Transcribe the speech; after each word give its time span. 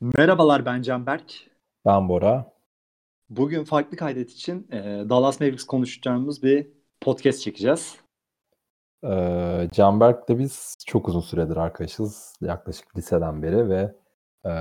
Merhabalar 0.00 0.66
ben 0.66 0.82
Canberk. 0.82 1.50
Ben 1.86 2.08
Bora. 2.08 2.52
Bugün 3.30 3.64
farklı 3.64 3.96
kaydet 3.96 4.30
için 4.30 4.68
e, 4.72 4.78
Dallas 5.08 5.40
Mavericks 5.40 5.64
konuşacağımız 5.64 6.42
bir 6.42 6.66
podcast 7.00 7.40
çekeceğiz. 7.40 7.96
Ee, 9.04 9.68
Canberk'le 9.72 10.28
biz 10.28 10.76
çok 10.86 11.08
uzun 11.08 11.20
süredir 11.20 11.56
arkadaşız. 11.56 12.34
Yaklaşık 12.40 12.96
liseden 12.96 13.42
beri 13.42 13.68
ve 13.68 13.94
e, 14.44 14.52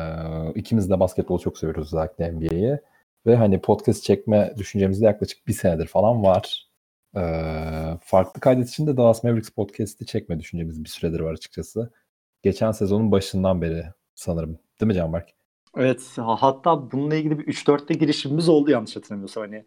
ikimiz 0.56 0.90
de 0.90 1.00
basketbolu 1.00 1.40
çok 1.40 1.58
seviyoruz 1.58 1.94
özellikle 1.94 2.32
NBA'yi. 2.32 2.80
Ve 3.26 3.36
hani 3.36 3.62
podcast 3.62 4.04
çekme 4.04 4.54
düşüncemizde 4.58 5.06
yaklaşık 5.06 5.48
bir 5.48 5.54
senedir 5.54 5.88
falan 5.88 6.24
var. 6.24 6.68
Ee, 7.18 7.98
farklı 8.02 8.42
kaydet 8.42 8.70
için 8.70 8.88
de 8.88 8.98
Dallas 8.98 9.24
Mavericks 9.24 9.50
podcast'i 9.50 10.06
çekme 10.06 10.40
düşüncemiz 10.40 10.84
bir 10.84 10.90
süredir 10.90 11.20
var 11.20 11.34
açıkçası. 11.34 11.92
Geçen 12.44 12.72
sezonun 12.72 13.12
başından 13.12 13.62
beri 13.62 13.84
sanırım. 14.16 14.60
Değil 14.82 14.88
mi 14.88 14.94
Canberk? 14.94 15.30
Evet 15.78 16.12
hatta 16.18 16.92
bununla 16.92 17.16
ilgili 17.16 17.40
bir 17.40 17.44
3-4'te 17.44 17.94
girişimimiz 17.94 18.50
oldu 18.50 18.72
yanlış 18.72 18.96
hatırlamıyorsam. 18.96 19.44
Hani 19.44 19.66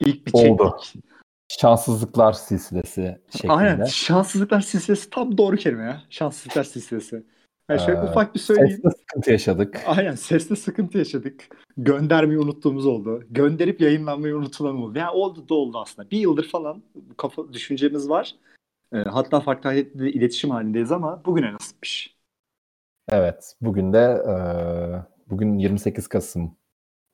ilk 0.00 0.26
bir 0.26 0.32
Oldu. 0.32 0.76
çektik. 0.82 1.04
Şanssızlıklar 1.48 2.32
silsilesi 2.32 3.20
şeklinde. 3.30 3.52
Aynen 3.52 3.84
şanssızlıklar 3.84 4.60
silsilesi 4.60 5.10
tam 5.10 5.38
doğru 5.38 5.56
kelime 5.56 5.84
ya. 5.84 6.02
Şanssızlıklar 6.10 6.64
silsilesi. 6.64 7.24
Yani 7.68 7.80
şöyle 7.80 7.98
Ee, 7.98 8.02
ufak 8.02 8.34
bir 8.34 8.40
söyleyeyim. 8.40 8.80
Sesle 8.82 8.90
sıkıntı 8.90 9.30
yaşadık. 9.30 9.82
Aynen 9.86 10.14
sesli 10.14 10.56
sıkıntı 10.56 10.98
yaşadık. 10.98 11.48
Göndermeyi 11.76 12.38
unuttuğumuz 12.38 12.86
oldu. 12.86 13.24
Gönderip 13.30 13.80
yayınlanmayı 13.80 14.36
unutulan 14.36 14.76
oldu. 14.76 14.98
Yani 14.98 15.10
oldu 15.10 15.48
da 15.48 15.54
oldu 15.54 15.78
aslında. 15.78 16.10
Bir 16.10 16.18
yıldır 16.18 16.48
falan 16.48 16.82
kafa 17.16 17.52
düşüncemiz 17.52 18.08
var. 18.08 18.34
E, 18.92 18.96
hatta 18.98 19.40
farklı 19.40 19.74
iletişim 20.08 20.50
halindeyiz 20.50 20.92
ama 20.92 21.22
bugüne 21.24 21.52
nasipmiş. 21.52 22.17
Evet, 23.08 23.54
bugün 23.60 23.92
de 23.92 24.22
e, 24.28 24.34
bugün 25.30 25.58
28 25.58 26.08
Kasım 26.08 26.56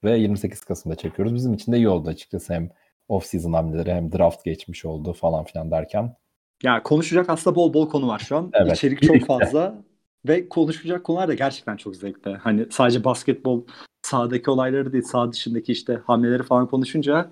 ve 0.05 0.19
28 0.19 0.65
Kasım'da 0.65 0.97
çekiyoruz. 0.97 1.35
Bizim 1.35 1.55
için 1.55 1.73
de 1.73 1.77
iyi 1.77 1.89
oldu 1.89 2.09
açıkçası 2.09 2.55
hem 2.55 2.71
off-season 3.09 3.53
hamleleri 3.53 3.93
hem 3.93 4.13
draft 4.13 4.45
geçmiş 4.45 4.85
oldu 4.85 5.13
falan 5.13 5.45
filan 5.45 5.71
derken. 5.71 6.17
Ya 6.63 6.83
konuşacak 6.83 7.29
aslında 7.29 7.57
bol 7.57 7.75
bol 7.75 7.89
konu 7.89 8.09
var 8.09 8.19
şu 8.19 8.37
an. 8.37 8.51
Evet, 8.55 8.77
İçerik 8.77 9.03
çok 9.03 9.27
fazla 9.27 9.85
ve 10.29 10.49
konuşacak 10.49 11.05
konular 11.05 11.29
da 11.29 11.35
gerçekten 11.35 11.77
çok 11.77 11.97
zevkli. 11.97 12.35
Hani 12.35 12.67
sadece 12.71 13.05
basketbol 13.05 13.67
sahadaki 14.03 14.51
olayları 14.51 14.93
değil, 14.93 15.05
saha 15.05 15.33
dışındaki 15.33 15.73
işte 15.73 16.01
hamleleri 16.07 16.43
falan 16.43 16.67
konuşunca 16.67 17.31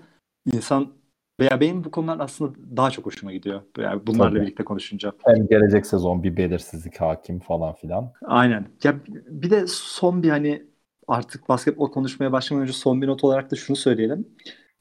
insan 0.53 0.93
veya 1.39 1.59
benim 1.59 1.83
bu 1.83 1.91
konular 1.91 2.19
aslında 2.19 2.55
daha 2.77 2.91
çok 2.91 3.05
hoşuma 3.05 3.31
gidiyor. 3.31 3.61
Yani 3.77 4.07
bunlarla 4.07 4.29
Tabii. 4.29 4.41
birlikte 4.41 4.63
konuşunca. 4.63 5.11
Hem 5.25 5.47
gelecek 5.47 5.85
sezon 5.85 6.23
bir 6.23 6.37
belirsizlik 6.37 7.01
hakim 7.01 7.39
falan 7.39 7.73
filan. 7.73 8.11
Aynen. 8.25 8.67
Ya 8.83 8.95
bir 9.27 9.49
de 9.49 9.65
son 9.67 10.23
bir 10.23 10.29
hani 10.29 10.63
artık 11.07 11.49
basketbol 11.49 11.91
konuşmaya 11.91 12.31
başlamadan 12.31 12.63
önce 12.63 12.73
son 12.73 13.01
bir 13.01 13.07
not 13.07 13.23
olarak 13.23 13.51
da 13.51 13.55
şunu 13.55 13.77
söyleyelim. 13.77 14.27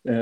Ee, 0.07 0.13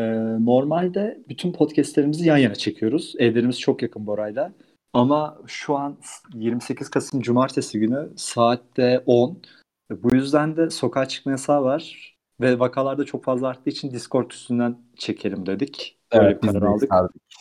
normalde 0.41 1.23
bütün 1.29 1.53
podcastlerimizi 1.53 2.29
yan 2.29 2.37
yana 2.37 2.55
çekiyoruz. 2.55 3.15
Evlerimiz 3.19 3.61
çok 3.61 3.83
yakın 3.83 4.07
Bora'yla. 4.07 4.53
Ama 4.93 5.39
şu 5.47 5.77
an 5.77 5.99
28 6.35 6.89
Kasım 6.91 7.21
Cumartesi 7.21 7.81
günü 7.81 8.09
saatte 8.17 9.03
10. 9.07 9.43
Bu 9.91 10.15
yüzden 10.15 10.57
de 10.57 10.71
sokağa 10.71 11.07
çıkma 11.07 11.33
yasağı 11.33 11.65
var. 11.65 12.15
Ve 12.41 12.59
vakalar 12.59 12.99
da 12.99 13.05
çok 13.05 13.25
fazla 13.25 13.49
arttığı 13.49 13.71
için 13.71 13.91
Discord 13.91 14.31
üstünden 14.31 14.79
çekelim 14.97 15.47
dedik. 15.47 15.99
Böyle 16.13 16.25
Evet, 16.25 16.43
bir 16.43 16.49
biz 16.49 16.55
karar 16.55 16.67
aldık. 16.67 16.93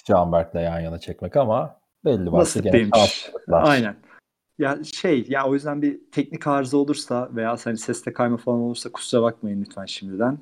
Canberk'le 0.06 0.56
yan 0.56 0.80
yana 0.80 1.00
çekmek 1.00 1.38
ama 1.38 1.80
belli 2.06 2.32
başlı 2.32 2.62
gene. 2.62 2.90
Aynen. 3.52 3.96
Ya 4.58 4.84
şey 4.84 5.26
ya 5.30 5.48
o 5.48 5.54
yüzden 5.54 5.82
bir 5.82 6.00
teknik 6.12 6.48
arıza 6.48 6.78
olursa 6.78 7.30
veya 7.36 7.58
hani 7.64 7.78
seste 7.78 8.14
kayma 8.14 8.38
falan 8.38 8.60
olursa 8.60 8.92
kusura 8.92 9.22
bakmayın 9.22 9.62
lütfen 9.62 9.86
şimdiden 9.86 10.38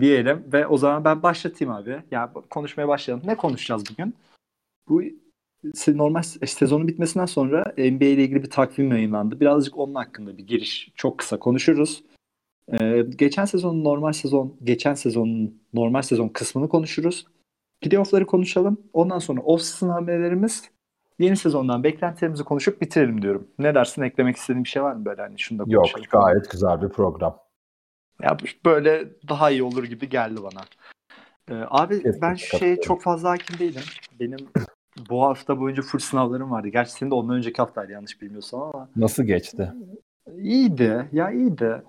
diyelim 0.00 0.44
ve 0.52 0.66
o 0.66 0.76
zaman 0.76 1.04
ben 1.04 1.22
başlatayım 1.22 1.74
abi. 1.74 2.02
Ya 2.10 2.32
konuşmaya 2.50 2.88
başlayalım. 2.88 3.26
Ne 3.26 3.36
konuşacağız 3.36 3.84
bugün? 3.90 4.14
Bu 4.88 5.02
normal 5.88 6.20
se- 6.20 6.46
sezonun 6.46 6.88
bitmesinden 6.88 7.26
sonra 7.26 7.72
NBA 7.78 8.04
ile 8.04 8.24
ilgili 8.24 8.42
bir 8.42 8.50
takvim 8.50 8.90
yayınlandı. 8.92 9.40
Birazcık 9.40 9.78
onun 9.78 9.94
hakkında 9.94 10.38
bir 10.38 10.46
giriş 10.46 10.92
çok 10.94 11.18
kısa 11.18 11.38
konuşuruz. 11.38 12.02
Ee, 12.80 13.04
geçen 13.16 13.44
sezonun 13.44 13.84
normal 13.84 14.12
sezon, 14.12 14.56
geçen 14.64 14.94
sezonun 14.94 15.62
normal 15.74 16.02
sezon 16.02 16.28
kısmını 16.28 16.68
konuşuruz. 16.68 17.26
Playoff'ları 17.80 18.26
konuşalım. 18.26 18.80
Ondan 18.92 19.18
sonra 19.18 19.40
off-season 19.40 19.88
hamlelerimiz 19.88 20.72
Yeni 21.18 21.36
sezondan 21.36 21.84
beklentilerimizi 21.84 22.44
konuşup 22.44 22.80
bitirelim 22.80 23.22
diyorum. 23.22 23.48
Ne 23.58 23.74
dersin? 23.74 24.02
Eklemek 24.02 24.36
istediğin 24.36 24.64
bir 24.64 24.68
şey 24.68 24.82
var 24.82 24.92
mı 24.92 25.04
böyle 25.04 25.22
hani 25.22 25.38
şunu 25.38 25.58
da 25.58 25.64
Yok, 25.66 25.86
gayet 26.10 26.50
güzel 26.50 26.82
bir 26.82 26.88
program. 26.88 27.38
Ya 28.22 28.36
böyle 28.64 29.08
daha 29.28 29.50
iyi 29.50 29.62
olur 29.62 29.84
gibi 29.84 30.08
geldi 30.08 30.40
bana. 30.42 30.60
Ee, 31.50 31.64
abi 31.68 31.94
Kesinlikle 31.94 32.20
ben 32.22 32.34
şeye 32.34 32.80
çok 32.80 33.02
fazla 33.02 33.30
hakim 33.30 33.58
değilim. 33.58 33.82
Benim 34.20 34.38
bu 35.10 35.22
hafta 35.22 35.60
boyunca 35.60 35.82
full 35.82 35.98
sınavlarım 35.98 36.50
vardı. 36.50 36.68
Gerçi 36.68 36.92
senin 36.92 37.10
de 37.10 37.14
ondan 37.14 37.36
önceki 37.36 37.56
haftaydı 37.56 37.92
yanlış 37.92 38.22
bilmiyorsam 38.22 38.62
ama 38.62 38.88
Nasıl 38.96 39.22
geçti? 39.22 39.72
iyiydi. 40.38 41.08
Ya 41.12 41.30
iyiydi. 41.30 41.82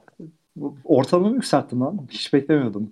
Ortalamamı 0.83 1.35
yükselttim 1.35 1.81
lan. 1.81 2.07
Hiç 2.11 2.33
beklemiyordum. 2.33 2.91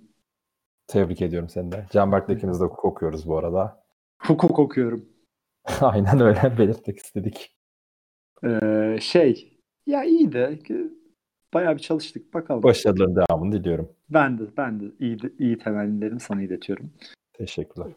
Tebrik 0.86 1.22
ediyorum 1.22 1.48
seni 1.48 1.72
de. 1.72 1.86
Canberk'le 1.90 2.28
ikimiz 2.28 2.60
de 2.60 2.64
hukuk 2.64 2.84
okuyoruz 2.84 3.28
bu 3.28 3.38
arada. 3.38 3.84
Hukuk 4.18 4.58
okuyorum. 4.58 5.04
Aynen 5.80 6.20
öyle 6.20 6.54
belirtmek 6.58 6.98
istedik. 6.98 7.56
Ee, 8.44 8.98
şey 9.00 9.58
ya 9.86 10.04
iyiydi. 10.04 10.58
Bayağı 11.54 11.76
bir 11.76 11.80
çalıştık. 11.80 12.34
Bakalım. 12.34 12.62
Başarıların 12.62 13.16
devamını 13.16 13.52
diliyorum. 13.52 13.92
Ben 14.10 14.38
de 14.38 14.42
ben 14.56 14.80
de 14.80 14.84
iyi, 15.00 15.18
iyi 15.38 15.58
temennilerimi 15.58 16.20
sana 16.20 16.42
iletiyorum. 16.42 16.90
Teşekkürler. 17.32 17.92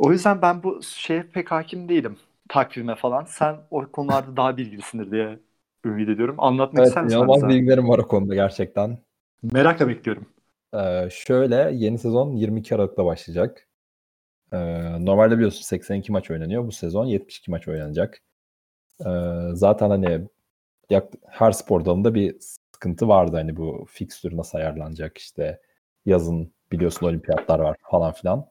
O 0.00 0.12
yüzden 0.12 0.42
ben 0.42 0.62
bu 0.62 0.82
şeye 0.82 1.22
pek 1.22 1.50
hakim 1.50 1.88
değilim. 1.88 2.16
Takvime 2.48 2.94
falan. 2.94 3.24
Sen 3.24 3.56
o 3.70 3.86
konularda 3.86 4.36
daha 4.36 4.56
bilgilisindir 4.56 5.10
diye 5.10 5.38
ümit 5.88 6.08
ediyorum. 6.08 6.36
Anlatmak 6.38 6.78
Evet, 6.80 6.88
ister 6.88 7.04
misin 7.04 7.28
bize? 7.36 7.48
bilgilerim 7.48 7.88
var 7.88 7.98
o 7.98 8.08
konuda 8.08 8.34
gerçekten. 8.34 8.98
Merakla 9.42 9.88
bekliyorum. 9.88 10.26
Ee, 10.74 11.08
şöyle 11.10 11.70
yeni 11.74 11.98
sezon 11.98 12.32
22 12.32 12.74
Aralık'ta 12.74 13.04
başlayacak. 13.04 13.68
Ee, 14.52 14.58
normalde 15.06 15.34
biliyorsun 15.36 15.62
82 15.62 16.12
maç 16.12 16.30
oynanıyor. 16.30 16.66
Bu 16.66 16.72
sezon 16.72 17.06
72 17.06 17.50
maç 17.50 17.68
oynanacak. 17.68 18.22
Ee, 19.06 19.10
zaten 19.52 19.90
hani 19.90 20.28
yak- 20.90 21.12
her 21.28 21.52
spor 21.52 21.84
dalında 21.84 22.14
bir 22.14 22.36
sıkıntı 22.40 23.08
vardı. 23.08 23.36
Hani 23.36 23.56
bu 23.56 23.86
fikstür 23.88 24.36
nasıl 24.36 24.58
ayarlanacak 24.58 25.18
işte 25.18 25.60
yazın 26.06 26.52
biliyorsun 26.72 27.06
olimpiyatlar 27.06 27.58
var 27.58 27.76
falan 27.90 28.12
filan. 28.12 28.46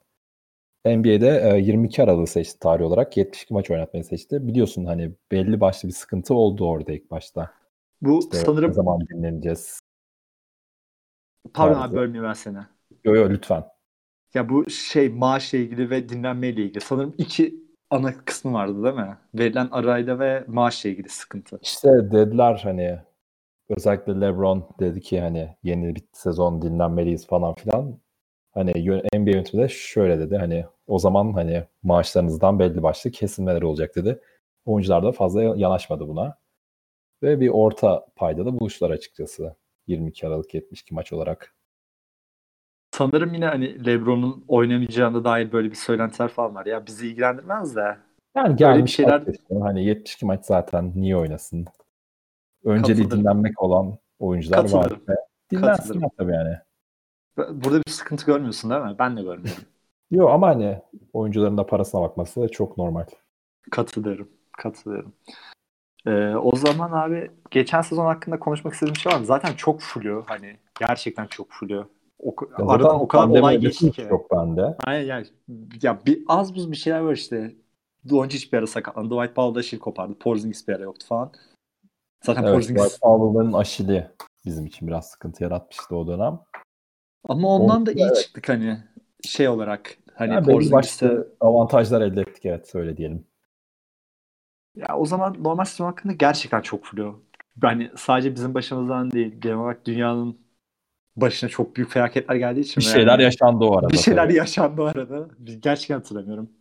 NBA'de 0.86 1.52
e, 1.54 1.60
22 1.60 2.04
Aralık'ı 2.04 2.32
seçti 2.32 2.60
tarih 2.60 2.86
olarak. 2.86 3.18
72 3.18 3.54
maç 3.54 3.72
oynatmayı 3.72 4.04
seçti. 4.04 4.48
Biliyorsun 4.48 4.86
hani 4.86 5.12
belli 5.32 5.60
başlı 5.62 5.88
bir 5.88 5.94
sıkıntı 5.94 6.34
oldu 6.34 6.68
orada 6.68 6.92
ilk 6.92 7.12
başta. 7.12 7.54
Bu 8.02 8.20
İşte 8.20 8.38
ne 8.38 8.42
sanırım 8.42 8.74
zaman 8.74 9.00
dinleneceğiz? 9.02 9.80
pardon 11.54 11.74
tarzı. 11.74 11.90
abi 11.90 11.96
bölmeyeyim 11.96 12.30
ben 12.30 12.34
seni. 12.34 12.58
Yo 13.04 13.16
yo 13.16 13.30
lütfen. 13.30 13.64
Ya 14.34 14.50
bu 14.50 14.70
şey 14.70 15.10
maaşla 15.10 15.58
ilgili 15.58 15.90
ve 15.90 16.10
dinlenmeyle 16.10 16.62
ilgili. 16.62 16.82
Sanırım 16.82 17.14
iki 17.18 17.56
ana 17.90 18.26
kısmı 18.26 18.54
vardı 18.54 18.84
değil 18.84 18.96
mi? 18.96 19.18
Verilen 19.34 19.68
arayla 19.72 20.20
ve 20.20 20.44
maaşla 20.48 20.90
ilgili 20.90 21.10
sıkıntı. 21.10 21.60
İşte 21.62 21.90
dediler 21.90 22.60
hani 22.64 23.00
özellikle 23.70 24.22
LeBron 24.22 24.70
dedi 24.80 25.02
ki 25.02 25.22
hani 25.22 25.56
yeni 25.64 25.96
bir 25.96 26.04
sezon 26.14 26.62
dinlenmeliyiz 26.62 27.28
falan 27.28 27.54
filan. 27.56 28.00
Hani 28.54 28.72
NBA 29.16 29.32
yönetimi 29.32 29.64
de 29.64 29.68
şöyle 29.70 30.20
dedi 30.20 30.38
hani 30.38 30.66
o 30.88 31.00
zaman 31.00 31.34
hani 31.34 31.64
maaşlarınızdan 31.84 32.60
belli 32.60 32.84
başlı 32.84 33.12
kesilmeler 33.12 33.62
olacak 33.62 33.96
dedi. 33.96 34.20
Oyuncular 34.66 35.04
da 35.04 35.12
fazla 35.12 35.44
yanaşmadı 35.44 36.08
buna. 36.08 36.38
Ve 37.24 37.40
bir 37.40 37.50
orta 37.50 38.06
payda 38.16 38.46
da 38.46 38.60
buluştular 38.60 38.92
açıkçası. 38.92 39.56
22 39.88 40.28
Aralık 40.28 40.54
72 40.54 40.94
maç 40.94 41.14
olarak. 41.14 41.56
Sanırım 42.92 43.34
yine 43.34 43.46
hani 43.46 43.86
LeBron'un 43.86 44.46
oynamayacağına 44.48 45.24
dair 45.24 45.52
böyle 45.52 45.72
bir 45.72 45.76
söylentiler 45.76 46.28
falan 46.28 46.56
var. 46.56 46.66
Ya 46.66 46.86
bizi 46.86 47.08
ilgilendirmez 47.08 47.76
de. 47.76 47.98
Yani 48.36 48.54
bir 48.54 48.58
gelmiş 48.58 48.96
şeyler- 48.96 49.22
şeyler... 49.22 49.62
hani 49.62 49.86
72 49.86 50.26
maç 50.26 50.46
zaten 50.46 50.92
niye 50.96 51.18
oynasın? 51.18 51.66
Önceliği 52.64 53.04
Katılırım. 53.04 53.24
dinlenmek 53.24 53.62
olan 53.64 53.98
oyuncular 54.20 54.58
var. 54.58 54.64
Katılırım. 54.64 55.04
Ve 55.10 55.16
dinlensinler 55.52 56.10
tabii 56.18 56.34
yani. 56.34 56.58
Burada 57.38 57.82
bir 57.88 57.92
sıkıntı 57.92 58.26
görmüyorsun 58.26 58.72
değil 58.72 58.82
mi? 58.82 58.96
Ben 59.00 59.18
de 59.18 59.22
görmüyorum. 59.22 59.64
Yok 60.12 60.30
ama 60.30 60.48
hani 60.48 60.82
oyuncuların 61.14 61.58
da 61.58 61.66
parasına 61.66 62.02
bakması 62.02 62.42
da 62.42 62.50
çok 62.50 62.78
normal. 62.78 63.06
Katılıyorum. 63.72 64.30
Katılıyorum. 64.58 65.14
Ee, 66.08 66.36
o 66.36 66.56
zaman 66.56 66.92
abi 66.92 67.32
geçen 67.52 67.82
sezon 67.82 68.06
hakkında 68.06 68.40
konuşmak 68.40 68.74
istediğim 68.74 68.96
şey 68.96 69.12
var 69.12 69.20
mı? 69.20 69.26
Zaten 69.26 69.54
çok 69.54 69.82
flu 69.82 70.24
hani 70.28 70.58
gerçekten 70.80 71.28
çok 71.28 71.52
flu. 71.52 71.90
O, 72.20 72.36
Ya 72.60 72.68
aradan 72.68 73.00
o 73.00 73.08
kadar 73.08 73.28
olay 73.28 73.60
geçti 73.60 73.92
ki. 73.92 74.02
Yok 74.02 74.32
bende. 74.32 74.78
Aynen 74.86 75.06
yani 75.06 75.26
ya 75.82 76.00
bir 76.06 76.24
az 76.28 76.56
buz 76.56 76.72
bir 76.72 76.76
şeyler 76.76 77.00
var 77.00 77.14
işte. 77.14 77.56
Doncic 78.10 78.52
bir 78.52 78.58
ara 78.58 78.68
sakatlandı. 78.68 79.16
Dwight 79.16 79.36
Powell 79.36 79.56
da 79.56 79.64
şil 79.64 79.80
kopardı. 79.80 80.20
Porzingis 80.20 80.68
bir 80.68 80.74
ara 80.74 80.84
yoktu 80.84 81.08
falan. 81.08 81.32
Zaten 82.26 82.44
Evet, 82.44 82.54
Porzingis 82.54 82.84
Dwight 82.84 83.02
Powell'ın 83.02 83.54
aşili 83.54 84.08
bizim 84.46 84.66
için 84.66 84.88
biraz 84.88 85.10
sıkıntı 85.10 85.44
yaratmıştı 85.44 85.96
o 85.96 86.08
dönem. 86.08 86.40
Ama 87.24 87.48
ondan 87.56 87.82
O- 87.82 87.86
da 87.86 87.92
iyi 87.92 88.14
evet. 88.14 88.16
çıktık 88.16 88.50
hani 88.50 88.84
şey 89.24 89.48
olarak. 89.50 89.98
Hani 90.16 90.34
Yani 90.34 90.46
Porzingis'te 90.46 91.06
başlı 91.08 91.28
avantajlar 91.40 92.02
elde 92.02 92.22
ettik 92.22 92.46
evet 92.46 92.76
öyle 92.76 92.98
diyelim. 92.98 93.28
ya 94.76 94.98
o 94.98 95.06
zaman 95.06 95.44
normal 95.44 95.66
sezon 95.66 95.86
hakkında 95.86 96.14
gerçekten 96.14 96.62
çok 96.62 96.86
flu. 96.86 97.24
Yani 97.64 97.92
sadece 97.98 98.36
bizim 98.36 98.54
başımızdan 98.54 99.12
değil 99.12 99.36
genel 99.42 99.58
olarak 99.58 99.86
dünyanın 99.86 100.42
başına 101.18 101.52
çok 101.52 101.78
büyük 101.78 101.92
felaketler 101.92 102.36
geldiği 102.36 102.62
için 102.62 102.82
Bir 102.82 102.86
şeyler 102.86 103.20
yani 103.20 103.24
yaşandı 103.24 103.66
o 103.66 103.78
arada. 103.78 103.90
bir 103.92 103.98
şeyler 103.98 104.30
tabii. 104.30 104.36
yaşandı 104.36 104.82
o 104.82 104.86
arada. 104.86 105.30
Biz 105.40 105.62
gerçekten 105.62 105.96
hatırlamıyorum. 105.96 106.52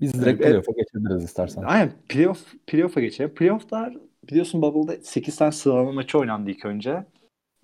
Biz 0.00 0.14
direkt 0.14 0.42
Evet. 0.42 0.46
playoff'a 0.46 0.72
geçebiliriz 0.72 1.24
istersen. 1.24 1.62
Aynen 1.62 1.92
playoff, 2.08 2.54
playoff'a 2.66 3.00
geçelim. 3.00 3.34
Playoff'lar 3.34 3.96
biliyorsun 4.30 4.62
Bubble'da 4.62 5.02
8 5.02 5.36
tane 5.36 5.52
sıralama 5.52 5.92
maçı 5.92 6.18
oynandı 6.18 6.50
ilk 6.50 6.64
önce. 6.66 7.06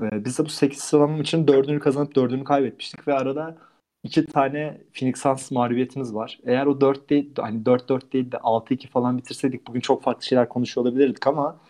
Ee, 0.02 0.25
biz 0.25 0.38
de 0.38 0.44
bu 0.44 0.49
8 0.49 0.78
sıralama 0.78 1.16
maçının 1.16 1.46
4'ünü 1.46 1.78
kazanıp 1.78 2.16
4'ünü 2.16 2.44
kaybetmiştik 2.44 3.08
ve 3.08 3.14
arada 3.14 3.56
iki 4.02 4.26
tane 4.26 4.81
Phoenix 4.94 5.20
Suns 5.20 5.50
mağlubiyetimiz 5.50 6.14
var. 6.14 6.40
Eğer 6.44 6.66
o 6.66 6.81
4 6.81 7.10
değil 7.10 7.32
hani 7.37 7.62
4-4 7.62 8.12
değil 8.12 8.32
de 8.32 8.37
6-2 8.37 8.88
falan 8.88 9.19
bitirseydik 9.19 9.66
bugün 9.66 9.81
çok 9.81 10.02
farklı 10.02 10.22
şeyler 10.22 10.49
konuşuyor 10.49 10.87
olabilirdik 10.87 11.26
ama 11.26 11.60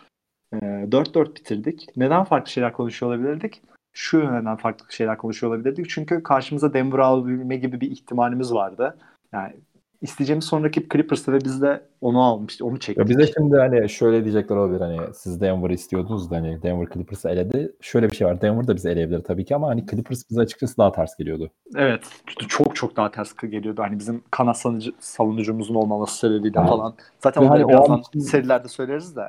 e, 0.53 0.57
4-4 0.57 1.37
bitirdik. 1.37 1.87
Neden 1.97 2.25
farklı 2.25 2.51
şeyler 2.51 2.73
konuşuyor 2.73 3.13
olabilirdik? 3.13 3.63
Şu 3.93 4.19
yönden 4.19 4.57
farklı 4.57 4.93
şeyler 4.93 5.19
konuşuyor 5.19 5.53
olabilirdik. 5.53 5.91
Çünkü 5.91 6.23
karşımıza 6.23 6.75
Denver 6.75 6.99
alabilme 6.99 7.57
gibi 7.57 7.81
bir 7.81 7.91
ihtimalimiz 7.91 8.55
vardı. 8.55 8.99
Yani 9.33 9.55
isteyeceğimiz 10.03 10.45
son 10.45 10.65
rakip 10.65 10.91
Clippers'tı 10.93 11.33
ve 11.33 11.41
biz 11.45 11.63
de 11.63 11.83
onu 12.01 12.23
almıştık, 12.23 12.67
onu 12.67 12.73
Ya 12.75 12.79
çektik. 12.81 13.09
bize 13.09 13.27
şimdi 13.27 13.57
hani 13.57 13.89
şöyle 13.89 14.25
diyecekler 14.25 14.57
olabilir 14.57 14.81
hani 14.81 15.15
siz 15.15 15.41
Denver'ı 15.41 15.73
istiyordunuz 15.75 16.31
da 16.31 16.37
hani 16.37 16.63
Denver 16.63 16.87
Clippers'ı 16.95 17.29
eledi. 17.29 17.73
Şöyle 17.81 18.11
bir 18.11 18.17
şey 18.17 18.27
var. 18.27 18.41
Denver 18.41 18.67
da 18.67 18.77
bizi 18.77 18.89
eleyebilir 18.89 19.21
tabii 19.25 19.45
ki 19.45 19.57
ama 19.57 19.69
hani 19.69 19.87
Clippers 19.87 20.31
bize 20.31 20.41
açıkçası 20.41 20.77
daha 20.79 20.93
ters 20.93 21.17
geliyordu. 21.17 21.51
Evet. 21.77 22.05
Çok 22.49 22.77
çok 22.77 22.97
daha 22.97 23.11
ters 23.11 23.35
geliyordu. 23.37 23.83
Hani 23.83 23.99
bizim 23.99 24.23
kanat 24.31 24.59
savunucu, 24.59 24.93
savunucumuzun 24.99 25.75
olmaması 25.75 26.19
sebebiyle 26.19 26.59
Evet. 26.61 26.69
falan. 26.69 26.95
Zaten 27.23 27.41
onları 27.41 27.53
hani 27.53 27.65
o 27.65 27.69
birazdan 27.69 27.95
an 27.95 28.01
için- 28.01 28.21
serilerde 28.21 28.69
söyleriz 28.69 29.17
de. 29.17 29.23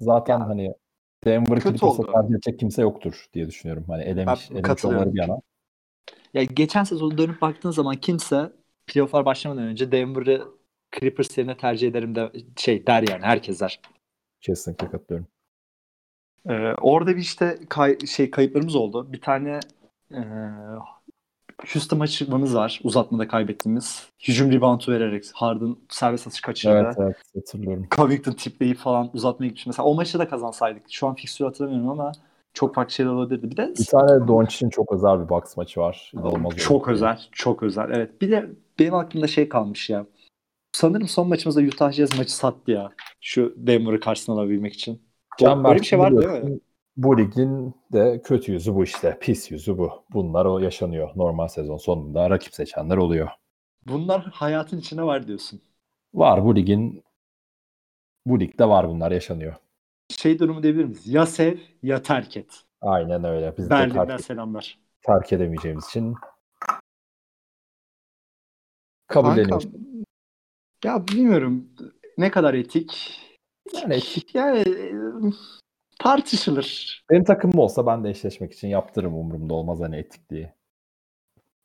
Zaten 0.00 0.38
Ya, 0.38 0.48
hani 0.48 0.74
Denver 1.24 1.56
oldu. 1.82 2.12
tercih 2.12 2.34
edecek 2.34 2.58
kimse 2.58 2.82
yoktur 2.82 3.26
diye 3.34 3.46
düşünüyorum. 3.46 3.84
Hani 3.88 4.02
elemiş, 4.02 4.50
Ben 4.50 4.56
elemiş 4.56 4.84
olmaları 4.84 5.14
bir 5.14 5.20
yana. 5.20 5.40
Ya 6.34 6.44
geçen 6.44 6.84
sezon 6.84 7.18
dönüp 7.18 7.40
baktığın 7.42 7.70
zaman 7.70 7.96
kimse 7.96 8.52
playoff'lar 8.86 9.24
başlamadan 9.24 9.64
önce 9.64 9.92
Denver'ı 9.92 10.48
Clippers 11.00 11.38
yerine 11.38 11.56
tercih 11.56 11.88
ederim 11.88 12.14
de 12.14 12.32
şey 12.56 12.86
der 12.86 13.04
yani 13.08 13.22
herkes 13.22 13.60
der. 13.60 13.80
Kesinlikle 14.40 14.90
katılıyorum. 14.90 15.26
Ee, 16.48 16.74
orada 16.80 17.16
bir 17.16 17.20
işte 17.20 17.58
kay- 17.68 17.98
şey 18.06 18.30
kayıplarımız 18.30 18.74
oldu. 18.76 19.12
Bir 19.12 19.20
tane 19.20 19.60
e, 20.12 20.20
Houston 21.72 21.98
maçımız 21.98 22.54
var. 22.54 22.80
Uzatmada 22.84 23.28
kaybettiğimiz. 23.28 24.08
Hücum 24.28 24.52
reboundu 24.52 24.92
vererek 24.92 25.24
Harden 25.34 25.76
serbest 25.88 26.26
atış 26.26 26.40
kaçırdı. 26.40 26.74
Evet 26.74 26.96
evet 26.98 27.16
hatırlıyorum. 27.34 27.86
Covington 27.96 28.32
tipleyip 28.32 28.78
falan 28.78 29.10
uzatmaya 29.14 29.46
gitmiş. 29.46 29.66
Mesela 29.66 29.86
o 29.86 29.94
maçı 29.94 30.18
da 30.18 30.28
kazansaydık. 30.28 30.82
Şu 30.90 31.06
an 31.06 31.14
fikstürü 31.14 31.48
hatırlamıyorum 31.48 31.88
ama 31.88 32.12
çok 32.54 32.74
farklı 32.74 32.94
şeyler 32.94 33.10
olabilirdi. 33.10 33.50
Bir 33.50 33.56
de 33.56 33.74
Bir 33.78 33.84
tane 33.84 34.28
Doncic'in 34.28 34.70
çok 34.70 34.92
özel 34.92 35.24
bir 35.24 35.28
box 35.28 35.56
maçı 35.56 35.80
var. 35.80 36.12
İnanılmaz. 36.14 36.56
çok 36.56 36.88
özel. 36.88 37.20
Çok 37.32 37.62
özel. 37.62 37.90
Evet. 37.90 38.20
Bir 38.20 38.30
de 38.30 38.50
benim 38.78 38.94
aklımda 38.94 39.26
şey 39.26 39.48
kalmış 39.48 39.90
ya. 39.90 40.06
Sanırım 40.72 41.08
son 41.08 41.28
maçımızda 41.28 41.60
Utah 41.60 41.92
Jazz 41.92 42.18
maçı 42.18 42.36
sattı 42.36 42.70
ya. 42.70 42.92
Şu 43.20 43.54
Denver'ı 43.56 44.00
karşısına 44.00 44.34
alabilmek 44.34 44.72
için. 44.72 45.02
Can 45.38 45.64
Öyle 45.64 45.80
bir 45.80 45.84
şey 45.84 45.98
vardı 45.98 46.22
değil 46.22 46.44
mi? 46.44 46.60
Bu 46.96 47.18
ligin 47.18 47.74
de 47.92 48.22
kötü 48.24 48.52
yüzü 48.52 48.74
bu 48.74 48.84
işte. 48.84 49.18
Pis 49.20 49.50
yüzü 49.50 49.78
bu. 49.78 49.90
Bunlar 50.12 50.44
o 50.44 50.58
yaşanıyor. 50.58 51.10
Normal 51.16 51.48
sezon 51.48 51.76
sonunda 51.76 52.30
rakip 52.30 52.54
seçenler 52.54 52.96
oluyor. 52.96 53.28
Bunlar 53.86 54.20
hayatın 54.32 54.78
içine 54.78 55.02
var 55.02 55.26
diyorsun. 55.26 55.60
Var 56.14 56.44
bu 56.44 56.56
ligin 56.56 57.04
bu 58.26 58.40
ligde 58.40 58.68
var 58.68 58.88
bunlar 58.88 59.10
yaşanıyor. 59.10 59.54
Şey 60.18 60.38
durumu 60.38 60.62
diyebilir 60.62 60.84
miyiz? 60.84 61.06
Ya 61.06 61.26
sev 61.26 61.58
ya 61.82 62.02
terk 62.02 62.36
et. 62.36 62.64
Aynen 62.80 63.24
öyle. 63.24 63.54
Biz 63.58 63.66
de 63.66 63.70
Berlin'den 63.70 64.06
terk, 64.06 64.20
selamlar. 64.20 64.78
terk 65.06 65.32
edemeyeceğimiz 65.32 65.86
için. 65.86 66.14
Kankam, 69.06 69.60
ya 70.84 71.08
bilmiyorum 71.08 71.68
ne 72.18 72.30
kadar 72.30 72.54
etik. 72.54 73.20
Yani 73.74 73.94
etik. 73.94 74.34
Yani 74.34 74.64
tartışılır. 75.98 77.02
Benim 77.10 77.24
takımım 77.24 77.58
olsa 77.58 77.86
ben 77.86 78.04
de 78.04 78.10
eşleşmek 78.10 78.52
için 78.52 78.68
yaptırırım 78.68 79.14
umurumda 79.14 79.54
olmaz 79.54 79.80
hani 79.80 79.96
etikliği. 79.96 80.52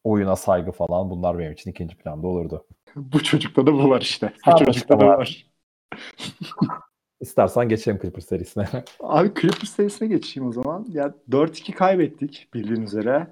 Oyuna 0.04 0.36
saygı 0.36 0.72
falan 0.72 1.10
bunlar 1.10 1.40
benim 1.40 1.52
için 1.52 1.72
ikinci 1.72 1.98
planda 1.98 2.28
olurdu. 2.28 2.68
Bu 2.96 3.24
çocukta 3.24 3.68
da 3.68 3.74
bu 3.74 3.90
var 3.90 4.02
işte. 4.02 4.34
Bu 4.46 4.52
Anlaşma 4.52 4.66
çocukta 4.66 5.00
da 5.00 5.06
var. 5.08 5.18
var. 5.18 5.48
İstersen 7.22 7.70
geçelim 7.70 8.00
Clippers 8.02 8.26
serisine. 8.26 8.66
Abi 9.00 9.32
Clippers 9.42 9.70
serisine 9.70 10.08
geçeyim 10.08 10.50
o 10.50 10.52
zaman. 10.52 10.86
Ya 10.92 11.14
4-2 11.30 11.72
kaybettik 11.74 12.48
bildiğin 12.54 12.82
üzere. 12.82 13.28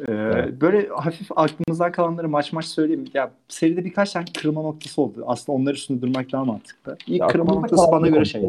Ee, 0.00 0.04
Evet. 0.12 0.60
Böyle 0.60 0.88
hafif 0.88 1.28
aklımızdan 1.36 1.92
kalanları 1.92 2.28
maç 2.28 2.52
maç 2.52 2.64
söyleyeyim. 2.64 3.04
Ya 3.14 3.30
seride 3.48 3.84
birkaç 3.84 4.12
tane 4.12 4.24
kırılma 4.38 4.62
noktası 4.62 5.02
oldu. 5.02 5.24
Aslında 5.26 5.58
onlar 5.58 5.74
üstünde 5.74 6.02
durmak 6.02 6.32
daha 6.32 6.44
mantıklı. 6.44 6.96
İlk 7.06 7.20
Ya 7.20 7.26
kırılma 7.26 7.54
noktası 7.54 7.92
bana 7.92 8.08
göre 8.08 8.24
şey. 8.24 8.46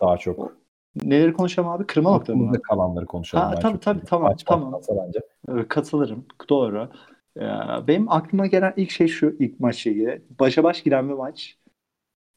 Daha 0.00 0.16
çok. 0.16 0.56
Neleri 1.02 1.32
konuşalım 1.32 1.68
abi? 1.68 1.86
Kırılma 1.86 2.10
noktaları 2.10 2.38
mı? 2.38 2.62
Kalanları 2.62 3.06
konuşalım. 3.06 3.44
Ha, 3.44 3.54
tabii, 3.60 3.80
tabii, 3.80 4.04
tamam, 4.06 4.30
Maç 4.30 4.44
tamam. 4.44 4.80
bence. 4.88 5.20
Ee, 5.48 5.68
Katılırım. 5.68 6.24
Doğru. 6.48 6.88
Ee, 7.36 7.40
Benim 7.86 8.12
aklıma 8.12 8.46
gelen 8.46 8.72
ilk 8.76 8.90
şey 8.90 9.06
şu 9.08 9.36
ilk 9.38 9.60
maçla 9.60 9.90
ilgili. 9.90 10.22
Başa 10.40 10.64
baş 10.64 10.82
giren 10.82 11.08
bir 11.08 11.14
maç. 11.14 11.58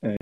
Ee, 0.06 0.16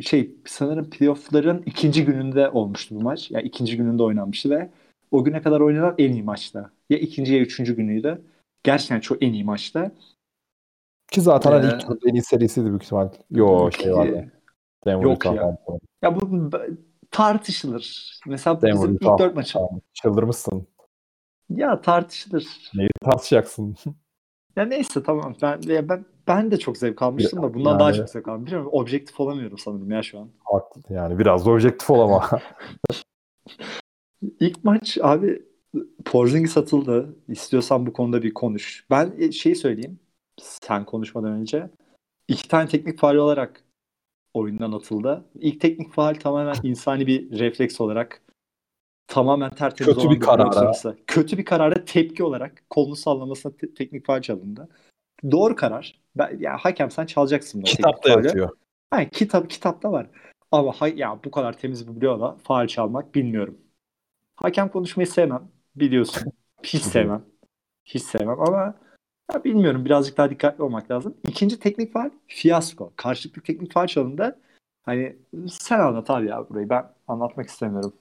Şey 0.00 0.34
sanırım 0.46 0.90
playoff'ların 0.90 1.62
ikinci 1.66 2.04
gününde 2.04 2.48
olmuştu 2.48 2.94
bu 2.94 3.00
maç. 3.00 3.30
Yani 3.30 3.44
ikinci 3.44 3.76
gününde 3.76 4.02
oynanmıştı 4.02 4.50
ve 4.50 4.70
o 5.10 5.24
güne 5.24 5.42
kadar 5.42 5.60
oynanan 5.60 5.94
en 5.98 6.12
iyi 6.12 6.22
maçta. 6.22 6.70
Ya 6.90 6.98
ikinci 6.98 7.34
ya 7.34 7.40
üçüncü 7.40 7.76
günüydü. 7.76 8.22
Gerçekten 8.64 9.00
çok 9.00 9.22
en 9.22 9.32
iyi 9.32 9.44
maçta. 9.44 9.92
Ki 11.10 11.20
zaten 11.20 11.52
hani 11.52 11.66
Ee, 11.66 11.68
ilk 11.68 11.80
turda 11.80 12.08
en 12.08 12.14
iyi 12.14 12.22
serisiydi 12.22 12.68
büyük 12.68 12.82
ihtimal. 12.82 13.08
Yo 13.30 13.70
şey 13.70 13.94
vardı. 13.94 14.32
Denver 14.86 15.02
Yok 15.02 15.24
ya. 15.24 15.32
falan. 15.66 15.80
Ya 16.02 16.20
bu 16.20 16.50
tartışılır. 17.10 18.18
Mesela 18.26 18.62
Denver 18.62 18.74
bizim 18.74 18.94
ilk 18.94 19.18
dört 19.18 19.34
maçı. 19.34 19.58
Çıldırmışsın. 19.92 20.66
Ya 21.50 21.80
tartışılır. 21.80 22.46
Neyi 22.74 22.90
tartışacaksın? 23.04 23.76
Ya 24.56 24.64
neyse 24.64 25.02
tamam. 25.02 25.34
Ben 25.42 25.60
ya 25.66 25.88
ben 25.88 26.04
ben 26.26 26.50
de 26.50 26.58
çok 26.58 26.78
zevk 26.78 27.02
almıştım 27.02 27.42
da 27.42 27.54
bundan 27.54 27.70
Yani- 27.70 27.80
daha 27.80 27.92
çok 27.92 28.10
zevk 28.10 28.28
aldım. 28.28 28.46
Bilmiyorum 28.46 28.68
objektif 28.72 29.20
olamıyorum 29.20 29.58
sanırım 29.58 29.90
ya 29.90 30.02
şu 30.02 30.18
an. 30.18 30.28
Haklı. 30.44 30.94
Yani 30.94 31.18
biraz 31.18 31.46
da 31.46 31.50
objektif 31.50 31.90
ol 31.90 32.00
ama. 32.00 32.28
İlk 34.40 34.64
maç 34.64 34.98
abi 35.02 35.42
Porzingis 36.04 36.56
atıldı. 36.56 37.16
İstiyorsan 37.28 37.86
bu 37.86 37.92
konuda 37.92 38.22
bir 38.22 38.34
konuş. 38.34 38.86
Ben 38.90 39.30
şeyi 39.30 39.56
söyleyeyim. 39.56 39.98
Sen 40.40 40.84
konuşmadan 40.84 41.32
önce. 41.32 41.70
iki 42.28 42.48
tane 42.48 42.68
teknik 42.68 42.98
faal 42.98 43.14
olarak 43.16 43.64
oyundan 44.34 44.72
atıldı. 44.72 45.24
İlk 45.34 45.60
teknik 45.60 45.92
faal 45.92 46.14
tamamen 46.14 46.56
insani 46.62 47.06
bir 47.06 47.38
refleks 47.38 47.80
olarak 47.80 48.22
tamamen 49.06 49.50
tertemiz 49.50 49.94
Kötü 49.94 50.06
olan 50.06 50.16
bir 50.16 50.20
karara. 50.20 50.52
sonrası. 50.52 50.96
Kötü 51.06 51.38
bir 51.38 51.44
karara 51.44 51.84
tepki 51.84 52.24
olarak 52.24 52.62
kolunu 52.70 52.96
sallamasına 52.96 53.52
te- 53.52 53.74
teknik 53.74 54.06
faal 54.06 54.22
çalındı. 54.22 54.68
Doğru 55.30 55.56
karar. 55.56 56.00
Ben, 56.16 56.36
ya 56.40 56.56
hakem 56.56 56.90
sen 56.90 57.06
çalacaksın. 57.06 57.62
Kitapta 57.62 58.10
yatıyor. 58.10 58.50
Hayır, 58.90 59.10
kitap 59.10 59.50
kitapta 59.50 59.92
var. 59.92 60.06
Ama 60.52 60.72
hay, 60.72 60.94
ya 60.96 61.18
bu 61.24 61.30
kadar 61.30 61.58
temiz 61.58 61.88
bir 61.88 62.00
bloğa 62.00 62.36
faal 62.36 62.66
çalmak 62.66 63.14
bilmiyorum. 63.14 63.58
Hakem 64.36 64.68
konuşmayı 64.68 65.06
sevmem. 65.06 65.48
Biliyorsun. 65.76 66.32
Hiç 66.62 66.82
sevmem. 66.82 67.24
Hiç 67.84 68.02
sevmem 68.02 68.40
ama 68.40 68.74
ya 69.34 69.44
bilmiyorum 69.44 69.84
birazcık 69.84 70.16
daha 70.16 70.30
dikkatli 70.30 70.64
olmak 70.64 70.90
lazım. 70.90 71.16
İkinci 71.28 71.58
teknik 71.58 71.92
faal 71.92 72.10
fiyasko. 72.26 72.92
Karşılıklı 72.96 73.42
teknik 73.42 73.72
faal 73.72 73.86
çalındı. 73.86 74.40
Hani 74.82 75.16
sen 75.48 75.80
anlat 75.80 76.10
abi 76.10 76.28
ya 76.28 76.48
burayı. 76.48 76.68
Ben 76.68 76.90
anlatmak 77.08 77.48
istemiyorum. 77.48 77.92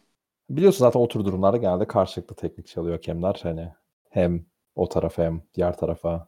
Biliyorsun 0.58 0.80
zaten 0.86 1.00
o 1.00 1.08
tür 1.08 1.26
durumlarda 1.26 1.58
genelde 1.58 1.88
karşılıklı 1.88 2.36
teknik 2.36 2.68
çalıyor 2.68 2.96
hakemler. 2.96 3.40
Hani 3.44 3.70
hem 4.10 4.46
o 4.76 4.90
tarafa 4.90 5.24
hem 5.24 5.42
diğer 5.54 5.78
tarafa 5.78 6.28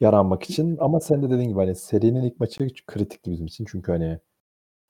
yaranmak 0.00 0.42
için. 0.42 0.76
Ama 0.80 1.00
sen 1.00 1.22
de 1.22 1.30
dediğin 1.30 1.48
gibi 1.48 1.58
hani 1.58 1.74
serinin 1.74 2.22
ilk 2.22 2.40
maçı 2.40 2.68
kritikti 2.86 3.30
bizim 3.30 3.46
için. 3.46 3.64
Çünkü 3.70 3.92
hani 3.92 4.18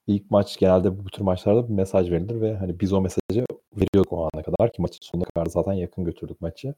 ilk 0.07 0.31
maç 0.31 0.59
genelde 0.59 0.99
bu 0.99 1.05
tür 1.05 1.23
maçlarda 1.23 1.69
bir 1.69 1.75
mesaj 1.75 2.11
verilir 2.11 2.41
ve 2.41 2.57
hani 2.57 2.81
biz 2.81 2.93
o 2.93 3.01
mesajı 3.01 3.47
veriyorduk 3.77 4.12
o 4.12 4.29
ana 4.35 4.43
kadar 4.43 4.73
ki 4.73 4.83
maçın 4.83 4.99
sonuna 5.03 5.25
kadar 5.25 5.47
zaten 5.47 5.73
yakın 5.73 6.05
götürdük 6.05 6.41
maçı. 6.41 6.75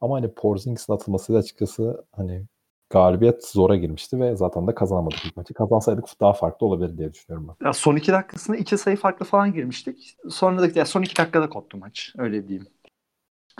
Ama 0.00 0.16
hani 0.16 0.34
Porzingis'in 0.34 0.92
atılmasıyla 0.92 1.40
açıkçası 1.40 2.06
hani 2.12 2.46
galibiyet 2.94 3.46
zora 3.48 3.76
girmişti 3.76 4.20
ve 4.20 4.36
zaten 4.36 4.66
de 4.66 4.74
kazanamadık 4.74 5.24
ilk 5.24 5.36
maçı. 5.36 5.54
Kazansaydık 5.54 6.04
daha 6.20 6.32
farklı 6.32 6.66
olabilir 6.66 6.98
diye 6.98 7.12
düşünüyorum 7.12 7.48
ben. 7.48 7.66
Ya 7.66 7.72
son 7.72 7.96
iki 7.96 8.12
dakikasında 8.12 8.56
iki 8.56 8.78
sayı 8.78 8.96
farklı 8.96 9.26
falan 9.26 9.52
girmiştik. 9.52 10.16
Sonra 10.30 10.62
da 10.62 10.78
ya 10.78 10.86
son 10.86 11.02
iki 11.02 11.16
dakikada 11.16 11.48
koptu 11.48 11.78
maç. 11.78 12.12
Öyle 12.18 12.48
diyeyim. 12.48 12.66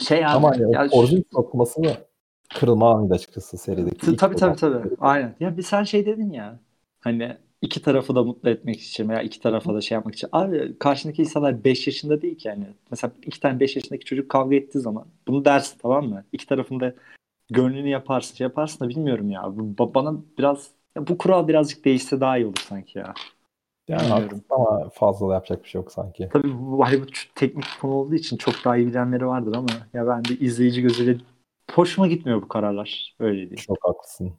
Şey 0.01 0.27
abi, 0.27 0.33
Ama 0.33 0.51
hani 0.51 0.73
ya 0.73 0.87
o 0.87 0.89
Porzingis 0.89 1.25
sokması 1.33 1.83
kırılma 2.55 2.95
anıydı 2.95 3.15
açıkçası 3.15 3.59
serideki. 3.59 4.17
Tabii 4.17 4.37
tabii 4.37 4.57
tabii. 4.57 4.89
Aynen. 5.01 5.35
Ya 5.41 5.57
bir 5.57 5.63
sen 5.63 5.85
şey 5.85 6.07
dedin 6.07 6.33
ya. 6.33 6.59
Hani 7.01 7.37
iki 7.63 7.83
tarafı 7.83 8.15
da 8.15 8.23
mutlu 8.23 8.51
etmek 8.51 8.81
için 8.81 9.09
veya 9.09 9.23
iki 9.23 9.41
tarafa 9.41 9.75
da 9.75 9.81
şey 9.81 9.97
yapmak 9.97 10.15
için. 10.15 10.29
Abi 10.33 10.79
karşındaki 10.79 11.23
insanlar 11.23 11.65
5 11.65 11.87
yaşında 11.87 12.23
değil 12.23 12.39
ki 12.39 12.49
yani. 12.49 12.67
Mesela 12.91 13.13
iki 13.23 13.41
tane 13.41 13.61
5 13.61 13.77
yaşındaki 13.77 14.05
çocuk 14.05 14.29
kavga 14.31 14.57
ettiği 14.57 14.81
zaman 14.81 15.07
bunu 15.29 15.45
dersin 15.45 15.79
tamam 15.83 16.09
mı? 16.09 16.25
İki 16.33 16.47
tarafında 16.47 16.95
gönlünü 17.51 17.89
yaparsın. 17.89 18.45
Yaparsın 18.45 18.85
da 18.85 18.89
bilmiyorum 18.89 19.31
ya. 19.31 19.43
Bu, 19.47 19.63
ba- 19.63 19.95
bana 19.95 20.15
biraz 20.39 20.71
ya 20.97 21.07
bu 21.07 21.19
kural 21.19 21.49
birazcık 21.49 21.85
değişse 21.85 22.21
daha 22.21 22.39
iyi 22.39 22.47
olur 22.47 22.65
sanki 22.69 22.99
ya. 22.99 23.15
Yani 23.89 24.09
haklısın 24.09 24.45
ama 24.51 24.89
fazla 24.89 25.29
da 25.29 25.35
yapacak 25.35 25.65
bir 25.65 25.69
şey 25.69 25.81
yok 25.81 25.93
sanki. 25.93 26.29
Tabii 26.33 26.59
bu, 26.59 26.85
hani 26.85 27.03
bu 27.03 27.07
teknik 27.35 27.65
konu 27.81 27.95
olduğu 27.95 28.15
için 28.15 28.37
çok 28.37 28.55
daha 28.65 28.77
iyi 28.77 28.87
bilenleri 28.87 29.27
vardır 29.27 29.55
ama 29.57 29.69
ya 29.95 30.07
ben 30.07 30.25
de 30.25 30.37
izleyici 30.37 30.83
gözüyle 30.83 31.19
hoşuma 31.75 32.09
gitmiyor 32.09 32.43
bu 32.43 32.49
kararlar. 32.49 33.17
Öyle 33.19 33.37
diyeyim. 33.37 33.57
Çok 33.57 33.79
haklısın. 33.81 34.33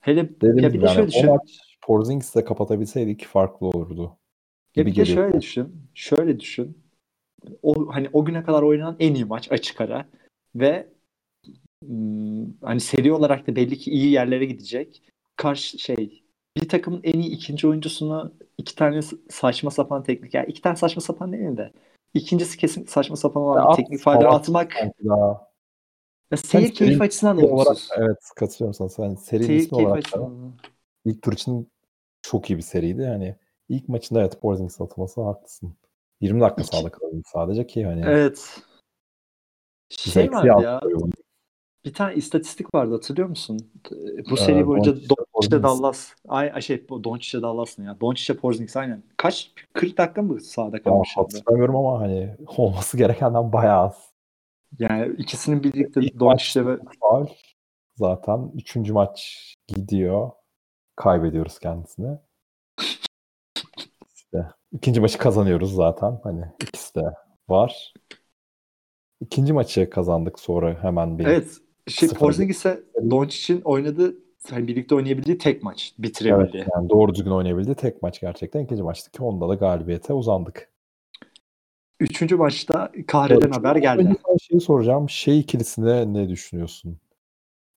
Hele 0.00 0.40
Dediğim 0.40 0.58
ya 0.58 0.72
bir 0.72 0.80
de 0.80 0.86
yani 0.86 0.94
şöyle 0.94 1.08
düşün. 1.08 1.30
maç 1.30 1.60
Porzingis'le 1.82 2.44
kapatabilseydik 2.44 3.26
farklı 3.26 3.66
olurdu. 3.66 4.16
Ya 4.76 4.86
bir 4.86 4.90
de 4.90 4.94
geliyor. 4.94 5.16
şöyle 5.16 5.40
düşün. 5.40 5.88
Şöyle 5.94 6.40
düşün. 6.40 6.78
O 7.62 7.94
hani 7.94 8.08
o 8.12 8.24
güne 8.24 8.42
kadar 8.44 8.62
oynanan 8.62 8.96
en 9.00 9.14
iyi 9.14 9.24
maç 9.24 9.52
açık 9.52 9.80
ara 9.80 10.06
ve 10.54 10.88
hani 12.62 12.80
seri 12.80 13.12
olarak 13.12 13.46
da 13.46 13.56
belli 13.56 13.78
ki 13.78 13.90
iyi 13.90 14.10
yerlere 14.10 14.44
gidecek. 14.44 15.02
Karşı 15.36 15.78
şey 15.78 16.24
bir 16.56 16.68
takımın 16.68 17.00
en 17.04 17.20
iyi 17.20 17.30
ikinci 17.30 17.68
oyuncusunu 17.68 18.34
iki 18.58 18.74
tane 18.74 19.00
saçma 19.30 19.70
sapan 19.70 20.02
teknik 20.02 20.34
yani 20.34 20.46
iki 20.48 20.62
tane 20.62 20.76
saçma 20.76 21.02
sapan 21.02 21.32
değil 21.32 21.56
de 21.56 21.72
ikincisi 22.14 22.58
kesin 22.58 22.84
saçma 22.84 23.16
sapan 23.16 23.42
olan 23.42 23.70
bir 23.70 23.76
teknik 23.76 24.00
falan 24.00 24.20
atmak 24.34 24.72
ya 25.02 25.46
seyir 26.36 26.66
Sen 26.66 26.74
keyif 26.74 26.94
seri- 26.94 27.02
açısından 27.02 27.36
da 27.36 27.40
seri 27.40 27.52
olarak 27.52 27.76
evet 27.98 28.18
katılıyorum 28.36 28.74
sana. 28.74 28.88
Sen 28.88 29.14
serinin 29.14 29.46
Seyir 29.46 29.58
ismi 29.60 29.78
olarak 29.78 29.94
da 29.94 29.98
açısından. 29.98 30.52
ilk 31.04 31.22
tur 31.22 31.32
için 31.32 31.68
çok 32.22 32.50
iyi 32.50 32.56
bir 32.56 32.62
seriydi. 32.62 33.02
Yani 33.02 33.36
ilk 33.68 33.88
maçında 33.88 34.20
evet 34.20 34.40
Porzingis 34.40 34.80
atılması 34.80 35.22
haklısın. 35.22 35.76
20 36.20 36.40
dakika 36.40 36.90
kalabildi 36.90 37.22
sadece 37.32 37.66
ki 37.66 37.84
hani 37.84 38.00
Evet. 38.06 38.62
Şey 39.88 40.26
yazdı 40.26 40.46
ya. 40.62 40.80
Bir 41.84 41.94
tane 41.94 42.14
istatistik 42.14 42.74
vardı 42.74 42.92
hatırlıyor 42.94 43.28
musun? 43.28 43.70
Bu 44.30 44.34
Ee, 44.34 44.36
seri 44.36 44.66
boyunca 44.66 44.92
Doncic'le 44.92 45.08
Doncic'le 45.08 45.26
Porzingis. 45.32 45.62
Dallas. 45.62 46.12
Ay, 46.28 46.60
şey 46.62 46.88
bu 46.88 47.04
Doncic'le 47.04 47.42
Dallas 47.42 47.78
ne 47.78 47.84
ya? 47.84 48.00
Doncic'le 48.00 48.36
Porzingis 48.36 48.76
aynen. 48.76 49.02
Kaç? 49.16 49.52
40 49.72 49.98
dakika 49.98 50.22
mı 50.22 50.40
sahada 50.40 50.76
Ya 50.76 50.82
kalmışlardı? 50.82 51.36
hatırlamıyorum 51.36 51.76
ama 51.76 52.00
hani 52.00 52.36
olması 52.56 52.96
gerekenden 52.96 53.52
bayağı 53.52 53.80
az. 53.84 54.12
Yani 54.78 55.14
ikisinin 55.18 55.62
birlikte 55.62 56.00
İlk 56.00 56.20
Doncic'le 56.20 56.66
ve 56.66 56.78
Faul 57.00 57.26
zaten. 57.96 58.50
Üçüncü 58.54 58.92
maç 58.92 59.44
gidiyor. 59.66 60.30
Kaybediyoruz 60.96 61.58
kendisini. 61.58 62.18
İşte 64.14 64.46
ikinci 64.72 65.00
maçı 65.00 65.18
kazanıyoruz 65.18 65.74
zaten. 65.74 66.20
Hani 66.22 66.44
ikisi 66.62 66.94
de 66.94 67.04
var. 67.48 67.94
İkinci 69.20 69.52
maçı 69.52 69.90
kazandık 69.90 70.38
sonra 70.40 70.82
hemen 70.82 71.18
bir. 71.18 71.24
evet 71.26 71.58
şey. 71.88 72.08
Porzingis'e 72.08 72.82
Doncic'in 73.10 73.60
oynadığı 73.60 74.14
hani 74.50 74.68
birlikte 74.68 74.94
oynayabildiği 74.94 75.38
tek 75.38 75.62
maç 75.62 75.92
Evet, 75.98 76.02
bitirebildiği. 76.08 76.64
yani 76.74 76.90
doğru 76.90 77.14
düzgün 77.14 77.30
oynayabildi. 77.30 77.74
Tek 77.74 78.02
maç 78.02 78.20
gerçekten. 78.20 78.60
İkinci 78.64 78.82
maçtaki 78.82 79.22
onda 79.22 79.48
da 79.48 79.54
galibiyete 79.54 80.12
uzandık. 80.12 80.68
Üçüncü 82.00 82.36
maçta 82.36 82.92
kahreden 83.06 83.50
haber 83.50 83.76
geldi. 83.76 84.16
Sana 84.26 84.38
şeyi 84.38 84.60
soracağım. 84.60 85.08
Şey 85.10 85.40
ikilisine 85.40 86.12
ne 86.12 86.28
düşünüyorsun? 86.28 86.98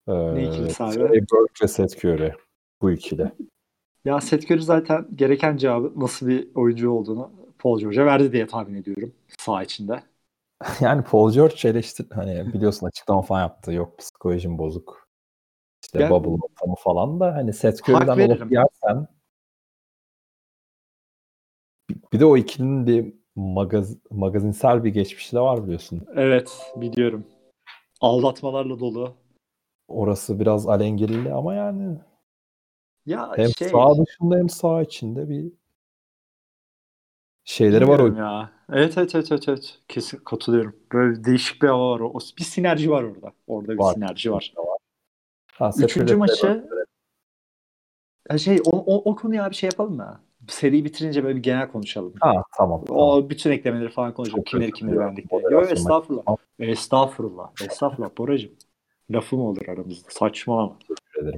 Ee, 0.08 0.36
Ne 0.36 0.48
ikilisi 0.48 0.84
abi? 0.84 1.00
Burke 1.32 1.64
ve 1.64 1.68
Seth 1.68 2.06
Curry. 2.06 2.32
Bu 2.82 2.92
ikili. 2.92 3.32
Ya 4.06 4.22
Seth 4.22 4.52
Curry 4.52 4.62
zaten 4.62 5.08
gereken 5.16 5.58
cevabı 5.58 5.94
nasıl 5.96 6.28
bir 6.28 6.48
oyuncu 6.56 6.92
olduğunu 6.92 7.32
Paul 7.60 7.80
George'a 7.80 8.06
verdi 8.06 8.32
diye 8.32 8.48
tahmin 8.48 8.82
ediyorum 8.82 9.14
saha 9.38 9.64
içinde. 9.64 10.04
Yani 10.82 11.04
Paul 11.04 11.32
George 11.32 11.70
eleştir 11.70 12.08
hani 12.12 12.54
biliyorsun 12.54 12.88
açıklama 12.88 13.22
falan 13.22 13.42
yaptı. 13.42 13.74
Yok 13.74 14.00
psikolojim 14.00 14.58
bozuk. 14.58 15.08
İşte 15.84 16.00
Ya- 16.02 16.10
bubble 16.10 16.30
ortamı 16.30 16.76
falan 16.84 17.20
da 17.20 17.36
hani 17.36 17.54
Seth 17.54 17.90
Curry'den 17.90 18.20
olup 18.20 18.52
yersen 18.52 19.08
bir- 21.90 21.98
bir 22.14 22.20
de 22.20 22.26
o 22.26 22.38
ikilinin 22.38 22.88
bir 22.88 23.14
magaz, 23.36 23.98
magazinsel 24.12 24.84
bir 24.84 24.90
geçmişi 24.90 25.36
de 25.36 25.40
var 25.40 25.64
biliyorsun. 25.64 26.08
Evet 26.16 26.72
biliyorum. 26.76 27.28
Aldatmalarla 28.02 28.80
dolu. 28.80 29.14
Orası 29.88 30.40
biraz 30.40 30.68
alengirli 30.68 31.34
ama 31.34 31.54
yani 31.56 31.98
Ya 33.06 33.32
hem 33.36 33.50
şey 33.58 33.68
sağ 33.70 33.90
dışında 34.06 34.36
hem 34.38 34.50
sağ 34.50 34.82
içinde 34.82 35.30
bir 35.30 35.54
şeyleri 37.48 37.88
var 37.88 38.00
o. 38.00 38.06
bilmiyorum 38.06 38.34
ya. 38.34 38.52
Evet 38.74 38.98
evet 38.98 39.16
evet 39.16 39.32
evet 39.32 39.50
evet. 39.50 39.80
Kesin 39.88 40.18
katılıyorum. 40.18 40.76
Böyle 40.94 41.24
değişik 41.24 41.62
bir 41.62 41.68
hava 41.68 41.92
var. 41.92 42.00
O, 42.00 42.20
bir 42.40 42.44
sinerji 42.44 42.92
var 42.92 43.04
orada. 43.04 43.32
Orada 43.48 43.74
bir 43.74 43.78
Var. 43.78 43.94
sinerji 43.94 44.32
var. 44.32 44.54
Ha, 45.54 45.72
Seth 45.72 45.84
Üçüncü 45.84 46.16
maçı 46.16 46.68
ya 48.32 48.38
şey 48.38 48.60
o, 48.66 48.72
o, 48.72 49.12
o 49.12 49.16
konuya 49.16 49.50
bir 49.50 49.56
şey 49.56 49.68
yapalım 49.68 49.96
mı? 49.96 50.22
Seriyi 50.48 50.86
bitirince 50.86 51.24
böyle 51.24 51.36
bir 51.36 51.44
genel 51.44 51.72
konuşalım. 51.72 52.14
Ha 52.20 52.44
tamam. 52.58 52.86
tamam. 52.86 53.04
O 53.04 53.30
bütün 53.30 53.52
eklemeleri 53.52 53.90
falan 53.90 54.14
konuşalım. 54.14 54.40
Çok 54.40 54.48
Kimleri 54.48 54.72
kimleri 54.72 55.16
diye. 55.16 55.26
Moderasyon 55.32 55.60
Yok 55.62 55.72
estağfurullah. 55.72 56.24
Tamam. 56.26 56.38
Estağfurullah. 56.60 57.50
Estağfurullah 57.66 58.10
Boracığım. 58.18 58.52
Lafı 59.12 59.36
mı 59.36 59.44
olur 59.44 59.68
aramızda? 59.68 60.10
Saçmalama. 60.10 60.78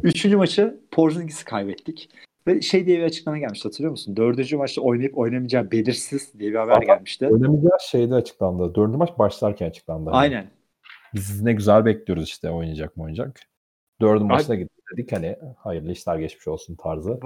Üçüncü 0.04 0.38
maçı 0.38 0.80
Porzingis'i 0.92 1.46
kaybettik. 1.46 2.10
Ve 2.48 2.62
şey 2.62 2.86
diye 2.86 3.00
bir 3.00 3.04
açıklama 3.04 3.38
gelmişti 3.38 3.68
hatırlıyor 3.68 3.92
musun? 3.92 4.16
Dördüncü 4.16 4.58
maçta 4.58 4.82
oynayıp 4.82 5.18
oynamayacağı 5.18 5.72
belirsiz 5.72 6.40
diye 6.40 6.52
bir 6.52 6.56
haber 6.56 6.74
Aha. 6.74 6.84
gelmişti. 6.84 7.28
Oynamayacağı 7.28 7.78
şeyde 7.90 8.16
açıklandı. 8.16 8.76
Dördüncü 8.76 8.98
maç 8.98 9.10
başlarken 9.20 9.70
açıklandı. 9.70 10.10
Hani 10.10 10.20
Aynen. 10.20 10.52
Biz 11.14 11.42
ne 11.42 11.54
güzel 11.54 11.86
bekliyoruz 11.86 12.24
işte 12.24 12.50
oynayacak 12.50 12.98
mı 12.98 13.04
oynayacak. 13.04 13.40
Dördüncü 14.02 14.26
maçına 14.26 14.56
gittik 14.56 14.84
dedik 14.94 15.12
hani 15.12 15.36
hayırlı 15.58 15.92
işler 15.92 16.20
geçmiş 16.20 16.48
olsun 16.48 16.76
tarzı. 16.76 17.20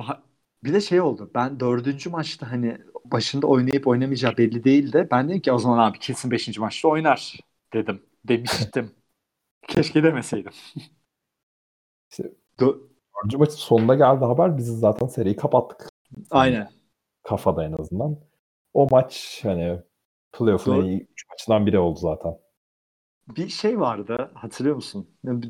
Bir 0.64 0.74
de 0.74 0.82
şey 0.82 1.02
oldu. 1.02 1.32
Ben 1.36 1.60
dördüncü 1.60 2.10
maçta 2.10 2.52
hani 2.52 2.78
başında 3.06 3.48
oynayıp 3.48 3.88
oynamayacağı 3.88 4.38
belli 4.38 4.64
değildi. 4.64 5.08
Ben 5.12 5.30
dedim 5.30 5.42
ki 5.42 5.52
o 5.52 5.58
zaman 5.58 5.78
abi 5.78 6.00
kesin 6.00 6.32
beşinci 6.32 6.60
maçta 6.60 6.88
oynar 6.88 7.40
dedim. 7.74 8.02
Demiştim. 8.28 8.92
Keşke 9.68 10.04
demeseydim. 10.04 10.52
İşte 12.12 12.32
Dö- 12.60 12.93
dördüncü 13.24 13.38
maçın 13.38 13.56
sonunda 13.56 13.96
geldi 13.96 14.26
haber 14.26 14.58
biz 14.58 14.80
zaten 14.80 15.08
seriyi 15.08 15.36
kapattık. 15.36 15.90
Aynen. 16.32 16.70
Kafada 17.24 17.66
en 17.66 17.74
azından. 17.74 18.18
O 18.74 18.88
maç 18.92 19.40
hani 19.44 19.80
playoff'un 20.34 20.76
en 20.76 20.86
iyi 20.86 21.08
üç 21.12 21.30
maçından 21.30 21.66
biri 21.66 21.80
oldu 21.80 22.00
zaten. 22.00 22.38
Bir 23.38 23.50
şey 23.50 23.80
vardı 23.80 24.32
hatırlıyor 24.34 24.76
musun? 24.76 25.08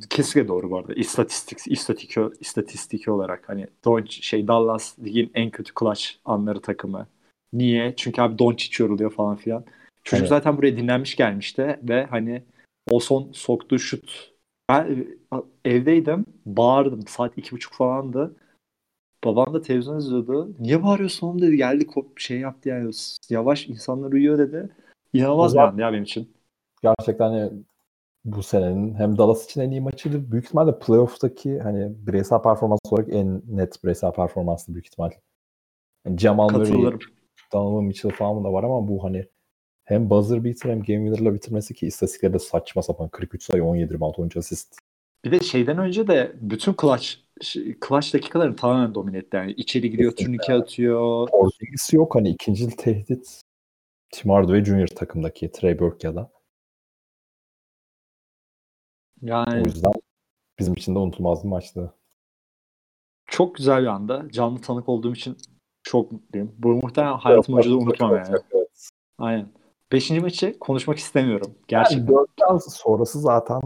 Kesinlikle 0.09 0.47
doğru 0.47 0.71
bu 0.71 0.77
arada. 0.77 0.93
İstatistik, 0.93 1.57
istatik, 1.67 2.15
istatistiki 2.39 3.11
olarak 3.11 3.49
hani 3.49 3.67
Doncic 3.85 4.21
şey 4.21 4.47
Dallas 4.47 4.99
ligin 4.99 5.31
en 5.33 5.49
kötü 5.49 5.71
clutch 5.79 6.05
anları 6.25 6.61
takımı. 6.61 7.07
Niye? 7.53 7.93
Çünkü 7.95 8.21
abi 8.21 8.39
Doncic 8.39 8.83
yoruluyor 8.83 9.11
falan 9.11 9.35
filan. 9.35 9.65
Çocuk 10.03 10.21
Evet. 10.21 10.29
zaten 10.29 10.57
buraya 10.57 10.77
dinlenmiş 10.77 11.15
gelmişti 11.15 11.79
ve 11.83 12.05
hani 12.05 12.43
o 12.89 12.99
son 12.99 13.31
soktuğu 13.31 13.79
şut 13.79 14.32
ben 14.69 15.07
evdeydim 15.65 16.25
bağırdım 16.45 17.07
saat 17.07 17.37
iki 17.37 17.51
buçuk 17.51 17.73
falandı. 17.73 18.35
Babam 19.23 19.53
da 19.53 19.61
televizyon 19.61 19.97
izliyordu. 19.97 20.55
Niye 20.59 20.83
bağırıyorsun 20.83 21.27
oğlum 21.27 21.41
dedi. 21.41 21.57
Geldi 21.57 21.87
kop 21.87 22.19
şey 22.19 22.39
yaptı 22.39 22.69
yani. 22.69 22.91
Yavaş 23.29 23.67
insanlar 23.67 24.11
uyuyor 24.11 24.37
dedi. 24.37 24.69
İnanılmaz 25.13 25.55
andı 25.55 25.81
ya 25.81 25.91
benim 25.91 26.03
için. 26.03 26.33
Gerçekten 26.83 27.29
hani 27.29 27.51
bu 28.25 28.43
senenin 28.43 28.95
hem 28.95 29.17
Dallas 29.17 29.45
için 29.45 29.61
en 29.61 29.71
iyi 29.71 29.81
maçıydı. 29.81 30.31
Büyük 30.31 30.45
ihtimalle 30.45 30.79
playoff'taki 30.79 31.59
hani 31.59 31.93
bireysel 32.07 32.41
performans 32.41 32.79
olarak 32.91 33.13
en 33.13 33.41
net 33.47 33.83
bireysel 33.83 34.11
performanstı 34.11 34.73
büyük 34.73 34.87
ihtimal. 34.87 35.11
Yani 36.05 36.17
Jamal 36.17 36.49
Murray. 36.49 36.99
Donovan 37.53 37.83
Mitchell 37.83 38.11
falan 38.11 38.43
da 38.43 38.53
var 38.53 38.63
ama 38.63 38.87
bu 38.87 39.03
hani 39.03 39.25
hem 39.83 40.09
buzzer 40.09 40.43
beater 40.43 40.69
hem 40.69 40.83
game 40.83 41.09
winner'la 41.09 41.33
bitirmesi 41.33 41.73
ki 41.73 41.87
istatistikleri 41.87 42.33
de 42.33 42.39
saçma 42.39 42.81
sapan 42.81 43.09
43 43.09 43.43
sayı 43.43 43.63
17 43.63 43.93
rebound 43.93 44.15
13 44.17 44.37
asist. 44.37 44.77
Bir 45.25 45.31
de 45.31 45.39
şeyden 45.39 45.77
önce 45.77 46.07
de 46.07 46.35
bütün 46.41 46.75
clutch 46.81 47.07
clutch 47.87 48.13
dakikalarını 48.13 48.55
tamamen 48.55 48.95
domine 48.95 49.17
etti. 49.17 49.37
Yani 49.37 49.51
içeri 49.51 49.91
giriyor, 49.91 50.11
turnike 50.11 50.53
atıyor. 50.53 51.29
Porzingis 51.29 51.93
yok 51.93 52.15
hani 52.15 52.29
ikinci 52.29 52.75
tehdit 52.75 53.41
Tim 54.11 54.31
Hardaway 54.31 54.65
Jr. 54.65 54.87
takımdaki 54.87 55.51
Trey 55.51 55.79
Burke 55.79 56.07
ya 56.07 56.15
da. 56.15 56.31
O 59.23 59.27
Yani 59.27 59.67
yüzden 59.67 59.91
bizim 60.59 60.73
için 60.73 60.95
de 60.95 60.99
unutulmaz 60.99 61.43
bir 61.43 61.49
maçtı. 61.49 61.93
Çok 63.25 63.55
güzel 63.55 63.81
bir 63.81 63.87
anda. 63.87 64.29
Canlı 64.29 64.61
tanık 64.61 64.89
olduğum 64.89 65.13
için 65.13 65.37
çok 65.83 66.11
mutluyum. 66.11 66.55
Bu 66.57 66.67
muhtemelen 66.67 67.13
hayatım 67.13 67.53
boyunca 67.53 67.71
da 67.71 67.77
unutmam 67.77 68.15
yani. 68.15 68.37
Evet. 68.53 68.89
Aynen. 69.17 69.47
Beşinci 69.93 70.21
maçı 70.21 70.59
konuşmak 70.59 70.97
istemiyorum. 70.97 71.55
Gerçekten. 71.67 71.97
Yani 72.05 72.07
dörtten 72.07 72.57
sonrası 72.57 73.19
zaten 73.19 73.61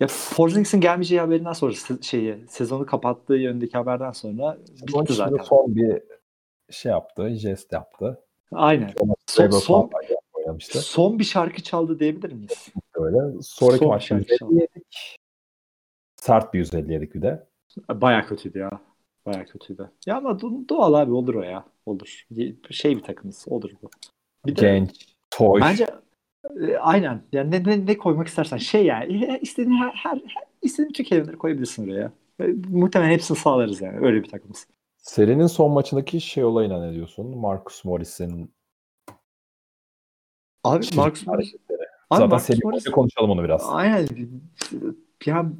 Ya 0.00 0.06
Porzingis'in 0.36 0.80
gelmeyeceği 0.80 1.20
haberinden 1.20 1.52
sonra 1.52 1.72
se- 1.72 2.02
şeyi 2.02 2.44
sezonu 2.48 2.86
kapattığı 2.86 3.34
yönündeki 3.34 3.72
haberden 3.72 4.12
sonra 4.12 4.58
sezon 4.86 5.02
bitti 5.02 5.12
zaten. 5.12 5.44
son 5.44 5.76
bir 5.76 6.02
şey 6.70 6.92
yaptı, 6.92 7.28
jest 7.30 7.72
yaptı. 7.72 8.20
Aynen. 8.52 8.94
Son- 9.26 9.50
son- 9.50 9.90
oynamıştı. 10.32 10.78
Son 10.80 11.18
bir 11.18 11.24
şarkı 11.24 11.62
çaldı 11.62 11.98
diyebilir 11.98 12.32
miyiz? 12.32 12.68
Öyle. 12.94 13.18
Sonraki 13.42 13.78
Son 13.78 13.88
maçta 13.88 14.18
şarkı 14.18 14.32
150 14.32 14.60
yedik. 14.60 15.16
Sert 16.16 16.54
bir 16.54 16.58
150 16.58 16.92
yedik 16.92 17.14
bir 17.14 17.22
de. 17.22 17.46
Baya 17.88 18.26
kötüydü 18.26 18.58
ya. 18.58 18.80
Baya 19.26 19.44
kötüydü. 19.44 19.90
Ya 20.06 20.16
ama 20.16 20.30
do- 20.30 20.68
doğal 20.68 20.94
abi 20.94 21.12
olur 21.12 21.34
o 21.34 21.42
ya. 21.42 21.64
Olur. 21.86 22.24
Şey 22.70 22.96
bir 22.96 23.02
takımız. 23.02 23.44
Olur 23.48 23.70
bu. 23.82 23.90
Bir 24.46 24.56
de 24.56 24.60
Genç, 24.60 25.15
toy. 25.30 25.60
bence 25.60 25.86
e, 26.60 26.76
aynen. 26.76 27.22
Yani 27.32 27.50
ne, 27.50 27.64
ne, 27.64 27.86
ne 27.86 27.98
koymak 27.98 28.26
istersen 28.26 28.56
şey 28.56 28.86
yani 28.86 29.24
e, 29.24 29.38
istediğin 29.42 29.76
her, 29.76 29.90
her, 29.90 30.14
her 30.14 30.44
istediğin 30.62 30.88
bütün 30.88 31.04
kelimeleri 31.04 31.38
koyabilirsin 31.38 31.88
oraya. 31.88 32.12
E, 32.40 32.44
muhtemelen 32.68 33.10
hepsini 33.10 33.36
sağlarız 33.36 33.80
yani. 33.80 34.06
Öyle 34.06 34.22
bir 34.22 34.28
takımız. 34.28 34.66
Serinin 34.96 35.46
son 35.46 35.70
maçındaki 35.70 36.20
şey 36.20 36.44
olayına 36.44 36.86
ne 36.86 36.94
diyorsun? 36.94 37.38
Marcus 37.38 37.84
Morris'in 37.84 38.50
Abi 40.64 40.84
çirkin 40.84 41.00
Marcus 41.00 41.26
Morris. 41.26 41.54
Abi 42.10 42.18
Zaten 42.18 42.28
Marcus 42.28 42.64
Morris 42.64 42.84
konuşalım 42.84 43.30
onu 43.30 43.44
biraz. 43.44 43.62
Aynen. 43.68 44.08
Ya 45.26 45.52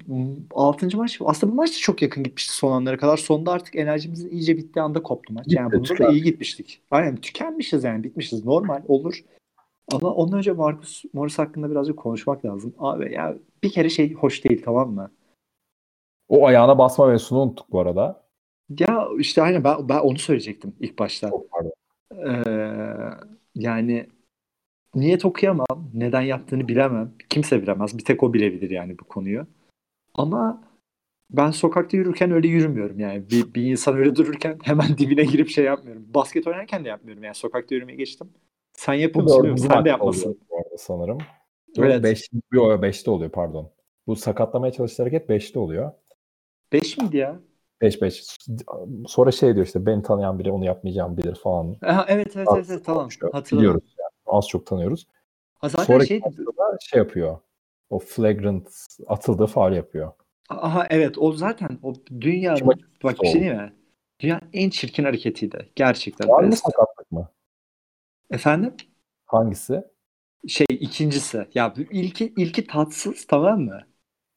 6. 0.55 0.97
maç 0.97 1.19
aslında 1.25 1.53
bu 1.53 1.57
maç 1.57 1.71
da 1.71 1.79
çok 1.79 2.03
yakın 2.03 2.23
gitmişti 2.23 2.55
son 2.55 2.73
anlara 2.73 2.97
kadar. 2.97 3.17
Sonda 3.17 3.53
artık 3.53 3.77
enerjimizin 3.77 4.31
iyice 4.31 4.57
bittiği 4.57 4.83
anda 4.83 5.03
koptu 5.03 5.33
maç. 5.33 5.47
Yani 5.49 5.73
Bitti, 5.73 5.91
bunda 5.91 6.05
da 6.05 6.13
iyi 6.13 6.23
gitmiştik. 6.23 6.81
Aynen 6.91 7.17
tükenmişiz 7.17 7.85
yani 7.85 8.05
bitmişiz. 8.05 8.45
Normal 8.45 8.83
olur. 8.89 9.25
Ama 9.93 10.15
ondan 10.15 10.39
önce 10.39 10.53
Marcus 10.53 11.05
Morris 11.13 11.39
hakkında 11.39 11.71
birazcık 11.71 11.97
konuşmak 11.97 12.45
lazım. 12.45 12.75
Abi 12.79 13.13
ya 13.13 13.37
bir 13.63 13.71
kere 13.71 13.91
şey 13.91 14.15
hoş 14.15 14.45
değil 14.45 14.63
tamam 14.65 14.91
mı? 14.91 15.11
O 16.29 16.47
ayağına 16.47 16.79
basma 16.79 17.07
mevzusunu 17.07 17.43
unuttuk 17.43 17.73
bu 17.73 17.81
arada. 17.81 18.27
Ya 18.79 19.09
işte 19.19 19.43
aynen 19.43 19.65
ben, 19.65 19.89
ben 19.89 19.99
onu 19.99 20.19
söyleyecektim 20.19 20.77
ilk 20.81 20.99
başta. 20.99 21.31
Çok 21.31 21.51
pardon. 21.51 21.73
Ee, 22.27 22.43
yani 23.55 24.07
niyet 24.95 25.25
okuyamam. 25.25 25.91
Neden 25.95 26.23
yaptığını 26.23 26.69
bilemem. 26.69 27.15
Kimse 27.29 27.63
bilemez. 27.63 27.99
Bir 27.99 28.05
tek 28.05 28.23
o 28.23 28.35
bilebilir 28.35 28.71
yani 28.71 28.99
bu 28.99 29.05
konuyu. 29.05 29.47
Ama 30.15 30.63
ben 31.31 31.51
sokakta 31.51 31.97
yürürken 31.97 32.31
öyle 32.31 32.49
yürümüyorum 32.49 33.01
yani. 33.01 33.31
Bir, 33.31 33.55
bir 33.55 33.63
insan 33.63 33.97
öyle 33.97 34.17
dururken 34.17 34.59
hemen 34.63 34.89
dibine 34.99 35.25
girip 35.25 35.49
şey 35.49 35.65
yapmıyorum. 35.65 36.07
Basket 36.15 36.47
oynarken 36.47 36.85
de 36.85 36.89
yapmıyorum 36.89 37.25
yani. 37.25 37.35
Sokakta 37.35 37.75
yürümeye 37.75 37.97
geçtim. 37.97 38.31
Sen 38.77 38.99
dördüncü 38.99 39.63
Sen 39.63 39.85
de 39.85 39.89
yapmasın. 39.89 40.41
Bu 40.51 40.57
arada 40.57 40.79
sanırım. 40.79 41.19
Evet. 41.79 41.91
Evet. 41.91 42.03
Beş, 42.03 42.29
yok, 42.53 42.83
beşte 42.83 43.11
oluyor 43.11 43.31
pardon. 43.31 43.71
Bu 44.07 44.17
sakatlamaya 44.17 44.73
çalıştığı 44.73 45.03
hareket 45.03 45.31
5'te 45.31 45.59
oluyor. 45.59 45.93
5 46.73 46.99
miydi 46.99 47.17
ya? 47.17 47.41
5 47.81 48.03
5. 48.03 48.25
Sonra 49.07 49.31
şey 49.31 49.55
diyor 49.55 49.67
işte 49.67 49.87
beni 49.87 50.03
tanıyan 50.03 50.39
biri 50.39 50.51
onu 50.51 50.65
yapmayacağım 50.65 51.17
bilir 51.17 51.35
falan. 51.35 51.77
Aha, 51.83 52.07
evet 52.09 52.37
evet 52.37 52.49
evet, 52.55 52.67
evet 52.71 52.85
tamam. 52.85 53.09
Hatırladım. 53.33 53.59
Biliyoruz 53.59 53.95
yani. 53.99 54.11
Az 54.27 54.49
çok 54.49 54.67
tanıyoruz. 54.67 55.07
Ha, 55.59 55.69
zaten 55.69 55.85
Sonraki 55.85 56.09
şey 56.09 56.21
şey 56.81 56.99
yapıyor. 56.99 57.39
O 57.91 57.99
flagrant 57.99 58.69
atıldığı 59.07 59.47
faal 59.47 59.73
yapıyor. 59.73 60.13
aha 60.49 60.87
evet 60.91 61.19
o 61.19 61.33
zaten 61.33 61.79
o 61.83 61.95
dünyanın 62.21 62.67
bak 63.05 63.23
bir 63.23 63.29
şey 63.29 63.41
değil 63.41 63.53
mi? 63.53 63.73
Dünyanın 64.21 64.49
en 64.53 64.71
çirkin 64.71 65.05
hareketiydi. 65.05 65.69
Gerçekten. 65.77 66.29
Var 66.29 66.43
mı 66.43 66.51
best. 66.51 66.65
sakatlık 66.65 67.13
mı? 67.13 67.29
Efendim? 68.31 68.75
Hangisi? 69.27 69.85
Şey 70.49 70.67
ikincisi. 70.71 71.47
Ya 71.55 71.75
ilki 71.91 72.35
ilki 72.37 72.67
tatsız 72.67 73.27
tamam 73.27 73.61
mı? 73.61 73.81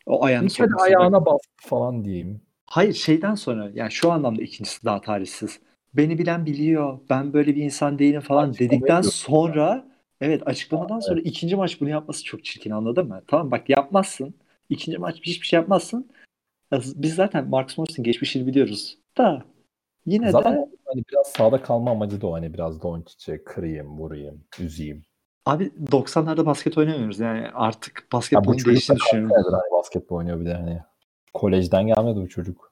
O 0.06 0.26
ayağını 0.26 0.48
Bir 0.48 0.54
kere 0.54 0.70
ayağına 0.80 1.26
bastı 1.26 1.50
falan 1.58 2.06
diyeyim. 2.06 2.42
Hayır 2.66 2.94
şeyden 2.94 3.36
sonra 3.36 3.72
yani 3.74 3.92
şu 3.92 4.12
anlamda 4.12 4.42
ikincisi 4.42 4.86
daha 4.86 5.02
talihsiz. 5.02 5.60
Beni 5.94 6.18
bilen 6.18 6.46
biliyor. 6.46 7.00
Ben 7.10 7.34
böyle 7.34 7.56
bir 7.56 7.64
insan 7.64 8.00
değilim 8.00 8.22
falan 8.22 8.50
Açıklama 8.50 8.72
dedikten 8.72 9.02
sonra 9.02 9.88
evet 10.22 10.48
açıklamadan 10.48 11.00
sonra 11.00 11.20
ikinci 11.20 11.56
maç 11.56 11.82
bunu 11.82 11.90
yapması 11.90 12.24
çok 12.24 12.46
çirkin 12.46 12.72
anladın 12.72 13.08
mı? 13.08 13.22
Tamam 13.28 13.52
bak 13.52 13.70
yapmazsın. 13.70 14.34
İkinci 14.70 14.98
maç 14.98 15.16
hiçbir 15.24 15.48
şey 15.48 15.60
yapmazsın. 15.60 16.10
Ya 16.72 16.82
Biz 16.96 17.16
zaten 17.16 17.50
Marcus 17.50 17.78
Morris'in 17.78 18.04
geçmişini 18.04 18.48
biliyoruz. 18.48 18.98
Da 19.18 19.46
yine 20.14 20.32
Zaten 20.32 20.54
de 20.56 20.70
hani 20.86 21.04
biraz 21.12 21.28
sağda 21.28 21.62
kalma 21.62 21.92
amacı 21.92 22.22
da 22.22 22.28
o. 22.28 22.34
Hani 22.34 22.54
biraz 22.54 22.82
Doncic'e 22.84 23.44
kırayım, 23.44 23.98
vurayım, 24.00 24.44
üzeyim. 24.60 25.04
abi 25.46 25.72
90'larda 25.92 26.46
basket 26.46 26.78
oynamıyoruz. 26.78 27.20
Yani 27.20 27.48
artık 27.54 27.98
Ya 28.02 28.08
bu 28.12 28.18
basketbolun 28.18 28.54
çocuk 28.58 28.68
değiştiğini 28.68 29.00
düşünüyorum. 29.00 29.36
hani 29.46 29.72
basketbol 29.80 30.16
oynuyor 30.16 30.40
bir 30.40 30.46
de 30.46 30.54
hani. 30.54 30.80
Kolejden 31.34 31.88
gelmedi 31.88 32.20
bu 32.22 32.30
çocuk. 32.30 32.72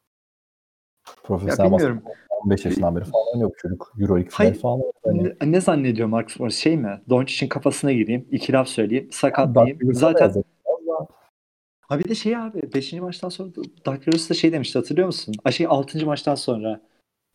Ya 1.07 1.13
Profesyonel 1.23 1.71
bilmiyorum. 1.71 2.01
basketbol 2.05 2.37
15 2.43 2.65
yaşından 2.65 2.95
beri 2.95 3.03
falan 3.03 3.23
oynuyor 3.33 3.49
bu 3.49 3.55
çocuk. 3.57 3.93
Euroleague 3.99 4.29
Hayır. 4.33 4.55
falan 4.55 4.81
oynuyor. 5.03 5.35
Hani 5.39 5.51
Ne, 5.51 5.57
ne 5.57 5.61
zannediyor 5.61 6.07
Marcus 6.07 6.39
Morris? 6.39 6.55
Şey 6.57 6.77
mi? 6.77 7.01
Doncic'in 7.09 7.49
kafasına 7.49 7.91
gireyim. 7.91 8.27
iki 8.31 8.53
laf 8.53 8.67
söyleyeyim. 8.67 9.07
Sakatlayayım. 9.11 9.93
Zaten 9.93 10.33
Ha 11.81 11.99
bir 11.99 12.09
de 12.09 12.15
şey 12.15 12.37
abi 12.37 12.73
5. 12.73 12.93
maçtan 12.93 13.29
sonra 13.29 13.49
Rivers 13.87 14.29
da 14.29 14.33
şey 14.33 14.51
demişti 14.51 14.79
hatırlıyor 14.79 15.05
musun? 15.07 15.35
Ay 15.45 15.51
şey 15.51 15.67
6. 15.69 16.05
maçtan 16.05 16.35
sonra 16.35 16.81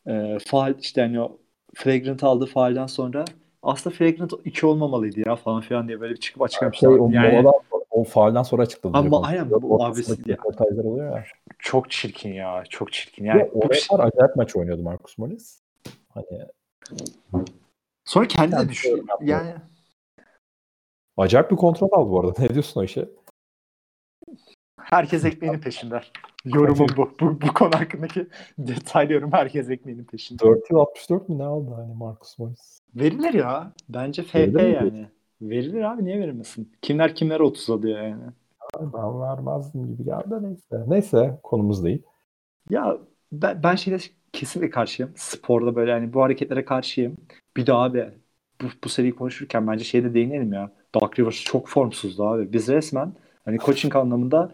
e, 0.06 0.38
faal 0.46 0.74
işte 0.80 1.00
hani 1.00 1.20
o 1.20 1.38
Flagrant 1.74 2.24
aldığı 2.24 2.46
faalden 2.46 2.86
sonra 2.86 3.24
aslında 3.62 3.96
Flagrant 3.96 4.32
2 4.44 4.66
olmamalıydı 4.66 5.28
ya 5.28 5.36
falan 5.36 5.60
filan 5.60 5.88
diye 5.88 6.00
böyle 6.00 6.14
bir 6.14 6.20
çıkıp 6.20 6.38
şey, 6.38 6.44
açıklamışlar. 6.44 6.88
o, 6.88 7.10
yani 7.10 7.42
sonra, 7.42 7.52
o 7.90 8.04
faalden 8.04 8.42
sonra 8.42 8.62
açıkladı. 8.62 8.98
Ama 8.98 9.22
aynen, 9.22 9.50
bu 9.50 9.84
abisi- 9.84 10.28
röportajlar 10.28 10.84
oluyor 10.84 11.16
ya. 11.16 11.24
çok 11.58 11.90
çirkin 11.90 12.32
ya 12.32 12.64
çok 12.68 12.92
çirkin. 12.92 13.24
Yani 13.24 13.50
bu 13.54 13.60
bir 13.60 13.66
oraya 13.66 13.74
şey- 13.80 13.88
kadar 13.96 14.08
acayip 14.08 14.36
maç 14.36 14.56
oynuyordu 14.56 14.82
Marcus 14.82 15.18
Morris. 15.18 15.62
Hani 16.08 16.46
Sonra 18.04 18.28
kendi 18.28 18.52
de 18.52 18.56
Yani 18.56 18.68
düşüyor. 18.68 18.98
Yani 19.20 19.54
acayip 21.16 21.50
bir 21.50 21.56
kontrol 21.56 21.88
aldı 21.92 22.10
bu 22.10 22.20
arada. 22.20 22.32
Ne 22.42 22.48
diyorsun 22.48 22.80
o 22.80 22.84
işe? 22.84 23.08
Herkes 24.85 25.25
ekmeğinin 25.25 25.59
peşinde. 25.59 26.01
Yorumum 26.45 26.87
bu. 26.97 27.11
bu. 27.21 27.40
Bu 27.40 27.55
konu 27.55 27.75
hakkındaki 27.75 28.27
detaylı 28.59 29.12
yorum 29.12 29.33
herkes 29.33 29.71
ekmeğinin 29.71 30.05
peşinde. 30.05 30.45
4 30.45 30.71
yıl 30.71 30.79
64 30.79 31.29
mi 31.29 31.38
ne 31.38 31.45
aldı 31.45 31.71
hani 31.77 31.95
Marcus 31.95 32.38
Morris? 32.38 32.81
Verilir 32.95 33.35
ya. 33.35 33.73
Bence 33.88 34.23
FP 34.23 34.35
Verilir 34.35 34.62
mi? 34.62 34.75
yani. 34.75 35.07
Verilir 35.42 35.83
abi 35.83 36.05
niye 36.05 36.21
verilmesin? 36.21 36.73
Kimler 36.83 37.14
kimlere 37.14 37.42
30 37.42 37.71
alıyor 37.71 38.03
yani. 38.03 38.23
Ben 38.81 39.21
vermezdim 39.21 39.87
gibi 39.87 40.05
geldi 40.05 40.35
neyse. 40.42 40.85
Neyse 40.87 41.38
konumuz 41.42 41.85
değil. 41.85 42.03
Ya 42.71 42.97
ben, 43.33 43.62
ben 43.62 43.75
şeyde 43.75 43.99
kesinlikle 44.33 44.71
karşıyım. 44.71 45.12
Sporda 45.16 45.77
böyle 45.77 45.92
hani 45.92 46.12
bu 46.12 46.23
hareketlere 46.23 46.64
karşıyım. 46.64 47.16
Bir 47.57 47.66
de 47.66 47.73
abi 47.73 48.11
bu, 48.62 48.66
bu 48.85 48.88
seriyi 48.88 49.14
konuşurken 49.14 49.66
bence 49.66 49.85
şeyde 49.85 50.14
değinelim 50.14 50.53
ya. 50.53 50.71
Doug 50.95 51.18
Rivers 51.18 51.45
çok 51.45 51.68
formsuzdu 51.68 52.27
abi. 52.29 52.53
Biz 52.53 52.68
resmen 52.68 53.12
hani 53.44 53.59
coaching 53.59 53.96
anlamında 53.96 54.52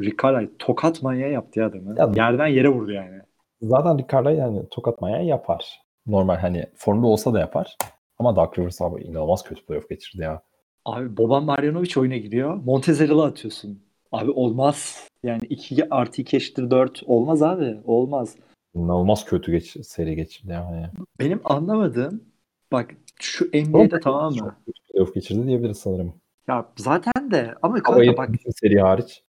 Rick 0.00 0.22
Carlisle 0.22 0.56
tokat 0.58 1.02
manyağı 1.02 1.30
yaptı 1.30 1.60
ya 1.60 1.66
adamı. 1.66 1.94
Ya- 1.98 2.12
Yerden 2.16 2.46
yere 2.46 2.68
vurdu 2.68 2.92
yani. 2.92 3.20
Zaten 3.62 3.98
Ricardo 3.98 4.28
yani 4.30 4.62
tokat 4.70 5.00
manyağı 5.00 5.24
yapar. 5.24 5.80
Normal 6.06 6.36
hani 6.36 6.66
formda 6.76 7.06
olsa 7.06 7.32
da 7.34 7.40
yapar. 7.40 7.76
Ama 8.18 8.36
Doug 8.36 8.58
Rivers 8.58 8.82
abi 8.82 9.02
inanılmaz 9.02 9.42
kötü 9.44 9.64
playoff 9.66 9.88
geçirdi 9.88 10.22
ya. 10.22 10.42
Abi 10.84 11.16
Boban 11.16 11.44
Marjanovic 11.44 12.00
oyuna 12.00 12.16
giriyor. 12.16 12.54
Montezeral'ı 12.54 13.24
atıyorsun. 13.24 13.82
Abi 14.12 14.30
olmaz. 14.30 15.08
Yani 15.22 15.42
2 15.48 15.94
artı 15.94 16.22
2 16.22 16.36
eşittir 16.36 16.70
4 16.70 17.02
olmaz 17.06 17.42
abi. 17.42 17.76
Olmaz. 17.84 18.36
İnanılmaz 18.74 19.24
kötü 19.24 19.52
geç, 19.52 19.86
seri 19.86 20.16
geçirdi 20.16 20.52
yani. 20.52 20.86
Benim 21.20 21.40
anlamadığım 21.44 22.24
bak 22.72 22.94
şu 23.20 23.44
NBA'de 23.54 24.00
tamam 24.00 24.32
mı? 24.32 24.38
Çok 24.38 24.66
kötü 24.66 24.92
playoff 24.92 25.14
geçirdi 25.14 25.46
diyebiliriz 25.46 25.78
sanırım. 25.78 26.14
Ya 26.48 26.72
zaten 26.76 27.30
de 27.30 27.54
ama 27.62 27.82
kanka 27.82 28.16
bak 28.16 28.30
seri 28.56 28.80
hariç. 28.80 29.24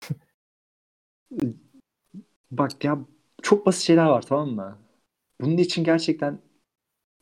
bak 2.51 2.85
ya 2.85 2.99
çok 3.43 3.67
basit 3.67 3.83
şeyler 3.83 4.07
var 4.07 4.23
tamam 4.23 4.51
mı? 4.51 4.79
Bunun 5.41 5.57
için 5.57 5.85
gerçekten 5.85 6.39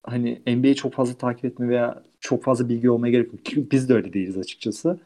hani 0.02 0.42
NBA'yi 0.46 0.74
çok 0.74 0.92
fazla 0.92 1.14
takip 1.14 1.44
etme 1.44 1.68
veya 1.68 2.02
çok 2.20 2.44
fazla 2.44 2.68
bilgi 2.68 2.90
olmaya 2.90 3.10
gerek 3.10 3.56
yok. 3.56 3.72
Biz 3.72 3.88
de 3.88 3.94
öyle 3.94 4.12
değiliz 4.12 4.38
açıkçası. 4.38 5.00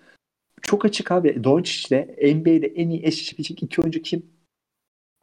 Çok 0.62 0.84
açık 0.84 1.12
abi. 1.12 1.44
Doncic 1.44 1.88
ile 1.96 2.34
NBA'de 2.34 2.66
en 2.66 2.88
iyi 2.88 3.06
eşleşebilecek 3.06 3.62
iki 3.62 3.82
oyuncu 3.82 4.02
kim? 4.02 4.26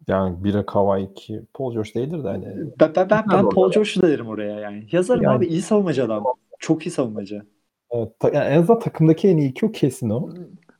Yani 0.07 0.43
biri 0.43 0.65
Kawhi, 0.65 1.03
iki 1.03 1.41
Paul 1.53 1.73
George 1.73 1.93
değildir 1.93 2.23
de 2.23 2.27
hani. 2.27 2.45
Ben, 2.79 2.95
ben, 2.95 3.09
ben, 3.09 3.25
ben 3.31 3.49
Paul? 3.49 3.71
George'u 3.71 4.01
da 4.01 4.07
derim 4.07 4.27
oraya 4.27 4.59
yani. 4.59 4.87
Yazarım 4.91 5.23
Yani- 5.23 5.37
abi 5.37 5.47
iyi 5.47 5.61
savunmacı 5.61 6.05
adam. 6.05 6.23
Çok 6.59 6.85
iyi 6.85 6.91
savunmacı. 6.91 7.45
Evet, 7.95 8.33
yani 8.35 8.45
en 8.45 8.61
azından 8.61 8.79
takımdaki 8.79 9.27
en 9.27 9.37
iyi 9.37 9.49
iki 9.49 9.65
o 9.65 9.71
kesin 9.71 10.09
o. 10.09 10.29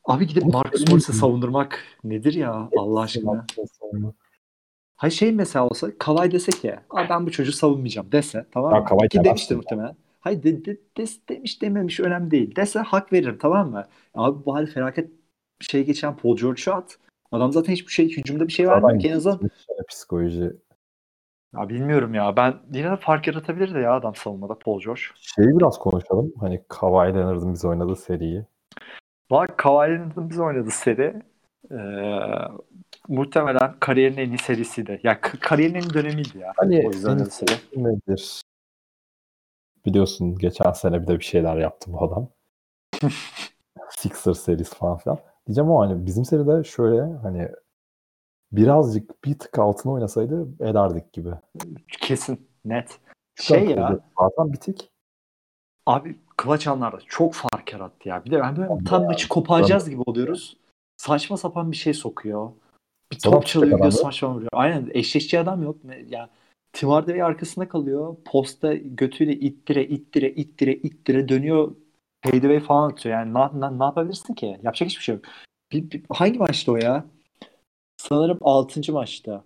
Abi 0.05 0.27
gidip 0.27 0.45
Marcus 0.45 0.89
Morris'i 0.89 1.13
savundurmak 1.13 1.79
nedir 2.03 2.33
ya 2.33 2.69
Allah 2.77 3.01
aşkına? 3.01 3.45
Sonra. 3.79 4.13
Ha 4.95 5.09
şey 5.09 5.31
mesela 5.31 5.67
olsa 5.67 5.97
Kavay 5.99 6.31
dese 6.31 6.51
ki 6.51 6.75
Aa, 6.89 7.09
ben 7.09 7.25
bu 7.25 7.31
çocuğu 7.31 7.51
savunmayacağım 7.51 8.11
dese 8.11 8.45
tamam 8.51 8.73
Ya 8.73 8.79
mı? 8.79 8.85
Kavay 8.85 9.07
Ki 9.09 9.23
demiştir 9.23 9.55
muhtemelen. 9.55 9.95
Hayır 10.19 10.43
de, 10.43 10.65
de- 10.65 10.79
des- 10.97 11.19
demiş 11.29 11.61
dememiş 11.61 11.99
önemli 11.99 12.31
değil. 12.31 12.55
Dese 12.55 12.79
hak 12.79 13.13
veririm 13.13 13.37
tamam 13.41 13.71
mı? 13.71 13.87
Abi 14.13 14.45
bu 14.45 14.55
hal 14.55 14.65
felaket 14.65 15.11
şey 15.59 15.85
geçen 15.85 16.17
Paul 16.17 16.37
George'u 16.37 16.73
at. 16.73 16.97
Adam 17.31 17.51
zaten 17.51 17.73
hiçbir 17.73 17.91
şey 17.91 18.09
hücumda 18.09 18.47
bir 18.47 18.53
şey 18.53 18.67
vermiyor 18.67 18.99
ki 18.99 19.07
en 19.07 19.15
azından. 19.15 19.39
psikoloji. 19.89 20.53
Ya 21.53 21.69
bilmiyorum 21.69 22.13
ya 22.13 22.35
ben 22.37 22.53
yine 22.73 22.91
de 22.91 22.95
fark 22.97 23.27
yaratabilirdi 23.27 23.79
ya 23.79 23.93
adam 23.93 24.15
savunmada 24.15 24.59
Paul 24.59 24.79
George. 24.81 25.01
Şeyi 25.15 25.47
biraz 25.47 25.79
konuşalım. 25.79 26.33
Hani 26.39 26.63
Kawhi 26.69 27.15
Leonard'ın 27.15 27.53
biz 27.53 27.65
oynadığı 27.65 27.95
seriyi. 27.95 28.45
Bak 29.31 29.57
Kawhi 29.57 29.91
Leonard'ın 29.91 30.29
biz 30.29 30.39
oynadığı 30.39 30.71
seri 30.71 31.21
eee, 31.71 32.47
muhtemelen 33.07 33.75
kariyerin 33.79 34.17
en 34.17 34.29
iyi 34.29 34.37
serisiydi. 34.37 34.99
Ya 35.03 35.21
kariyerin 35.21 35.75
en 35.75 35.81
iyi 35.81 35.93
dönemiydi 35.93 36.37
ya. 36.37 36.53
Hani 36.57 36.83
o 36.87 36.91
yüzden 36.91 37.17
seri. 37.17 37.59
nedir? 37.75 38.41
Biliyorsun 39.85 40.35
geçen 40.37 40.71
sene 40.71 41.01
bir 41.01 41.07
de 41.07 41.19
bir 41.19 41.23
şeyler 41.23 41.57
yaptı 41.57 41.93
bu 41.93 42.03
adam. 42.03 42.27
Sixers 43.89 44.39
serisi 44.39 44.75
falan 44.75 44.97
filan. 44.97 45.17
Diyeceğim 45.47 45.71
ama 45.71 45.87
hani 45.89 46.05
bizim 46.05 46.25
seride 46.25 46.63
şöyle 46.63 47.01
hani 47.01 47.49
birazcık 48.55 49.25
bir 49.25 49.39
tık 49.39 49.59
altına 49.59 49.91
oynasaydı 49.93 50.47
elerdik 50.59 51.13
gibi. 51.13 51.29
Kesin 51.87 52.47
net. 52.65 52.99
Şey 53.41 53.65
ya 53.65 53.99
Zaten 54.19 54.53
bir 54.53 54.57
tık. 54.57 54.79
abi 55.85 56.19
clutch 56.43 56.67
anlarda 56.67 56.99
çok 57.07 57.33
fark 57.33 57.73
yarattı 57.73 58.09
ya. 58.09 58.25
Bir 58.25 58.31
de 58.31 58.41
ben 58.41 58.55
böyle 58.57 58.83
tam 58.85 59.05
maçı 59.05 59.27
koparacağız 59.27 59.89
gibi 59.89 60.01
oluyoruz. 60.05 60.57
Saçma 60.97 61.37
sapan 61.37 61.71
bir 61.71 61.75
şey 61.77 61.93
sokuyor. 61.93 62.51
Bir 63.11 63.19
top 63.19 63.45
çalıyor 63.45 63.77
gidiyor 63.77 63.91
saçma 63.91 64.33
vuruyor. 64.33 64.49
Aynen 64.53 64.89
eşleşçi 64.93 65.39
adam 65.39 65.63
yok. 65.63 65.77
Ya 66.09 66.29
Tim 66.73 66.89
Hardaway 66.89 67.21
arkasında 67.21 67.69
kalıyor. 67.69 68.15
Posta 68.25 68.73
götüyle 68.73 69.33
ittire 69.33 69.85
ittire 69.85 70.29
ittire 70.31 70.73
ittire 70.73 71.29
dönüyor. 71.29 71.75
Fadeaway 72.25 72.59
falan 72.59 72.89
atıyor. 72.91 73.15
Yani 73.15 73.33
ne, 73.33 73.39
ne, 73.61 73.79
ne 73.79 73.83
yapabilirsin 73.83 74.33
ki? 74.33 74.45
Yapacak 74.63 74.89
hiçbir 74.89 75.03
şey 75.03 75.15
yok. 75.15 75.25
Bir, 75.71 75.91
bir- 75.91 76.03
hangi 76.09 76.39
maçta 76.39 76.71
o 76.71 76.75
ya? 76.75 77.05
Sanırım 78.09 78.37
6. 78.41 78.93
maçta. 78.93 79.43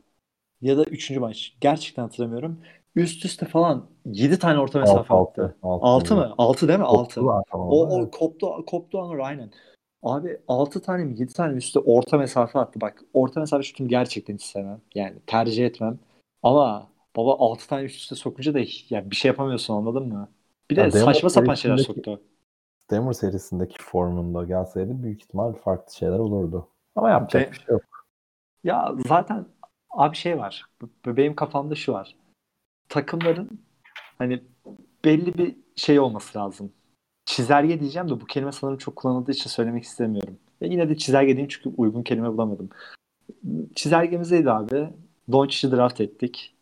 Ya 0.61 0.77
da 0.77 0.83
3. 0.83 1.19
maç. 1.19 1.53
Gerçekten 1.61 2.03
hatırlamıyorum. 2.03 2.59
Üst 2.95 3.25
üste 3.25 3.45
falan 3.45 3.85
7 4.05 4.39
tane 4.39 4.59
orta 4.59 4.79
mesafe 4.79 5.13
Altı, 5.13 5.41
attı. 5.43 5.55
altı, 5.63 5.85
6 5.85 6.15
mı? 6.15 6.33
6 6.37 6.67
değil 6.67 6.79
mi? 6.79 6.85
6. 6.85 7.19
Koptu 7.19 7.25
zaten 7.25 7.59
O, 7.59 8.01
o 8.01 8.11
koptu, 8.11 8.65
koptu 8.65 8.99
Anur 8.99 9.19
aynen. 9.19 9.51
Abi 10.03 10.37
6 10.47 10.81
tane 10.81 11.03
mi 11.03 11.19
7 11.19 11.33
tane 11.33 11.57
üstte 11.57 11.79
orta 11.79 12.17
mesafe 12.17 12.59
attı. 12.59 12.81
Bak 12.81 13.03
orta 13.13 13.39
mesafe 13.39 13.63
şutunu 13.63 13.87
gerçekten 13.87 14.33
hiç 14.33 14.43
sevmem. 14.43 14.81
Yani 14.95 15.15
tercih 15.27 15.65
etmem. 15.65 15.99
Ama 16.43 16.89
baba 17.15 17.35
6 17.39 17.67
tane 17.67 17.83
üst 17.83 17.95
üste 18.01 18.15
sokunca 18.15 18.53
da 18.53 18.59
yani 18.89 19.11
bir 19.11 19.15
şey 19.15 19.29
yapamıyorsun 19.29 19.73
anladın 19.73 20.07
mı? 20.07 20.29
Bir 20.71 20.75
de 20.75 20.81
Ya 20.81 20.91
saçma 20.91 21.29
sapan 21.29 21.53
şeyler 21.53 21.77
soktu. 21.77 22.21
Denver 22.91 23.13
serisindeki 23.13 23.75
formunda 23.79 24.43
gelseydi 24.43 25.03
büyük 25.03 25.21
ihtimal 25.21 25.53
farklı 25.53 25.93
şeyler 25.93 26.19
olurdu. 26.19 26.67
Ama 26.95 27.09
yapacak 27.09 27.47
Be- 27.47 27.51
bir 27.51 27.57
şey 27.57 27.65
yok. 27.69 27.81
Ya 28.63 28.95
zaten 29.07 29.45
abi 29.89 30.15
şey 30.15 30.37
var. 30.37 30.65
Benim 31.05 31.35
kafamda 31.35 31.75
şu 31.75 31.93
var. 31.93 32.15
Takımların 32.89 33.59
hani 34.17 34.43
belli 35.05 35.37
bir 35.37 35.55
şey 35.75 35.99
olması 35.99 36.39
lazım. 36.39 36.73
Çizelge 37.25 37.79
diyeceğim 37.79 38.09
de 38.09 38.21
bu 38.21 38.25
kelime 38.25 38.51
sanırım 38.51 38.77
çok 38.77 38.95
kullanıldığı 38.95 39.31
için 39.31 39.49
söylemek 39.49 39.83
istemiyorum. 39.83 40.39
Ve 40.61 40.67
yine 40.67 40.89
de 40.89 40.97
çizelge 40.97 41.27
diyeyim 41.27 41.47
çünkü 41.47 41.69
uygun 41.77 42.03
kelime 42.03 42.33
bulamadım. 42.33 42.69
Çizelgemiz 43.75 44.31
neydi 44.31 44.51
abi? 44.51 44.89
Doncic'i 45.31 45.71
draft 45.71 46.01
ettik. 46.01 46.55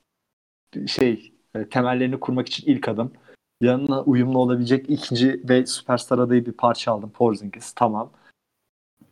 Şey 0.88 1.34
e, 1.56 1.70
temellerini 1.70 2.20
kurmak 2.20 2.48
için 2.48 2.72
ilk 2.72 2.88
adım. 2.90 3.14
Yanına 3.62 4.04
uyumlu 4.04 4.40
olabilecek 4.40 4.90
ikinci 4.90 5.42
ve 5.50 5.66
süperstar 5.66 6.20
adayı 6.20 6.46
bir 6.46 6.52
parça 6.52 6.92
aldım. 6.92 7.10
Porzingis. 7.10 7.74
Tamam. 7.74 8.12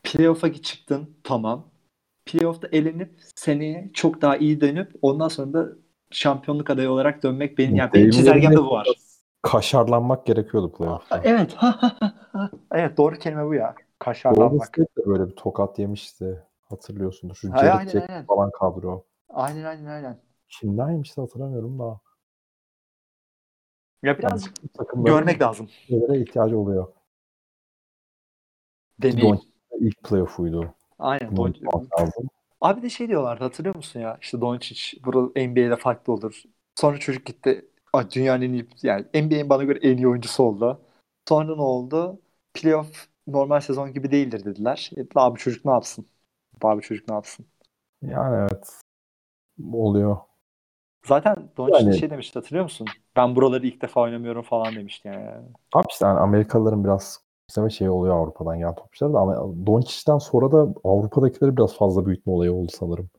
Playoff'a 0.04 0.54
çıktın. 0.54 1.15
Tamam. 1.24 1.65
Playoff'ta 2.25 2.67
elenip 2.71 3.19
seneye 3.35 3.91
çok 3.93 4.21
daha 4.21 4.38
iyi 4.38 4.61
dönüp 4.61 4.91
ondan 5.01 5.27
sonra 5.27 5.53
da 5.53 5.69
şampiyonluk 6.11 6.69
adayı 6.69 6.89
olarak 6.89 7.23
dönmek 7.23 7.57
benim 7.57 7.75
yani 7.75 7.93
benim 7.93 8.09
çizelgemde 8.09 8.57
bu 8.57 8.69
var. 8.69 8.88
Kaşarlanmak 9.41 10.25
gerekiyordu 10.25 10.71
playoff'ta. 10.71 11.21
Evet. 11.23 11.57
evet 12.71 12.97
doğru 12.97 13.15
kelime 13.15 13.45
bu 13.45 13.53
ya. 13.53 13.65
Golden 13.65 13.85
Kaşarlanmak. 13.99 14.67
State 14.67 14.81
de 14.97 15.05
böyle 15.05 15.27
bir 15.27 15.35
tokat 15.35 15.79
yemişti. 15.79 16.43
Hatırlıyorsundur. 16.69 17.35
Şu 17.35 17.47
Jared 17.47 17.79
aynen, 17.79 17.91
Jackson 17.91 18.13
aynen. 18.13 18.25
falan 18.25 18.51
kadro. 18.51 19.05
Aynen 19.29 19.63
aynen 19.63 19.85
aynen. 19.85 20.19
Kimden 20.49 20.91
yemişti 20.91 21.21
hatırlamıyorum 21.21 21.79
da. 21.79 21.99
Ya 24.03 24.17
Bu 24.17 24.67
takımların 24.77 25.15
görmek 25.15 25.41
lazım. 25.41 25.67
şeylere 25.88 26.19
ihtiyacı 26.19 26.59
oluyor. 26.59 26.88
Deneyim. 29.01 29.39
İlk 29.79 30.03
playoff'uydu. 30.03 30.73
Aynen. 30.99 31.38
Bunu 31.38 31.53
lazım. 31.99 32.27
Abi 32.62 32.81
de 32.81 32.89
şey 32.89 33.08
diyorlardı 33.08 33.43
hatırlıyor 33.43 33.75
musun 33.75 33.99
ya? 33.99 34.17
İşte 34.21 34.41
Doncic 34.41 34.97
burada 35.05 35.39
NBA'de 35.39 35.75
farklı 35.75 36.13
olur. 36.13 36.43
Sonra 36.75 36.97
çocuk 36.97 37.25
gitti. 37.25 37.65
"Ay, 37.93 38.12
Dünyanın 38.12 38.41
en 38.41 38.53
iyi 38.53 38.67
yani 38.84 39.05
NBA'in 39.13 39.49
bana 39.49 39.63
göre 39.63 39.79
en 39.81 39.97
iyi 39.97 40.08
oyuncusu 40.08 40.43
oldu. 40.43 40.81
Sonra 41.29 41.55
ne 41.55 41.62
oldu? 41.62 42.19
Playoff 42.53 43.08
normal 43.27 43.60
sezon 43.60 43.93
gibi 43.93 44.12
değildir 44.12 44.45
dediler. 44.45 44.91
E, 44.97 45.01
abi 45.15 45.39
çocuk 45.39 45.65
ne 45.65 45.71
yapsın? 45.71 46.05
Abi 46.62 46.81
çocuk 46.81 47.08
ne 47.10 47.13
yapsın? 47.15 47.45
Yani 48.01 48.36
evet. 48.36 48.79
Oluyor. 49.73 50.17
Zaten 51.05 51.49
Doncic 51.58 51.86
Yani- 51.86 51.97
şey 51.99 52.10
demişti 52.10 52.39
hatırlıyor 52.39 52.63
musun? 52.63 52.88
Ben 53.15 53.36
buraları 53.36 53.67
ilk 53.67 53.81
defa 53.81 54.01
oynamıyorum 54.01 54.43
falan 54.43 54.75
demişti 54.75 55.08
yani. 55.08 55.31
Abi 55.73 55.86
işte 55.89 56.05
yani 56.05 56.19
Amerikalıların 56.19 56.84
biraz 56.84 57.24
isteme 57.49 57.69
şey 57.69 57.89
oluyor 57.89 58.15
Avrupa'dan 58.15 58.58
gelen 58.60 58.75
topçular 58.75 59.13
da 59.13 59.19
ama 59.19 59.36
Doncic'ten 59.65 60.17
sonra 60.17 60.51
da 60.51 60.73
Avrupa'dakileri 60.84 61.58
biraz 61.58 61.77
fazla 61.77 62.05
büyütme 62.05 62.34
olayı 62.34 62.53
oldu 62.53 62.71
sanırım. 62.71 63.10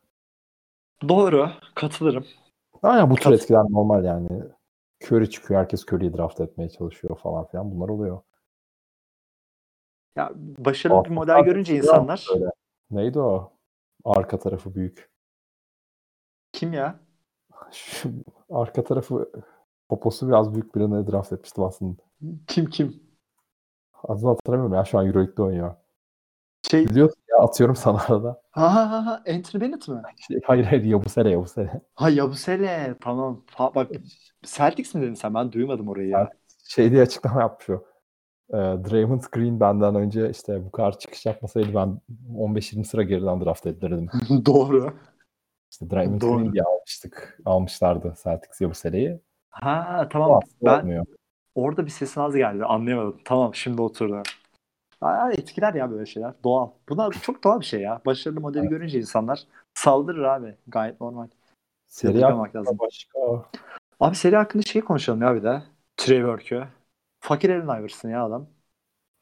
Doğru. 1.08 1.50
Katılırım. 1.74 2.24
Aynen 2.82 3.10
bu 3.10 3.14
tür 3.14 3.22
Kat- 3.22 3.32
etkiler 3.32 3.62
normal 3.70 4.04
yani. 4.04 4.28
Curry 5.04 5.30
çıkıyor, 5.30 5.60
herkes 5.60 5.84
Curry'i 5.92 6.16
draft 6.16 6.40
etmeye 6.40 6.68
çalışıyor 6.68 7.18
falan 7.18 7.46
filan. 7.46 7.70
Bunlar 7.70 7.88
oluyor. 7.88 8.20
Ya 10.16 10.32
başarılı 10.36 11.04
bir 11.04 11.10
model 11.10 11.44
görünce 11.44 11.76
insanlar 11.76 12.26
böyle. 12.34 12.50
Neydi 12.90 13.20
o? 13.20 13.52
Arka 14.04 14.38
tarafı 14.38 14.74
büyük. 14.74 15.10
kim 16.52 16.72
ya? 16.72 17.00
Şu 17.70 18.10
arka 18.50 18.84
tarafı 18.84 19.32
poposu 19.88 20.28
biraz 20.28 20.54
büyük 20.54 20.74
birine 20.74 21.06
draft 21.06 21.32
etmiştim 21.32 21.64
aslında. 21.64 22.02
Kim 22.46 22.66
kim? 22.66 23.05
Adını 24.04 24.28
hatırlamıyorum 24.28 24.74
ya 24.74 24.84
şu 24.84 24.98
an 24.98 25.06
Euroleague'de 25.06 25.42
oynuyor. 25.42 25.74
Şey 26.70 26.88
Biliyorsun 26.88 27.22
ya 27.30 27.38
atıyorum 27.44 27.76
sana 27.76 27.98
arada. 28.08 28.42
ha 28.50 28.74
ha 28.74 28.90
ha 28.90 29.06
ha 29.06 29.22
Anthony 29.34 29.62
Bennett 29.62 29.88
mi? 29.88 30.02
Şey, 30.28 30.40
hayır 30.44 30.64
hayır 30.64 30.84
Yabusele 30.84 31.30
Yabusele. 31.30 31.80
Ha 31.94 32.10
Yabusele 32.10 32.96
tamam. 33.00 33.44
Ha, 33.54 33.74
bak 33.74 33.90
Celtics 34.42 34.94
mi 34.94 35.02
dedin 35.02 35.14
sen? 35.14 35.34
Ben 35.34 35.52
duymadım 35.52 35.88
orayı 35.88 36.08
ya. 36.08 36.30
Şey 36.68 36.90
diye 36.90 37.02
açıklama 37.02 37.40
yapmış 37.40 37.70
o. 37.70 37.84
Ee, 38.50 38.56
Draymond 38.56 39.22
Green 39.32 39.60
benden 39.60 39.94
önce 39.94 40.30
işte 40.30 40.64
bu 40.64 40.70
kadar 40.70 40.98
çıkış 40.98 41.26
yapmasaydı 41.26 41.74
ben 41.74 42.00
15-20 42.36 42.84
sıra 42.84 43.02
geriden 43.02 43.40
draft 43.44 43.66
edilirdim. 43.66 44.08
Doğru. 44.46 44.92
İşte 45.70 45.90
Draymond 45.90 46.20
Doğru. 46.20 46.38
Green 46.38 46.52
diye 46.52 46.62
almıştık. 46.62 47.38
Almışlardı 47.44 48.14
Celtics 48.24 48.60
Yabusele'yi. 48.60 49.20
Ha 49.50 50.08
tamam. 50.10 50.30
Ama 50.30 50.40
Ben 50.62 50.80
olmuyor. 50.80 51.06
Orada 51.56 51.86
bir 51.86 51.90
sesin 51.90 52.20
az 52.20 52.36
geldi. 52.36 52.64
Anlayamadım. 52.64 53.20
Tamam 53.24 53.54
şimdi 53.54 53.82
oturdu. 53.82 54.22
Aa, 55.00 55.32
etkiler 55.32 55.74
ya 55.74 55.90
böyle 55.90 56.06
şeyler. 56.06 56.32
Doğal. 56.44 56.70
Bunlar 56.88 57.12
çok 57.12 57.44
doğal 57.44 57.60
bir 57.60 57.64
şey 57.64 57.80
ya. 57.80 58.00
Başarılı 58.06 58.40
modeli 58.40 58.68
görünce 58.68 58.98
insanlar 58.98 59.46
saldırır 59.74 60.22
abi. 60.22 60.54
Gayet 60.66 61.00
normal. 61.00 61.28
Seri 61.86 62.24
hakkında 62.24 62.58
lazım. 62.58 62.78
başka 62.78 63.18
Abi 64.00 64.16
seri 64.16 64.36
hakkında 64.36 64.62
şey 64.62 64.82
konuşalım 64.82 65.22
ya 65.22 65.34
bir 65.34 65.42
de. 65.42 65.62
Trey 65.96 66.24
Burke'ü. 66.24 66.64
Fakir 67.20 67.50
Allen 67.50 67.80
Iverson 67.80 68.08
ya 68.08 68.24
adam. 68.24 68.46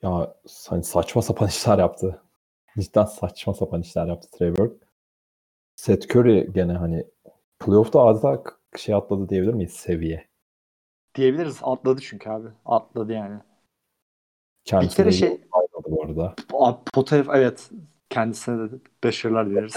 ya 0.03 0.35
hani 0.69 0.85
saçma 0.85 1.23
sapan 1.23 1.49
işler 1.49 1.79
yaptı. 1.79 2.23
Cidden 2.79 3.05
saçma 3.05 3.55
sapan 3.55 3.81
işler 3.81 4.07
yaptı 4.07 4.57
Burke. 4.57 4.87
Seth 5.77 6.17
Curry 6.17 6.53
gene 6.53 6.73
hani 6.73 7.07
playoff'ta 7.59 8.01
adeta 8.01 8.43
şey 8.77 8.95
atladı 8.95 9.29
diyebilir 9.29 9.55
miyiz 9.55 9.73
seviye? 9.73 10.34
Diyebiliriz. 11.15 11.59
Atladı 11.63 12.01
çünkü 12.01 12.31
abi. 12.31 12.49
Atladı 12.67 13.13
yani. 13.13 13.41
Kendisine 14.65 14.97
kere 14.97 15.15
iyi 15.15 15.19
şey- 15.19 15.29
oynadı 15.29 15.87
bu 15.87 16.05
arada. 16.05 16.35
Potayef 16.93 17.29
evet. 17.29 17.71
Kendisine 18.11 18.71
de 18.71 18.75
başarılar 19.05 19.51
dileriz. 19.51 19.77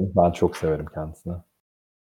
Ben 0.00 0.30
çok 0.30 0.56
severim 0.56 0.86
kendisini. 0.94 1.34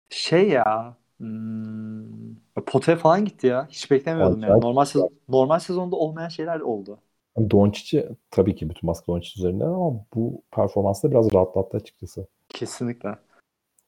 Şey 0.09 0.49
ya 0.49 0.97
hmm, 1.19 2.35
potaya 2.67 2.97
falan 2.97 3.25
gitti 3.25 3.47
ya. 3.47 3.67
Hiç 3.71 3.91
beklemiyordum 3.91 4.41
yani. 4.41 4.45
Acayip 4.45 4.65
Normal, 4.65 4.85
sezon, 4.85 5.11
normal 5.29 5.59
sezonda 5.59 5.97
olmayan 5.97 6.29
şeyler 6.29 6.61
oldu. 6.61 6.99
Doncic'i 7.51 8.09
tabii 8.31 8.55
ki 8.55 8.71
bütün 8.71 8.89
baskı 8.89 9.07
Doncic 9.07 9.41
üzerinden 9.41 9.67
ama 9.67 10.05
bu 10.15 10.43
performansı 10.51 11.09
da 11.09 11.11
biraz 11.11 11.35
rahatlattı 11.35 11.77
açıkçası. 11.77 12.27
Kesinlikle. 12.49 13.17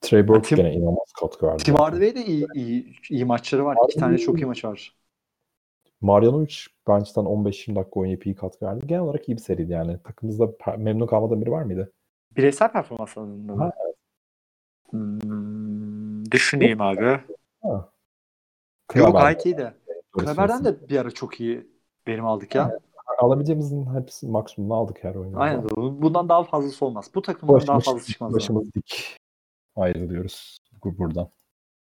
Trey 0.03 0.27
Burke 0.27 0.47
Tim- 0.49 0.55
gene 0.55 0.73
inanılmaz 0.73 1.11
katkı 1.19 1.47
verdi. 1.47 1.63
Tim. 1.63 1.75
Hardaway 1.75 2.15
de 2.15 2.25
iyi, 2.25 2.47
iyi, 2.55 2.95
iyi 3.09 3.25
maçları 3.25 3.65
var. 3.65 3.77
İki 3.89 3.99
tane 3.99 4.17
çok 4.17 4.39
iyi 4.41 4.45
maç 4.45 4.65
var. 4.65 4.95
Marjanovic 6.01 6.55
bench'ten 6.87 7.23
15-20 7.25 7.75
dakika 7.75 7.99
oynayıp 7.99 8.25
iyi 8.25 8.35
katkı 8.35 8.65
verdi. 8.65 8.87
Genel 8.87 9.01
olarak 9.01 9.29
iyi 9.29 9.37
bir 9.37 9.41
seriydi 9.41 9.71
yani. 9.71 9.97
Takımımızda 10.03 10.43
per- 10.43 10.77
memnun 10.77 11.07
kalmadığın 11.07 11.41
biri 11.41 11.51
var 11.51 11.63
mıydı? 11.63 11.91
Bireysel 12.37 12.71
performans 12.71 13.17
alanında 13.17 13.55
mı? 13.55 13.71
Hmm, 14.89 16.31
düşüneyim 16.31 16.81
abi. 16.81 17.19
Ha. 17.61 17.89
Yok 18.95 19.11
gayet 19.11 19.45
iyiydi. 19.45 19.73
Kleber'den 20.11 20.65
de 20.65 20.89
bir 20.89 20.97
ara 20.97 21.11
çok 21.11 21.39
iyi 21.39 21.67
verim 22.07 22.25
aldık 22.25 22.55
ya. 22.55 22.79
Alabileceğimizin 23.19 23.95
hepsi 23.95 24.27
maksimumunu 24.27 24.77
aldık 24.77 25.03
her 25.03 25.15
oyunda. 25.15 25.37
Aynen. 25.37 25.69
Bundan 25.75 26.29
daha 26.29 26.43
fazlası 26.43 26.85
olmaz. 26.85 27.11
Bu 27.15 27.21
takımdan 27.21 27.67
daha 27.67 27.79
fazlası 27.79 28.11
çıkmaz. 28.11 28.33
Başımız 28.33 28.73
dik 28.73 29.17
ayrılıyoruz 29.75 30.57
bu- 30.83 30.97
buradan. 30.97 31.29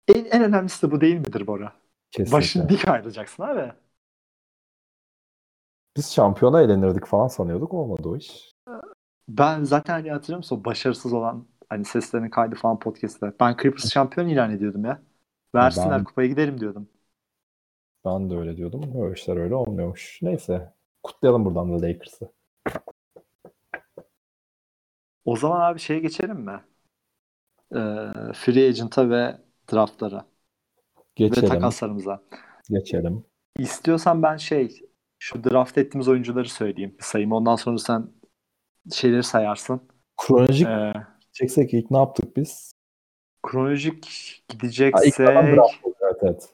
En, 0.07 0.25
en 0.25 0.43
önemlisi 0.43 0.87
de 0.87 0.91
bu 0.91 1.01
değil 1.01 1.15
midir 1.15 1.47
Bora? 1.47 1.73
Kesinlikle. 2.11 2.37
Başın 2.37 2.69
dik 2.69 2.87
ayrılacaksın 2.87 3.43
abi. 3.43 3.73
Biz 5.97 6.13
şampiyona 6.13 6.61
eğlenirdik 6.61 7.05
falan 7.05 7.27
sanıyorduk. 7.27 7.73
Olmadı 7.73 8.09
o 8.09 8.17
iş. 8.17 8.55
Ben 9.29 9.63
zaten 9.63 9.93
hani 9.93 10.11
hatırlıyor 10.11 10.37
musun? 10.37 10.65
Başarısız 10.65 11.13
olan 11.13 11.47
hani 11.69 11.85
seslerin 11.85 12.29
kaydı 12.29 12.55
falan 12.55 12.79
podcast'te. 12.79 13.33
Ben 13.39 13.57
Clippers 13.61 13.91
şampiyon 13.93 14.27
ilan 14.27 14.51
ediyordum 14.51 14.85
ya. 14.85 15.01
Versinler 15.55 15.91
Ben- 15.91 16.03
kupaya 16.03 16.27
giderim 16.27 16.59
diyordum. 16.59 16.89
Ben 18.05 18.29
de 18.29 18.35
öyle 18.37 18.57
diyordum. 18.57 18.91
O 18.95 19.13
işler 19.13 19.37
öyle 19.37 19.55
olmuyormuş. 19.55 20.19
Neyse. 20.21 20.73
Kutlayalım 21.03 21.45
buradan 21.45 21.71
da 21.71 21.81
Lakers'ı. 21.81 22.31
O 25.25 25.35
zaman 25.35 25.61
abi 25.61 25.79
şeye 25.79 25.99
geçelim 25.99 26.37
mi? 26.39 26.61
Ee, 27.71 27.77
free 28.33 28.67
agent'a 28.67 29.09
ve 29.09 29.37
draftlara 29.73 30.17
ve 30.17 30.23
Geçelim. 31.15 31.49
takaslarımıza. 31.49 32.21
Geçelim. 32.69 33.25
İstiyorsan 33.59 34.23
ben 34.23 34.37
şey 34.37 34.81
şu 35.19 35.43
draft 35.43 35.77
ettiğimiz 35.77 36.07
oyuncuları 36.07 36.49
söyleyeyim. 36.49 36.95
Bir 36.99 37.03
sayayım. 37.03 37.31
Ondan 37.31 37.55
sonra 37.55 37.77
sen 37.77 38.07
şeyleri 38.93 39.23
sayarsın. 39.23 39.81
Kronolojik 40.17 40.67
Ee, 40.67 40.93
çeksek 41.31 41.73
ilk 41.73 41.91
ne 41.91 41.97
yaptık 41.97 42.37
biz? 42.37 42.71
kronolojik 43.43 44.05
oldu. 45.83 45.95
Evet 46.01 46.15
evet. 46.21 46.49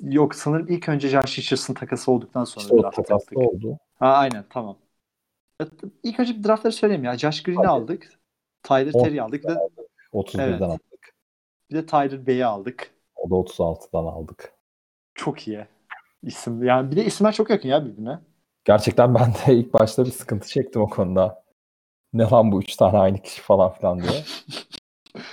yok 0.00 0.34
sanırım 0.34 0.66
ilk 0.68 0.88
önce 0.88 1.08
Josh 1.08 1.38
Richardson 1.38 1.74
takası 1.74 2.12
olduktan 2.12 2.44
sonra 2.44 2.64
İşte 2.64 2.76
draft 2.82 3.10
yaptık. 3.10 3.38
oldu. 3.38 3.78
Ha 3.98 4.12
aynen 4.12 4.44
tamam. 4.50 4.78
İlk 6.02 6.20
önce 6.20 6.44
draftları 6.44 6.72
söyleyeyim 6.72 7.04
ya. 7.04 7.18
Josh 7.18 7.42
Green'i 7.42 7.66
aldık. 7.68 8.20
Tyler 8.62 8.92
Terry'i 8.92 9.22
aldık. 9.22 9.44
De, 9.44 9.56
31'den 10.12 10.48
Evet. 10.48 10.62
aldık. 10.62 11.14
bir 11.70 11.74
de 11.76 11.86
Tyler 11.86 12.26
Bey'i 12.26 12.44
aldık. 12.46 12.90
O 13.16 13.30
da 13.30 13.34
36'dan 13.34 14.04
aldık. 14.04 14.52
Çok 15.14 15.48
iyi. 15.48 15.66
İsim 16.22 16.62
yani 16.64 16.90
bir 16.90 16.96
de 16.96 17.04
isimler 17.04 17.32
çok 17.32 17.50
yakın 17.50 17.68
ya 17.68 17.84
birbirine. 17.86 18.18
Gerçekten 18.64 19.14
ben 19.14 19.32
de 19.34 19.54
ilk 19.54 19.74
başta 19.74 20.04
bir 20.04 20.10
sıkıntı 20.10 20.48
çektim 20.48 20.82
o 20.82 20.88
konuda. 20.88 21.44
Ne 22.12 22.22
lan 22.22 22.52
bu 22.52 22.60
üç 22.62 22.76
tane 22.76 22.98
aynı 22.98 23.18
kişi 23.22 23.42
falan 23.42 23.72
filan 23.72 24.00
diye. 24.02 24.24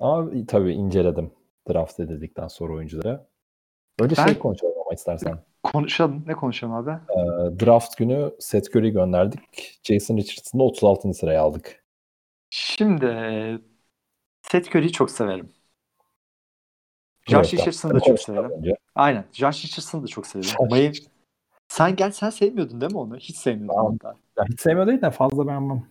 Ama 0.00 0.30
tabii 0.48 0.72
inceledim 0.72 1.32
draft 1.70 2.00
edildikten 2.00 2.48
sonra 2.48 2.72
oyuncuları. 2.72 3.26
Önce 4.00 4.16
Ben- 4.18 4.24
şey 4.26 4.38
konuşalım 4.38 4.74
ama 4.84 4.94
istersen. 4.94 5.38
Konuşalım. 5.62 6.24
Ne 6.26 6.32
konuşalım 6.34 6.74
abi? 6.74 6.90
Ee, 6.90 7.16
draft 7.66 7.96
günü 7.96 8.34
Seth 8.40 8.76
Curry'i 8.76 8.90
gönderdik. 8.92 9.40
Jason 9.82 10.16
Richardson'ı 10.16 10.62
36. 10.62 11.14
sıraya 11.14 11.42
aldık. 11.42 11.83
Şimdi 12.56 13.06
Seth 14.42 14.68
Curry'i 14.68 14.92
çok 14.92 15.10
severim. 15.10 15.52
Josh 17.26 17.54
Evet, 17.54 17.60
Richardson'ı 17.60 17.94
da 17.94 18.00
çok 18.00 18.20
severim. 18.20 18.50
önce. 18.50 18.76
Aynen. 18.94 19.24
Josh 19.32 19.64
Richardson'ı 19.64 20.02
da 20.02 20.06
çok 20.06 20.26
severim. 20.26 20.50
Miami... 20.70 20.92
Sen 21.68 21.96
gel 21.96 22.10
sen 22.10 22.30
sevmiyordun 22.30 22.80
değil 22.80 22.92
mi 22.92 22.98
onu? 22.98 23.16
Hiç 23.16 23.36
sevmiyordun 23.36 23.74
Tamam. 23.74 23.98
hatta. 24.02 24.18
Ya 24.36 24.44
hiç 24.48 24.60
sevmiyor 24.60 24.86
değil 24.86 25.02
de 25.02 25.10
fazla 25.10 25.46
beğenmem. 25.46 25.86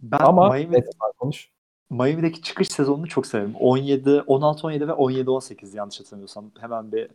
Ben 0.00 0.18
Ama 0.18 0.52
Miami, 0.52 0.84
konuş. 1.18 1.50
Miami'deki 1.90 2.42
çıkış 2.42 2.68
sezonunu 2.68 3.08
çok 3.08 3.26
severim. 3.26 3.54
17, 3.54 4.10
16-17 4.10 4.88
ve 4.88 4.92
17-18 4.92 5.76
yanlış 5.76 6.00
hatırlamıyorsam. 6.00 6.50
Hemen 6.60 6.92
bir 6.92 7.10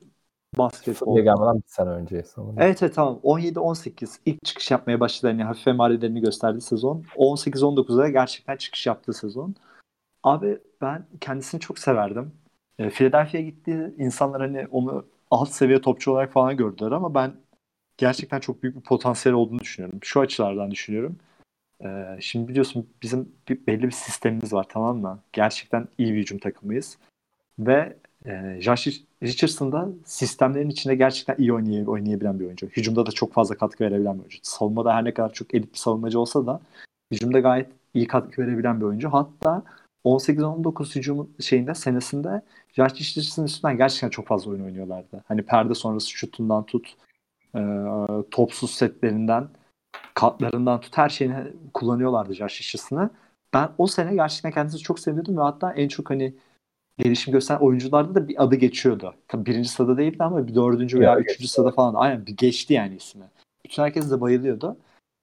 basketbol. 0.58 1.16
Gelmeden 1.16 1.56
bir 1.56 1.68
sene 1.68 1.90
önce 1.90 2.24
sanırım. 2.24 2.56
Evet 2.60 2.84
evet 2.84 2.96
tamam. 2.96 3.20
17-18 3.24 4.18
ilk 4.26 4.46
çıkış 4.46 4.72
yapmaya 4.72 5.00
başladı. 5.00 5.32
Yani 5.32 5.44
hafif 5.44 5.68
emarelerini 5.68 6.22
gösterdiği 6.22 6.62
sezon. 6.62 7.04
18-19'da 7.16 8.10
gerçekten 8.10 8.58
çıkış 8.58 8.88
yaptığı 8.88 9.14
sezon. 9.14 9.56
Abi 10.24 10.60
ben 10.82 11.06
kendisini 11.22 11.62
çok 11.62 11.80
severdim. 11.80 12.32
E, 12.80 12.90
Philadelphia'ya 12.90 13.46
gitti. 13.46 13.94
İnsanlar 13.98 14.42
hani 14.42 14.68
onu 14.72 15.06
alt 15.32 15.50
seviye 15.50 15.82
topçu 15.82 16.12
olarak 16.12 16.32
falan 16.32 16.58
gördüler 16.58 16.92
ama 16.92 17.14
ben 17.14 17.34
gerçekten 17.98 18.40
çok 18.40 18.64
büyük 18.64 18.76
bir 18.76 18.82
potansiyel 18.82 19.36
olduğunu 19.36 19.60
düşünüyorum. 19.60 20.00
Şu 20.04 20.20
açılardan 20.20 20.72
düşünüyorum. 20.72 21.16
E, 21.84 22.18
şimdi 22.20 22.48
biliyorsun 22.48 22.90
bizim 23.02 23.32
bir, 23.50 23.68
belli 23.68 23.84
bir 23.84 23.92
sistemimiz 23.92 24.54
var 24.54 24.66
tamam 24.70 24.98
mı? 24.98 25.20
Gerçekten 25.34 25.88
iyi 25.98 26.14
bir 26.14 26.20
hücum 26.20 26.38
takımıyız. 26.38 26.98
Ve 27.60 27.98
e, 28.26 28.58
Josh 28.62 28.88
Richardson 29.24 29.72
da 29.72 29.90
sistemlerin 30.06 30.70
içinde 30.70 30.96
gerçekten 30.96 31.36
iyi 31.38 31.52
oynay- 31.52 31.88
oynayabilen 31.88 32.40
bir 32.40 32.46
oyuncu. 32.46 32.68
Hücumda 32.68 33.06
da 33.06 33.12
çok 33.12 33.34
fazla 33.34 33.56
katkı 33.56 33.84
verebilen 33.84 34.14
bir 34.14 34.20
oyuncu. 34.20 34.38
Savunmada 34.44 34.94
her 34.94 35.06
ne 35.06 35.14
kadar 35.14 35.34
çok 35.34 35.54
elit 35.54 35.74
bir 35.74 35.78
savunmacı 35.78 36.20
olsa 36.20 36.46
da 36.46 36.62
hücumda 37.12 37.40
gayet 37.40 37.68
iyi 37.94 38.08
katkı 38.08 38.42
verebilen 38.42 38.80
bir 38.80 38.86
oyuncu. 38.86 39.10
Hatta 39.10 39.64
18-19 40.06 40.96
hücum 40.96 41.30
şeyinde 41.40 41.76
senesinde 41.76 42.42
Josh 42.74 42.94
Richardson'ın 42.94 43.48
üstünden 43.48 43.78
gerçekten 43.78 44.10
çok 44.10 44.28
fazla 44.28 44.52
oyun 44.52 44.64
oynuyorlardı. 44.64 45.24
Hani 45.28 45.42
perde 45.42 45.76
sonrası 45.76 46.10
şutundan 46.10 46.66
tut, 46.66 46.96
e, 47.56 47.62
topsuz 48.32 48.72
setlerinden, 48.72 49.48
katlarından 50.14 50.82
tut 50.82 50.98
her 50.98 51.10
şeyini 51.10 51.36
kullanıyorlardı 51.74 52.34
Josh 52.34 52.62
Richardson'ı. 52.62 53.10
Ben 53.54 53.70
o 53.78 53.88
sene 53.88 54.16
gerçekten 54.16 54.52
kendisini 54.52 54.82
çok 54.82 55.00
seviyordum 55.00 55.38
ve 55.38 55.42
hatta 55.42 55.74
en 55.74 55.88
çok 55.88 56.10
hani 56.10 56.34
gelişim 56.98 57.34
gösteren 57.34 57.60
oyuncularda 57.60 58.16
da 58.16 58.28
bir 58.28 58.44
adı 58.44 58.56
geçiyordu. 58.56 59.16
Tabii 59.28 59.46
birinci 59.46 59.70
sırada 59.70 59.98
değildi 59.98 60.24
ama 60.24 60.48
bir 60.48 60.56
dördüncü 60.56 61.00
veya 61.00 61.12
Ya, 61.12 61.20
üçüncü 61.20 61.48
sırada 61.48 61.72
falan. 61.72 61.94
Aynen 61.94 62.26
bir 62.26 62.38
geçti 62.38 62.74
yani 62.74 62.96
ismi. 62.96 63.26
Bütün 63.66 63.84
herkes 63.84 64.12
de 64.12 64.22
bayılıyordu. 64.22 64.78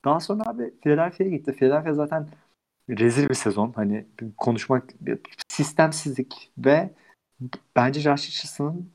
Daha 0.05 0.21
sonra 0.21 0.43
abi 0.47 0.75
Philadelphia'ya 0.81 1.37
gitti. 1.37 1.53
Philadelphia 1.53 1.95
zaten 1.95 2.29
rezil 2.89 3.29
bir 3.29 3.35
sezon. 3.35 3.73
Hani 3.73 4.07
konuşmak 4.37 4.85
bir 5.01 5.19
sistemsizlik 5.49 6.51
ve 6.59 6.91
bence 7.77 8.01
Josh 8.01 8.29
Richardson'ın 8.29 8.91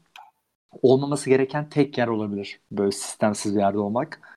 olmaması 0.81 1.29
gereken 1.29 1.69
tek 1.69 1.97
yer 1.97 2.07
olabilir. 2.07 2.59
Böyle 2.71 2.91
sistemsiz 2.91 3.55
bir 3.55 3.59
yerde 3.59 3.77
olmak. 3.77 4.35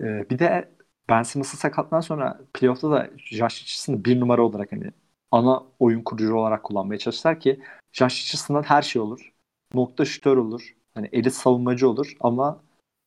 Ee, 0.00 0.30
bir 0.30 0.38
de 0.38 0.70
Ben 1.08 1.22
Simmons'ın 1.22 1.58
sakatlıktan 1.58 2.00
sonra 2.00 2.40
playoff'ta 2.54 2.90
da 2.90 3.10
Josh 3.16 3.62
Richardson'ı 3.62 4.04
bir 4.04 4.20
numara 4.20 4.42
olarak 4.42 4.72
hani 4.72 4.90
ana 5.32 5.62
oyun 5.78 6.02
kurucu 6.02 6.36
olarak 6.36 6.64
kullanmaya 6.64 6.98
çalıştılar 6.98 7.40
ki 7.40 7.60
Josh 7.92 8.24
Richardson'dan 8.24 8.62
her 8.62 8.82
şey 8.82 9.02
olur. 9.02 9.32
Nokta 9.74 10.04
şütör 10.04 10.36
olur. 10.36 10.76
Hani 10.94 11.08
elit 11.12 11.34
savunmacı 11.34 11.88
olur 11.88 12.16
ama 12.20 12.62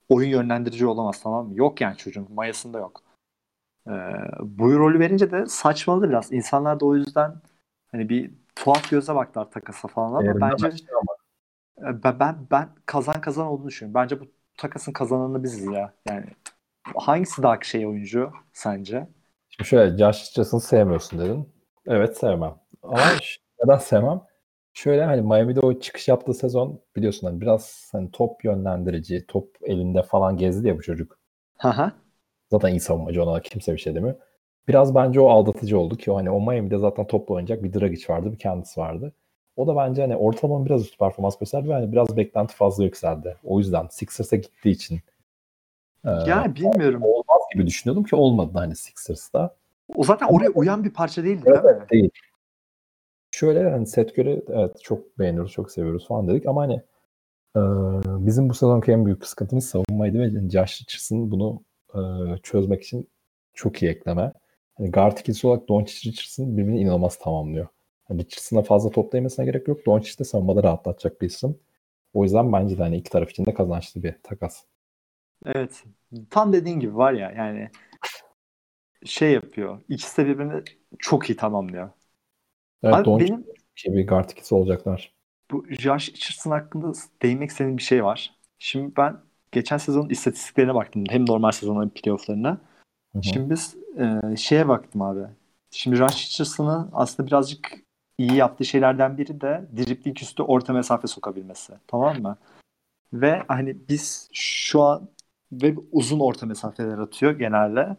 oyun 0.09 0.29
yönlendirici 0.29 0.85
olamaz 0.85 1.21
tamam 1.23 1.47
mı? 1.47 1.55
Yok 1.55 1.81
yani 1.81 1.97
çocuğun. 1.97 2.27
Mayasında 2.33 2.79
yok. 2.79 3.01
Ee, 3.87 3.91
bu 4.39 4.79
rolü 4.79 4.99
verince 4.99 5.31
de 5.31 5.45
saçmaladı 5.45 6.09
biraz. 6.09 6.31
İnsanlar 6.31 6.79
da 6.79 6.85
o 6.85 6.95
yüzden 6.95 7.35
hani 7.91 8.09
bir 8.09 8.31
tuhaf 8.55 8.89
göze 8.89 9.15
baktılar 9.15 9.51
takasa 9.51 9.87
falan 9.87 10.09
ama 10.09 10.21
Değerinden 10.21 10.51
bence 10.51 10.67
aşağı 10.67 10.87
ama. 10.99 11.13
e, 11.89 12.03
ben, 12.03 12.19
ben 12.19 12.47
ben 12.51 12.69
kazan 12.85 13.21
kazan 13.21 13.47
olduğunu 13.47 13.67
düşünüyorum. 13.67 14.01
Bence 14.01 14.19
bu 14.19 14.25
takasın 14.57 14.91
kazananı 14.91 15.43
biziz 15.43 15.65
ya. 15.65 15.93
Yani 16.09 16.25
hangisi 16.95 17.43
daha 17.43 17.61
şey 17.61 17.87
oyuncu 17.87 18.31
sence? 18.53 19.07
Şimdi 19.49 19.67
şöyle 19.69 19.97
Josh 19.97 20.29
Richardson'ı 20.29 20.61
sevmiyorsun 20.61 21.19
dedin. 21.19 21.49
Evet 21.87 22.17
sevmem. 22.17 22.55
Ama 22.83 23.01
neden 23.63 23.77
sevmem? 23.77 24.21
Şöyle 24.73 25.03
hani 25.05 25.21
Miami'de 25.21 25.59
o 25.59 25.79
çıkış 25.79 26.07
yaptığı 26.07 26.33
sezon 26.33 26.81
biliyorsun 26.95 27.27
hani 27.27 27.41
biraz 27.41 27.89
hani 27.91 28.11
top 28.11 28.45
yönlendirici, 28.45 29.25
top 29.27 29.55
elinde 29.63 30.03
falan 30.03 30.37
gezdi 30.37 30.67
ya 30.67 30.77
bu 30.77 30.81
çocuk. 30.81 31.19
Haha. 31.57 31.93
Zaten 32.51 32.69
iyi 32.69 32.79
savunmacı 32.79 33.23
ona 33.23 33.41
kimse 33.41 33.73
bir 33.73 33.77
şey 33.77 33.95
demiyor. 33.95 34.15
Biraz 34.67 34.95
bence 34.95 35.19
o 35.21 35.29
aldatıcı 35.29 35.79
oldu 35.79 35.97
ki 35.97 36.11
o 36.11 36.15
hani 36.15 36.29
o 36.31 36.41
Miami'de 36.41 36.77
zaten 36.77 37.07
topla 37.07 37.35
oynayacak 37.35 37.63
bir 37.63 37.73
Dragic 37.73 38.13
vardı, 38.13 38.31
bir 38.31 38.37
kendisi 38.37 38.79
vardı. 38.79 39.13
O 39.55 39.67
da 39.67 39.75
bence 39.75 40.01
hani 40.01 40.15
ortalamanın 40.15 40.65
biraz 40.65 40.81
üstü 40.81 40.97
performans 40.97 41.39
gösterdi 41.39 41.69
ve 41.69 41.73
hani 41.73 41.91
biraz 41.91 42.17
beklenti 42.17 42.55
fazla 42.55 42.83
yükseldi. 42.83 43.37
O 43.43 43.59
yüzden 43.59 43.87
Sixers'a 43.91 44.35
gittiği 44.35 44.69
için 44.69 44.99
e, 46.05 46.09
Yani 46.09 46.55
bilmiyorum. 46.55 47.01
olmaz 47.03 47.41
gibi 47.53 47.67
düşünüyordum 47.67 48.03
ki 48.03 48.15
olmadı 48.15 48.51
hani 48.53 48.75
Sixers'ta. 48.75 49.55
O 49.95 50.03
zaten 50.03 50.27
oraya 50.27 50.49
uyan 50.49 50.83
bir 50.83 50.93
parça 50.93 51.23
değildi 51.23 51.45
değil 51.45 51.57
mi? 51.57 51.63
Evet, 51.65 51.91
değil. 51.91 52.09
Şöyle 53.31 53.69
hani 53.69 53.87
set 53.87 54.15
göre 54.15 54.41
evet 54.49 54.81
çok 54.83 55.19
beğeniyoruz, 55.19 55.51
çok 55.51 55.71
seviyoruz 55.71 56.07
falan 56.07 56.27
dedik 56.27 56.45
ama 56.45 56.61
hani 56.61 56.81
e, 57.55 57.61
bizim 58.25 58.49
bu 58.49 58.53
sezonki 58.53 58.91
en 58.91 59.05
büyük 59.05 59.27
sıkıntımız 59.27 59.69
savunmaydı 59.69 60.19
ve 60.19 60.23
yani 60.23 60.49
Josh 60.49 60.81
Richardson 60.81 61.31
bunu 61.31 61.63
e, 61.95 61.99
çözmek 62.43 62.83
için 62.83 63.07
çok 63.53 63.81
iyi 63.81 63.91
ekleme. 63.91 64.33
Hani 64.77 64.91
guard 64.91 65.17
ikilisi 65.17 65.47
olarak 65.47 65.69
Doncic 65.69 66.09
Richardson 66.09 66.57
birbirini 66.57 66.79
inanılmaz 66.79 67.19
tamamlıyor. 67.19 67.67
Richardson'a 68.11 68.61
fazla 68.61 68.89
top 68.89 69.13
değmesine 69.13 69.45
gerek 69.45 69.67
yok. 69.67 69.85
Doncic 69.85 70.19
de 70.19 70.23
savunmada 70.23 70.63
rahatlatacak 70.63 71.21
bir 71.21 71.27
isim. 71.27 71.59
O 72.13 72.23
yüzden 72.23 72.53
bence 72.53 72.77
de 72.77 72.83
hani 72.83 72.97
iki 72.97 73.09
taraf 73.09 73.29
için 73.31 73.45
de 73.45 73.53
kazançlı 73.53 74.03
bir 74.03 74.15
takas. 74.23 74.63
Evet. 75.45 75.83
Tam 76.29 76.53
dediğin 76.53 76.79
gibi 76.79 76.95
var 76.95 77.13
ya 77.13 77.31
yani 77.31 77.69
şey 79.05 79.31
yapıyor. 79.31 79.81
İkisi 79.89 80.17
de 80.17 80.25
birbirini 80.27 80.63
çok 80.99 81.29
iyi 81.29 81.35
tamamlıyor. 81.35 81.89
Evet, 82.83 82.95
Abi 82.95 83.19
benim 83.19 83.45
şey 83.75 83.93
bir 83.93 84.07
guard 84.07 84.29
ikisi 84.29 84.55
olacaklar. 84.55 85.13
bu 85.51 85.65
Josh 85.69 86.09
Richardson 86.09 86.51
hakkında 86.51 86.91
değinmek 87.21 87.49
istediğim 87.49 87.77
bir 87.77 87.83
şey 87.83 88.03
var. 88.03 88.35
Şimdi 88.59 88.95
ben 88.97 89.17
geçen 89.51 89.77
sezonun 89.77 90.09
istatistiklerine 90.09 90.75
baktım. 90.75 91.03
Hem 91.09 91.25
normal 91.25 91.51
sezonun 91.51 91.81
hem 91.81 91.89
playofflarına. 91.89 92.61
Hı 93.11 93.17
hı. 93.17 93.23
Şimdi 93.23 93.49
biz 93.49 93.75
e, 93.97 94.35
şeye 94.37 94.67
baktım 94.67 95.01
abi. 95.01 95.21
Şimdi 95.71 95.95
Josh 95.95 96.25
Richardson'ın 96.29 96.89
aslında 96.93 97.27
birazcık 97.27 97.71
iyi 98.17 98.33
yaptığı 98.33 98.65
şeylerden 98.65 99.17
biri 99.17 99.41
de 99.41 99.65
dribling 99.77 100.21
üstü 100.21 100.43
orta 100.43 100.73
mesafe 100.73 101.07
sokabilmesi. 101.07 101.73
Tamam 101.87 102.21
mı? 102.21 102.37
Ve 103.13 103.43
hani 103.47 103.77
biz 103.89 104.29
şu 104.33 104.81
an 104.81 105.09
ve 105.51 105.75
uzun 105.91 106.19
orta 106.19 106.45
mesafeler 106.45 106.97
atıyor 106.97 107.31
genelde. 107.31 107.97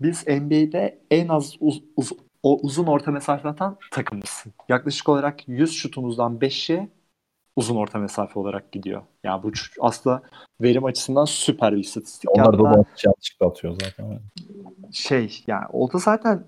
Biz 0.00 0.26
NBA'de 0.28 0.98
en 1.10 1.28
az 1.28 1.56
uz- 1.60 1.82
uz- 1.96 2.12
o 2.42 2.58
uzun 2.62 2.86
orta 2.86 3.10
mesafe 3.10 3.48
atan 3.48 3.78
takımız. 3.90 4.44
Yaklaşık 4.68 5.08
olarak 5.08 5.48
100 5.48 5.72
şutumuzdan 5.72 6.38
5'i 6.40 6.88
uzun 7.56 7.76
orta 7.76 7.98
mesafe 7.98 8.40
olarak 8.40 8.72
gidiyor. 8.72 9.02
Yani 9.24 9.42
bu 9.42 9.52
aslında 9.80 10.22
verim 10.60 10.84
açısından 10.84 11.24
süper 11.24 11.72
bir 11.74 11.80
istatistik. 11.80 12.30
Onlar 12.30 12.58
da 12.58 12.68
Hatta 12.68 12.76
Doncic 12.78 13.02
yanlışlıkla 13.06 13.46
atıyor 13.46 13.76
zaten. 13.82 14.20
şey 14.92 15.42
yani 15.46 15.64
o 15.72 15.92
da 15.92 15.98
zaten 15.98 16.44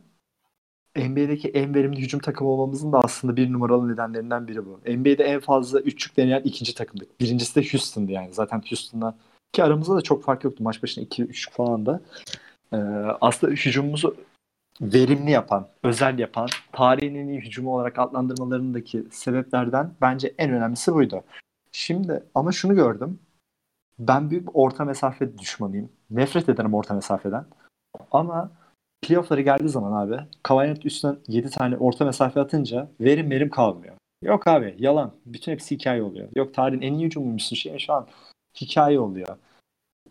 NBA'deki 0.96 1.48
en 1.48 1.74
verimli 1.74 2.00
hücum 2.00 2.20
takımı 2.20 2.50
olmamızın 2.50 2.92
da 2.92 2.98
aslında 2.98 3.36
bir 3.36 3.52
numaralı 3.52 3.92
nedenlerinden 3.92 4.48
biri 4.48 4.66
bu. 4.66 4.80
NBA'de 4.86 5.24
en 5.24 5.40
fazla 5.40 5.80
üçlük 5.80 6.16
deneyen 6.16 6.40
ikinci 6.44 6.74
takımdık. 6.74 7.20
Birincisi 7.20 7.54
de 7.56 7.72
Houston'dı 7.72 8.12
yani. 8.12 8.32
Zaten 8.32 8.62
Houston'la 8.70 9.18
ki 9.52 9.64
aramızda 9.64 9.96
da 9.96 10.00
çok 10.00 10.22
fark 10.24 10.44
yoktu. 10.44 10.64
Maç 10.64 10.82
başına 10.82 11.04
2 11.04 11.22
3 11.22 11.50
falan 11.50 11.86
da. 11.86 12.00
Ee, 12.72 12.76
aslında 13.20 13.52
hücumumuzu 13.52 14.16
verimli 14.80 15.30
yapan, 15.30 15.68
özel 15.82 16.18
yapan, 16.18 16.48
tarihin 16.72 17.14
en 17.14 17.28
iyi 17.28 17.40
hücumu 17.40 17.74
olarak 17.74 17.98
adlandırmalarındaki 17.98 19.06
sebeplerden 19.10 19.94
bence 20.00 20.34
en 20.38 20.50
önemlisi 20.50 20.94
buydu. 20.94 21.24
Şimdi 21.72 22.24
ama 22.34 22.52
şunu 22.52 22.74
gördüm. 22.74 23.18
Ben 23.98 24.30
büyük 24.30 24.46
bir 24.46 24.52
orta 24.54 24.84
mesafe 24.84 25.38
düşmanıyım. 25.38 25.88
Nefret 26.10 26.48
ederim 26.48 26.74
orta 26.74 26.94
mesafeden. 26.94 27.44
Ama 28.12 28.50
playoff'ları 29.02 29.40
geldiği 29.40 29.68
zaman 29.68 30.06
abi 30.06 30.20
Kawhi 30.42 30.86
üstünden 30.86 31.18
7 31.28 31.50
tane 31.50 31.76
orta 31.76 32.04
mesafe 32.04 32.40
atınca 32.40 32.88
verim 33.00 33.30
verim 33.30 33.50
kalmıyor. 33.50 33.94
Yok 34.22 34.46
abi 34.46 34.74
yalan. 34.78 35.12
Bütün 35.26 35.52
hepsi 35.52 35.74
hikaye 35.74 36.02
oluyor. 36.02 36.28
Yok 36.36 36.54
tarihin 36.54 36.82
en 36.82 36.94
iyi 36.94 37.06
hücumuymuşsun 37.06 37.56
şey 37.56 37.78
şu 37.78 37.92
an 37.92 38.06
hikaye 38.60 39.00
oluyor. 39.00 39.36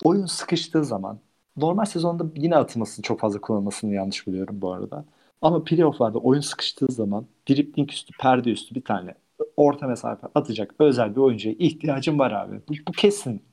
Oyun 0.04 0.26
sıkıştığı 0.26 0.86
zaman 0.86 1.20
normal 1.58 1.86
sezonda 1.86 2.26
yine 2.36 2.56
atılmasını 2.56 3.04
çok 3.04 3.20
fazla 3.20 3.42
kullanılmasını 3.42 3.94
yanlış 3.94 4.28
buluyorum 4.28 4.62
bu 4.62 4.72
arada. 4.74 5.06
Ama 5.42 5.64
playoff'larda 5.64 6.20
oyun 6.20 6.42
sıkıştığı 6.42 6.88
zaman 6.92 7.26
dribbling 7.50 7.92
üstü, 7.92 8.18
perde 8.18 8.52
üstü 8.52 8.76
bir 8.76 8.84
tane 8.84 9.16
orta 9.58 9.88
mesafe 9.88 10.28
atacak 10.36 10.76
özel 10.80 11.16
bir 11.16 11.22
oyuncuya 11.22 11.56
ihtiyacım 11.60 12.20
var 12.20 12.32
abi. 12.32 12.62
Bu, 12.70 12.74
bu 12.88 12.92
kesin 12.92 13.44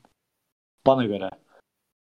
bana 0.86 1.04
göre. 1.04 1.30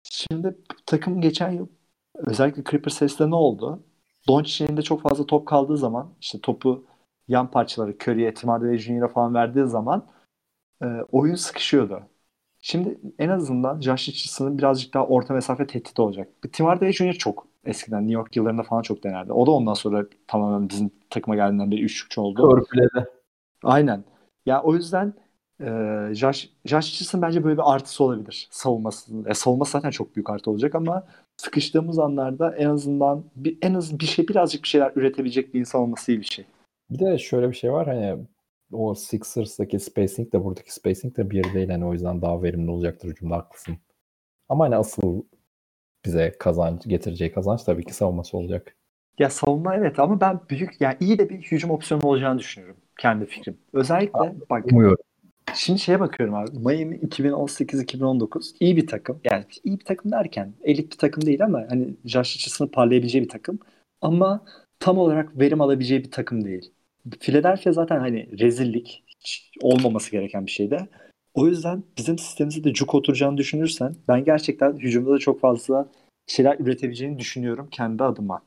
Şimdi 0.03 0.57
takım 0.85 1.21
geçen 1.21 1.51
yıl 1.51 1.67
özellikle 2.15 2.63
Clippers 2.71 2.97
serisinde 2.97 3.29
ne 3.29 3.35
oldu? 3.35 3.83
Doncic'in 4.27 4.67
elinde 4.67 4.81
çok 4.81 5.01
fazla 5.01 5.25
top 5.25 5.47
kaldığı 5.47 5.77
zaman 5.77 6.13
işte 6.21 6.39
topu 6.41 6.85
yan 7.27 7.51
parçaları 7.51 7.95
Curry'e, 8.03 8.33
Tim 8.33 8.49
Hardaway 8.49 8.77
Jr.'a 8.77 9.07
falan 9.07 9.33
verdiği 9.33 9.67
zaman 9.67 10.07
e, 10.81 10.85
oyun 11.11 11.35
sıkışıyordu. 11.35 12.03
Şimdi 12.67 12.97
en 13.19 13.29
azından 13.29 13.81
Josh 13.81 14.09
Richardson'ın 14.09 14.57
birazcık 14.57 14.93
daha 14.93 15.05
orta 15.07 15.33
mesafe 15.33 15.67
tehdit 15.67 15.99
olacak. 15.99 16.27
Tim 16.51 16.65
Hardaway 16.65 16.93
Jr. 16.93 17.13
çok 17.13 17.47
eskiden 17.65 18.01
New 18.01 18.13
York 18.13 18.35
yıllarında 18.35 18.63
falan 18.63 18.81
çok 18.81 19.03
denerdi. 19.03 19.31
O 19.31 19.45
da 19.45 19.51
ondan 19.51 19.73
sonra 19.73 20.05
tamamen 20.27 20.69
bizim 20.69 20.91
takıma 21.09 21.35
geldiğinden 21.35 21.71
beri 21.71 21.83
üçlükçü 21.83 22.21
oldu. 22.21 22.49
Törpüledi. 22.49 23.07
Aynen. 23.63 24.03
Ya 24.45 24.63
o 24.63 24.75
yüzden 24.75 25.13
e, 25.61 25.65
Josh, 26.13 26.49
Josh 26.65 26.93
Richardson 26.93 27.21
bence 27.21 27.43
böyle 27.43 27.57
bir 27.57 27.73
artısı 27.73 28.03
olabilir 28.03 28.47
savunması. 28.51 29.13
E, 29.25 29.33
savunması 29.33 29.71
zaten 29.71 29.89
çok 29.89 30.15
büyük 30.15 30.29
artı 30.29 30.51
olacak 30.51 30.75
ama 30.75 31.03
sıkıştığımız 31.37 31.99
anlarda 31.99 32.55
en 32.55 32.69
azından 32.69 33.23
bir, 33.35 33.57
en 33.61 33.73
az 33.73 33.99
bir 33.99 34.05
şey 34.05 34.27
birazcık 34.27 34.63
bir 34.63 34.67
şeyler 34.67 34.91
üretebilecek 34.95 35.53
bir 35.53 35.59
insan 35.59 35.81
olması 35.81 36.11
iyi 36.11 36.19
bir 36.19 36.25
şey. 36.25 36.45
Bir 36.89 36.99
de 36.99 37.17
şöyle 37.17 37.49
bir 37.49 37.55
şey 37.55 37.71
var 37.71 37.87
hani 37.87 38.17
o 38.75 38.95
Sixers'daki 38.95 39.79
spacing 39.79 40.33
de 40.33 40.43
buradaki 40.43 40.73
spacing 40.73 41.17
de 41.17 41.29
bir 41.29 41.53
değil. 41.53 41.69
Yani 41.69 41.85
o 41.85 41.93
yüzden 41.93 42.21
daha 42.21 42.43
verimli 42.43 42.71
olacaktır 42.71 43.09
hücumda 43.09 43.35
haklısın. 43.35 43.77
Ama 44.49 44.65
hani 44.65 44.75
asıl 44.75 45.23
bize 46.05 46.35
kazanç 46.39 46.87
getireceği 46.87 47.31
kazanç 47.33 47.63
tabii 47.63 47.85
ki 47.85 47.93
savunması 47.93 48.37
olacak. 48.37 48.75
Ya 49.19 49.29
savunma 49.29 49.75
evet 49.75 49.99
ama 49.99 50.21
ben 50.21 50.39
büyük 50.49 50.81
yani 50.81 50.95
iyi 50.99 51.19
de 51.19 51.29
bir 51.29 51.41
hücum 51.41 51.71
opsiyonu 51.71 52.03
olacağını 52.07 52.39
düşünüyorum. 52.39 52.77
Kendi 52.99 53.25
fikrim. 53.25 53.57
Özellikle 53.73 54.35
bak 54.49 54.65
Umuyorum. 54.71 54.97
şimdi 55.53 55.79
şeye 55.79 55.99
bakıyorum 55.99 56.35
abi. 56.35 56.51
Miami 56.51 56.95
2018-2019 56.97 58.55
iyi 58.59 58.77
bir 58.77 58.87
takım. 58.87 59.19
Yani 59.23 59.45
iyi 59.63 59.79
bir 59.79 59.85
takım 59.85 60.11
derken 60.11 60.53
elit 60.63 60.91
bir 60.91 60.97
takım 60.97 61.25
değil 61.25 61.43
ama 61.45 61.65
hani 61.69 61.95
Josh 62.05 62.35
Richardson'ı 62.37 62.71
parlayabileceği 62.71 63.23
bir 63.23 63.29
takım. 63.29 63.59
Ama 64.01 64.45
tam 64.79 64.97
olarak 64.97 65.39
verim 65.39 65.61
alabileceği 65.61 66.03
bir 66.03 66.11
takım 66.11 66.45
değil. 66.45 66.71
Philadelphia 67.19 67.71
zaten 67.71 67.99
hani 67.99 68.39
rezillik 68.39 69.03
hiç 69.19 69.51
olmaması 69.61 70.11
gereken 70.11 70.45
bir 70.45 70.51
şeydi. 70.51 70.87
O 71.33 71.47
yüzden 71.47 71.83
bizim 71.97 72.17
sistemimize 72.17 72.63
de 72.63 72.73
cuk 72.73 72.95
oturacağını 72.95 73.37
düşünürsen 73.37 73.95
ben 74.07 74.23
gerçekten 74.25 74.77
hücumda 74.77 75.11
da 75.11 75.17
çok 75.17 75.39
fazla 75.39 75.87
şeyler 76.27 76.59
üretebileceğini 76.59 77.19
düşünüyorum 77.19 77.67
kendi 77.71 78.03
adıma. 78.03 78.41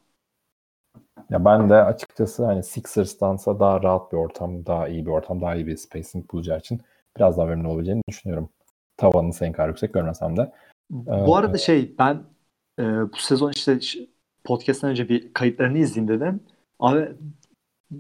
Ya 1.31 1.45
ben 1.45 1.71
de 1.71 1.75
açıkçası 1.75 2.45
hani 2.45 2.63
Sixers'tansa 2.63 3.61
daha 3.61 3.83
rahat 3.83 4.13
bir 4.13 4.17
ortam, 4.17 4.67
daha 4.67 4.89
iyi 4.89 5.07
bir 5.07 5.11
ortam, 5.11 5.41
daha 5.41 5.55
iyi 5.55 5.67
bir 5.67 5.77
spacing 5.77 6.33
bulacağı 6.33 6.59
için 6.59 6.81
biraz 7.17 7.39
daha 7.39 7.49
verimli 7.49 7.69
olabileceğini 7.69 8.03
düşünüyorum. 8.09 8.49
Tavanını 8.97 9.33
senin 9.33 9.53
kadar 9.53 9.69
yüksek 9.69 9.93
görmesem 9.93 10.37
de. 10.37 10.53
Bu 10.91 11.37
arada 11.37 11.59
şey 11.59 11.95
ben 11.99 12.23
e, 12.79 12.83
bu 13.13 13.17
sezon 13.17 13.53
işte 13.53 13.79
podcast'tan 14.45 14.91
önce 14.91 15.09
bir 15.09 15.33
kayıtlarını 15.33 15.79
izleyeyim 15.79 16.21
dedim. 16.21 16.41
Abi 16.79 17.09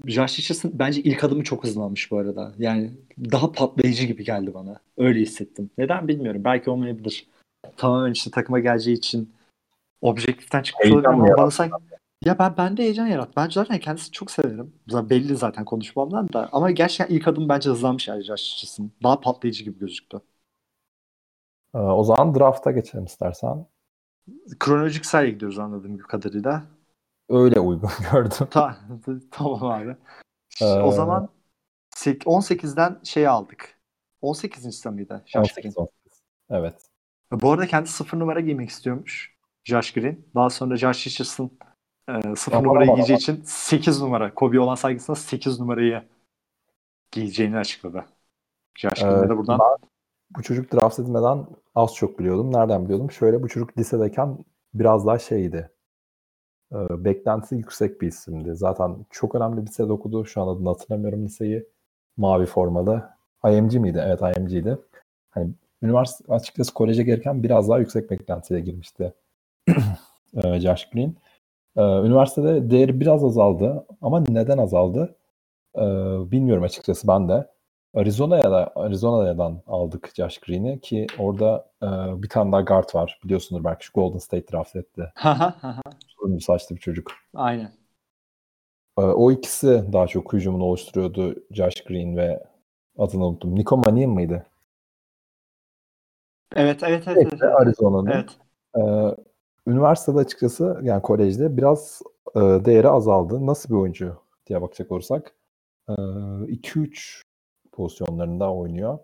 Josh 0.07 0.39
Richardson 0.39 0.73
bence 0.75 1.01
ilk 1.03 1.25
adımı 1.25 1.45
çok 1.45 1.65
hızlanmış 1.65 2.11
bu 2.11 2.19
arada. 2.19 2.53
Yani 2.59 2.91
daha 3.19 3.53
patlayıcı 3.53 4.07
gibi 4.07 4.25
geldi 4.25 4.55
bana. 4.55 4.81
Öyle 4.97 5.21
hissettim. 5.21 5.71
Neden 5.79 6.09
bilmiyorum. 6.09 6.45
Belki 6.45 6.71
olmayabilir. 6.71 7.27
Tamamen 7.77 8.13
işte 8.13 8.31
takıma 8.31 8.61
geleceği 8.61 8.97
için 8.97 9.33
objektiften 10.01 10.63
çıkmış 10.63 10.93
olabilir 10.93 11.09
ama 11.09 11.37
bana 11.39 11.51
sanki 11.51 11.75
ya 12.25 12.39
ben 12.39 12.57
bende 12.57 12.83
heyecan 12.83 13.07
yarattı. 13.07 13.33
Ben 13.37 13.49
zaten 13.49 13.79
kendisini 13.79 14.13
çok 14.13 14.31
severim. 14.31 14.73
Zaten 14.89 15.11
belli 15.11 15.37
zaten 15.37 15.65
konuşmamdan 15.65 16.33
da. 16.33 16.49
Ama 16.53 16.71
gerçekten 16.71 17.15
ilk 17.15 17.29
adım 17.29 17.49
bence 17.49 17.71
hızlanmış 17.71 18.09
yani 18.09 18.23
Josh 18.23 18.55
Richardson. 18.55 18.91
Daha 19.03 19.21
patlayıcı 19.21 19.65
gibi 19.65 19.79
gözüktü. 19.79 20.21
Ee, 21.75 21.79
o 21.79 22.05
zaman 22.05 22.35
draft'a 22.35 22.71
geçelim 22.71 23.05
istersen. 23.05 23.67
Kronolojik 24.59 25.07
sayı 25.07 25.33
gidiyoruz 25.33 25.59
anladığım 25.59 25.99
kadarıyla. 25.99 26.65
Öyle 27.29 27.61
uygun 27.61 27.91
gördüm. 28.13 28.47
Ta 28.51 28.77
tamam 29.31 29.65
abi. 29.65 29.97
Ee, 30.63 30.65
o 30.65 30.93
zaman 30.93 31.29
sek- 31.91 32.23
18'den 32.27 33.01
şey 33.05 33.29
aldık. 33.29 33.79
18. 34.21 34.77
sıra 34.77 34.93
mıydı? 34.93 35.23
Josh 35.27 35.37
18, 35.51 35.75
Green. 35.75 35.85
18. 35.85 36.23
Evet. 36.51 36.75
Bu 37.33 37.53
arada 37.53 37.67
kendi 37.67 37.89
sıfır 37.89 38.19
numara 38.19 38.41
giymek 38.41 38.71
istiyormuş. 38.71 39.39
Josh 39.65 39.93
Green. 39.93 40.25
Daha 40.35 40.51
sonra 40.51 40.77
Josh 40.77 41.07
Richardson 41.07 41.51
e, 42.09 42.37
sıfır 42.37 42.53
Aman 42.57 42.65
numarayı 42.65 42.91
aman 42.91 42.95
giyeceği 42.97 43.17
için 43.17 43.43
8 43.45 44.01
numara. 44.03 44.35
Kobe 44.35 44.61
olan 44.61 44.75
saygısına 44.75 45.17
8 45.17 45.61
numarayı 45.61 46.03
giyeceğini 47.13 47.59
açıkladı. 47.59 48.05
Josh 48.79 49.01
Green'e 49.01 49.27
Ee, 49.27 49.29
de 49.29 49.37
buradan 49.37 49.59
ben 49.59 49.89
bu 50.31 50.43
çocuk 50.43 50.73
draft 50.73 50.99
edilmeden 50.99 51.47
az 51.75 51.95
çok 51.95 52.19
biliyordum. 52.19 52.53
Nereden 52.53 52.85
biliyordum? 52.85 53.11
Şöyle 53.11 53.43
bu 53.43 53.49
çocuk 53.49 53.79
lisedeyken 53.79 54.39
biraz 54.75 55.07
daha 55.07 55.19
şeydi. 55.19 55.71
Ee, 56.73 57.05
beklentisi 57.05 57.57
yüksek 57.57 58.01
bir 58.01 58.07
isimdi. 58.09 58.55
Zaten 58.55 58.97
çok 59.11 59.35
önemli 59.35 59.63
bir 59.63 59.67
lisede 59.67 59.93
okudu. 59.93 60.25
Şu 60.27 60.43
an 60.43 60.49
adını 60.49 60.69
hatırlamıyorum 60.69 61.25
liseyi. 61.25 61.67
Mavi 62.17 62.47
formalı. 62.47 63.11
IMG 63.45 63.75
miydi? 63.75 64.03
Evet 64.07 64.21
IMG'ydi. 64.39 64.79
Hani 65.31 65.51
üniversite 65.83 66.35
açıkçası 66.35 66.75
koleje 66.75 67.03
gelirken 67.03 67.43
biraz 67.43 67.69
daha 67.69 67.79
yüksek 67.79 68.11
beklentiyle 68.11 68.61
girmişti. 68.61 69.15
ee, 70.37 70.61
Josh 70.61 70.91
Green. 70.91 71.15
Ee, 71.77 71.83
üniversitede 71.83 72.71
değeri 72.71 73.01
biraz 73.01 73.25
azaldı. 73.25 73.87
Ama 74.03 74.25
neden 74.29 74.59
azaldı? 74.59 75.17
Ee, 75.77 75.81
bilmiyorum 76.33 76.65
açıkçası 76.65 77.09
ben 77.09 77.29
de. 77.29 77.49
Arizona'ya 77.95 78.51
da 78.51 78.73
Arizona'dan 78.77 79.63
aldık 79.67 80.13
Josh 80.17 80.39
Green'i 80.39 80.81
ki 80.81 81.07
orada 81.19 81.71
e, 81.83 81.87
bir 82.23 82.29
tane 82.29 82.53
daha 82.53 82.61
guard 82.61 82.95
var. 82.95 83.21
Biliyorsundur 83.25 83.65
belki 83.65 83.87
şu 83.87 83.93
Golden 83.93 84.19
State 84.19 84.53
draft 84.53 84.77
etti. 84.77 85.13
Turuncu 86.21 86.45
saçlı 86.45 86.77
bir 86.77 86.81
çocuk. 86.81 87.13
Aynen. 87.35 87.73
Ee, 88.99 89.03
o 89.03 89.33
ikisi 89.33 89.85
daha 89.93 90.07
çok 90.07 90.33
hücumunu 90.33 90.65
oluşturuyordu. 90.65 91.35
Josh 91.51 91.85
Green 91.85 92.17
ve 92.17 92.45
adını 92.99 93.27
unuttum. 93.27 93.55
Nico 93.55 93.77
Mannion 93.77 94.11
mıydı? 94.11 94.47
Evet, 96.57 96.83
evet, 96.83 97.09
evet. 97.09 97.19
Evet, 97.23 97.33
evet. 97.43 97.55
Arizona'nın. 97.55 98.11
Evet. 98.11 98.39
Ee, 98.77 99.17
üniversitede 99.71 100.19
açıkçası 100.19 100.81
yani 100.83 101.03
kolejde 101.03 101.57
biraz 101.57 102.03
e, 102.37 102.41
değeri 102.41 102.89
azaldı. 102.89 103.47
Nasıl 103.47 103.69
bir 103.69 103.75
oyuncu 103.75 104.17
diye 104.47 104.63
bakacak 104.63 104.93
olursak. 104.93 105.35
E, 105.89 105.93
2-3 105.93 107.23
pozisyonlarında 107.73 108.55
oynuyor. 108.55 108.99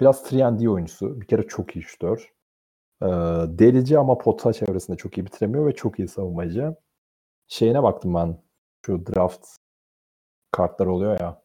Biraz 0.00 0.32
3 0.32 0.68
oyuncusu. 0.68 1.20
Bir 1.20 1.26
kere 1.26 1.42
çok 1.42 1.76
iyi 1.76 1.82
şutör. 1.82 2.32
E, 3.02 3.06
delici 3.58 3.98
ama 3.98 4.18
pota 4.18 4.52
çevresinde 4.52 4.96
çok 4.96 5.18
iyi 5.18 5.26
bitiremiyor 5.26 5.66
ve 5.66 5.74
çok 5.74 5.98
iyi 5.98 6.08
savunmacı. 6.08 6.74
Şeyine 7.48 7.82
baktım 7.82 8.14
ben. 8.14 8.38
Şu 8.86 9.06
draft 9.06 9.46
kartlar 10.52 10.86
oluyor 10.86 11.20
ya. 11.20 11.42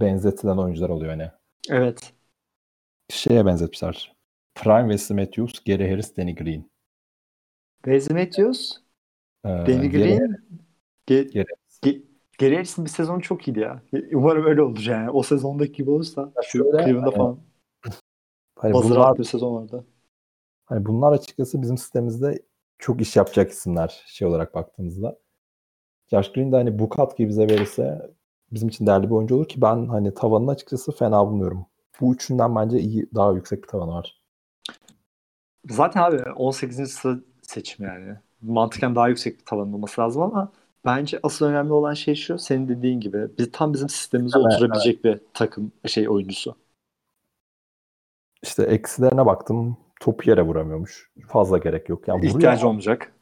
benzetilen 0.00 0.56
oyuncular 0.56 0.88
oluyor 0.88 1.10
hani. 1.10 1.30
evet. 1.70 2.12
Şeye 3.08 3.46
benzetmişler. 3.46 4.16
Prime 4.54 4.90
Wesley 4.92 5.24
Matthews, 5.24 5.64
Gary 5.64 5.90
Harris, 5.90 6.16
Danny 6.16 6.34
Green. 6.34 6.70
Wesley 7.84 8.24
Matthews, 8.24 8.72
Ee, 9.44 9.48
Danny 9.48 9.86
Gary- 9.86 9.90
Green, 9.90 10.36
Ge- 11.08 11.32
Gary 11.32 11.46
Ge- 11.84 12.02
Gary 12.38 12.54
Harris'in 12.54 12.84
bir 12.84 12.90
sezonu 12.90 13.22
çok 13.22 13.48
iyiydi 13.48 13.60
ya. 13.60 13.82
Umarım 14.12 14.46
öyle 14.46 14.62
olur 14.62 14.84
yani. 14.88 15.10
O 15.10 15.22
sezondaki 15.22 15.72
gibi 15.72 15.90
olursa 15.90 16.32
şu 16.42 16.58
şöyle, 16.58 16.70
Cleveland'da 16.84 17.06
hani 17.06 17.16
falan 17.16 17.38
Hani 18.56 18.72
buzzer 18.72 18.96
bunlar, 18.96 19.10
attığı 19.10 19.24
sezon 19.24 19.54
vardı. 19.54 19.86
hani 20.64 20.86
bunlar 20.86 21.12
açıkçası 21.12 21.62
bizim 21.62 21.78
sistemimizde 21.78 22.42
çok 22.78 23.00
iş 23.00 23.16
yapacak 23.16 23.50
isimler 23.50 24.04
şey 24.06 24.28
olarak 24.28 24.54
baktığımızda. 24.54 25.18
Josh 26.10 26.32
Green 26.32 26.52
de 26.52 26.56
hani 26.56 26.78
bu 26.78 26.88
katkıyı 26.88 27.28
bize 27.28 27.42
verirse 27.48 28.10
bizim 28.52 28.68
için 28.68 28.86
değerli 28.86 29.06
bir 29.06 29.14
oyuncu 29.14 29.36
olur 29.36 29.48
ki 29.48 29.60
ben 29.60 29.86
hani 29.86 30.14
tavanını 30.14 30.50
açıkçası 30.50 30.92
fena 30.92 31.26
bulmuyorum. 31.26 31.66
Bu 32.00 32.14
üçünden 32.14 32.56
bence 32.56 32.78
iyi 32.78 33.08
daha 33.14 33.32
yüksek 33.32 33.62
bir 33.62 33.68
tavanı 33.68 33.90
var. 33.90 34.20
Zaten 35.70 36.02
abi 36.02 36.22
18. 36.30 36.92
sıra 36.92 37.18
seçim 37.42 37.86
yani. 37.86 38.16
Mantıken 38.42 38.94
daha 38.94 39.08
yüksek 39.08 39.38
bir 39.38 39.44
tavanın 39.44 39.72
olması 39.72 40.00
lazım 40.00 40.22
ama 40.22 40.52
bence 40.84 41.20
asıl 41.22 41.46
önemli 41.46 41.72
olan 41.72 41.94
şey 41.94 42.14
şu 42.14 42.38
senin 42.38 42.68
dediğin 42.68 43.00
gibi 43.00 43.28
biz 43.38 43.52
tam 43.52 43.74
bizim 43.74 43.88
sistemimize 43.88 44.38
Evet, 44.38 44.46
oturabilecek 44.54 45.04
bir 45.04 45.20
takım 45.34 45.72
şey 45.86 46.08
oyuncusu. 46.08 46.56
İşte 48.42 48.62
eksilerine 48.62 49.26
baktım. 49.26 49.76
Topu 50.00 50.30
yere 50.30 50.42
vuramıyormuş. 50.42 51.10
Fazla 51.28 51.58
gerek 51.58 51.88
yok. 51.88 52.08
Yani 52.08 52.26
İhtiyacı 52.26 52.68
olmayacak. 52.68 53.12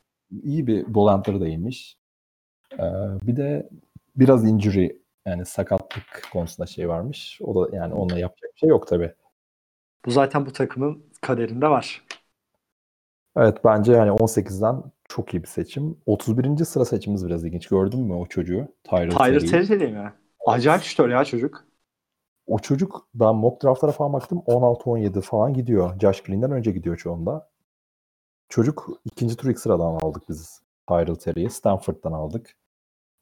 iyi 0.43 0.67
bir 0.67 0.95
bolantları 0.95 1.41
da 1.41 1.47
iyiymiş. 1.47 1.97
Ee, 2.73 2.83
bir 3.23 3.37
de 3.37 3.69
biraz 4.17 4.45
injury 4.45 4.99
yani 5.27 5.47
sakatlık 5.47 6.29
konusunda 6.33 6.67
şey 6.67 6.89
varmış. 6.89 7.39
O 7.43 7.55
da 7.55 7.77
yani 7.77 7.95
onunla 7.95 8.19
yapacak 8.19 8.51
bir 8.55 8.59
şey 8.59 8.69
yok 8.69 8.89
tabii. 8.89 9.15
Bu 10.07 10.11
zaten 10.11 10.47
bu 10.47 10.53
takımın 10.53 11.05
kaderinde 11.21 11.69
var. 11.69 12.05
Evet 13.37 13.59
bence 13.65 13.93
yani 13.93 14.11
18'den 14.11 14.83
çok 15.09 15.35
iyi 15.35 15.43
bir 15.43 15.49
seçim. 15.49 15.97
31. 16.07 16.65
sıra 16.65 16.85
seçimimiz 16.85 17.27
biraz 17.27 17.45
ilginç. 17.45 17.69
Gördün 17.69 18.01
mü 18.01 18.15
o 18.15 18.27
çocuğu? 18.27 18.69
Tyler, 18.85 19.11
Tyler. 19.11 19.41
Terry 19.41 19.93
mi? 19.93 20.12
Acayip 20.47 20.83
şutör 20.83 21.09
ya 21.09 21.25
çocuk. 21.25 21.65
O 22.47 22.59
çocuk 22.59 23.09
ben 23.14 23.34
mock 23.34 23.62
draftlara 23.62 23.92
falan 23.92 24.12
baktım 24.12 24.42
16-17 24.47 25.20
falan 25.20 25.55
gidiyor. 25.55 26.01
Josh 26.01 26.22
Green'den 26.22 26.51
önce 26.51 26.70
gidiyor 26.70 26.97
çoğunda. 26.97 27.51
Çocuk 28.49 28.88
ikinci 29.05 29.36
tur 29.36 29.51
ilk 29.51 29.59
sıradan 29.59 29.95
aldık 30.03 30.28
biz. 30.28 30.62
Tyrell 30.88 31.14
Terry'i. 31.14 31.51
Stanford'dan 31.51 32.12
aldık. 32.12 32.57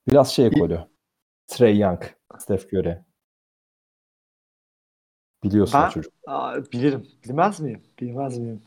Biraz 0.08 0.28
şey 0.32 0.46
ekolü. 0.46 0.80
Trey 1.46 1.78
Young, 1.78 2.02
Steph 2.38 2.66
Curry. 2.74 2.98
Biliyorsun 5.44 5.80
Ben- 5.80 5.88
çocuk. 5.90 6.12
Aa, 6.26 6.56
bilirim. 6.72 7.08
Bilmez 7.24 7.60
miyim? 7.60 7.82
Bilmez 8.00 8.38
miyim? 8.38 8.62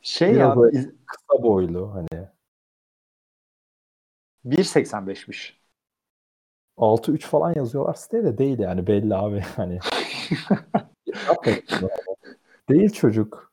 Şey 0.00 0.34
Biraz 0.34 0.56
ya 0.56 0.70
iz- 0.72 0.90
Kısa 1.06 1.42
boylu 1.42 1.94
hani. 1.94 2.28
1.85'miş. 4.44 5.61
6-3 6.76 7.18
falan 7.18 7.54
yazıyorlar. 7.56 7.94
Site 7.94 8.24
de 8.24 8.38
değil 8.38 8.58
yani 8.58 8.86
belli 8.86 9.14
abi. 9.14 9.40
Hani 9.56 9.78
değil 12.68 12.90
çocuk. 12.90 13.52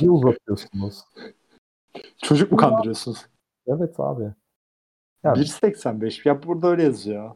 Niye 0.00 0.10
uzatıyorsunuz? 0.10 1.04
Çocuk 2.22 2.52
mu 2.52 2.56
kandırıyorsunuz? 2.56 3.26
Evet 3.66 4.00
abi. 4.00 4.32
Yani 5.24 5.38
1.85. 5.38 6.28
Ya 6.28 6.42
burada 6.42 6.68
öyle 6.68 6.82
yazıyor. 6.82 7.30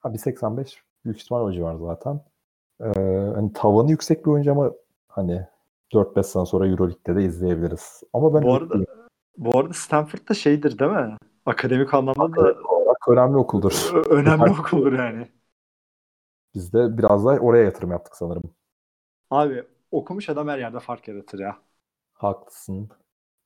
Ha, 0.00 0.08
1.85 0.08 0.76
büyük 1.04 1.22
ihtimal 1.22 1.40
o 1.40 1.52
civar 1.52 1.74
zaten. 1.74 2.20
Ee, 2.80 2.88
hani 3.34 3.52
tavanı 3.52 3.90
yüksek 3.90 4.26
bir 4.26 4.30
oyuncu 4.30 4.52
ama 4.52 4.72
hani 5.08 5.46
4-5 5.92 6.22
sene 6.22 6.46
sonra 6.46 6.66
Euroleague'de 6.68 7.16
de 7.16 7.24
izleyebiliriz. 7.24 8.02
Ama 8.12 8.34
ben 8.34 8.42
Bu 8.42 8.54
arada 8.54 8.74
bu 9.36 9.58
arada 9.58 9.72
Stanford'da 9.72 10.34
şeydir 10.34 10.78
değil 10.78 10.90
mi? 10.90 11.16
Akademik 11.46 11.94
anlamda 11.94 12.36
da 12.36 12.54
önemli 13.08 13.36
okuldur. 13.36 13.90
önemli 14.10 14.50
okuldur 14.50 14.92
yani. 14.92 15.28
Biz 16.54 16.72
de 16.72 16.98
biraz 16.98 17.24
da 17.24 17.28
oraya 17.28 17.64
yatırım 17.64 17.90
yaptık 17.90 18.16
sanırım. 18.16 18.42
Abi 19.30 19.64
okumuş 19.90 20.28
adam 20.28 20.48
her 20.48 20.58
yerde 20.58 20.80
fark 20.80 21.08
yaratır 21.08 21.38
ya. 21.38 21.58
Haklısın. 22.12 22.88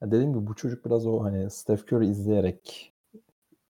Ya 0.03 0.11
dediğim 0.11 0.33
gibi 0.33 0.47
bu 0.47 0.55
çocuk 0.55 0.85
biraz 0.85 1.07
o 1.07 1.25
hani 1.25 1.51
Steph 1.51 1.93
Curry 1.93 2.07
izleyerek 2.07 2.93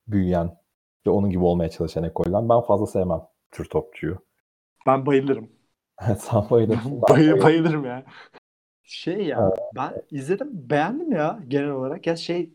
büyüyen 0.08 0.58
ve 1.06 1.10
onun 1.10 1.30
gibi 1.30 1.44
olmaya 1.44 1.68
çalışan 1.68 2.04
ekolden. 2.04 2.48
Ben 2.48 2.60
fazla 2.60 2.86
sevmem 2.86 3.22
tür 3.50 3.64
topçuyu. 3.64 4.18
Ben 4.86 5.06
bayılırım. 5.06 5.48
Sen 6.18 6.50
bayılırsın. 6.50 7.02
Bayı, 7.02 7.10
bayılırım. 7.10 7.42
bayılırım 7.42 7.84
ya. 7.84 8.04
Şey 8.82 9.26
ya 9.26 9.52
ben 9.76 10.02
izledim 10.10 10.70
beğendim 10.70 11.12
ya 11.12 11.40
genel 11.48 11.70
olarak. 11.70 12.06
Ya 12.06 12.16
şey 12.16 12.54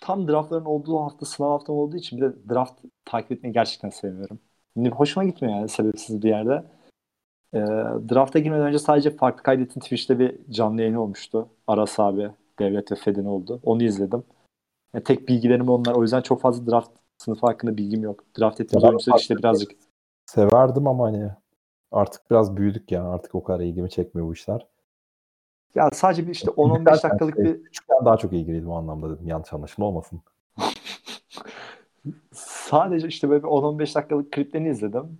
tam 0.00 0.28
draftların 0.28 0.64
olduğu 0.64 0.98
hafta 0.98 1.26
sınav 1.26 1.50
haftam 1.50 1.76
olduğu 1.76 1.96
için 1.96 2.18
bir 2.18 2.22
de 2.22 2.32
draft 2.48 2.80
takip 3.04 3.32
etmeyi 3.32 3.52
gerçekten 3.52 3.90
sevmiyorum. 3.90 4.38
Hoşuma 4.92 5.24
gitmiyor 5.24 5.56
yani 5.56 5.68
sebepsiz 5.68 6.22
bir 6.22 6.28
yerde. 6.28 6.64
Ee, 7.54 7.58
drafta 8.10 8.38
girmeden 8.38 8.66
önce 8.66 8.78
sadece 8.78 9.10
farklı 9.10 9.42
kaydetin 9.42 9.80
Twitch'te 9.80 10.18
bir 10.18 10.38
canlı 10.50 10.80
yayını 10.80 11.02
olmuştu. 11.02 11.48
Aras 11.66 12.00
abi, 12.00 12.30
Devlet 12.58 12.92
ve 12.92 12.96
Fedin 12.96 13.24
oldu. 13.24 13.60
Onu 13.62 13.82
izledim. 13.82 14.24
Yani 14.94 15.04
tek 15.04 15.28
bilgilerim 15.28 15.68
onlar. 15.68 15.94
O 15.94 16.02
yüzden 16.02 16.20
çok 16.20 16.40
fazla 16.40 16.70
draft 16.70 16.90
sınıfı 17.18 17.46
hakkında 17.46 17.76
bilgim 17.76 18.02
yok. 18.02 18.24
Draft 18.38 18.60
ettiğimiz 18.60 18.84
ben 18.84 18.88
oyuncular 18.88 19.18
işte 19.18 19.36
birazcık 19.36 19.70
Severdim 20.26 20.86
ama 20.86 21.06
hani 21.06 21.30
artık 21.92 22.30
biraz 22.30 22.56
büyüdük 22.56 22.92
ya. 22.92 23.04
Artık 23.04 23.34
o 23.34 23.42
kadar 23.42 23.60
ilgimi 23.60 23.90
çekmiyor 23.90 24.28
bu 24.28 24.32
işler. 24.32 24.66
Ya 25.76 25.90
sadece 25.92 26.26
bir 26.26 26.32
işte 26.32 26.50
10-15 26.50 27.02
dakikalık 27.02 27.38
bir 27.38 27.64
Küçükken 27.64 28.04
daha 28.04 28.16
çok 28.16 28.32
ilgiliydim 28.32 28.70
o 28.70 28.76
anlamda 28.76 29.10
dedim. 29.10 29.26
Yanlış 29.28 29.52
anlaşılma 29.52 29.88
olmasın. 29.88 30.20
Sadece 32.32 33.08
işte 33.08 33.30
böyle 33.30 33.42
bir 33.42 33.48
10-15 33.48 33.94
dakikalık 33.94 34.32
kliplerini 34.32 34.68
izledim. 34.68 35.18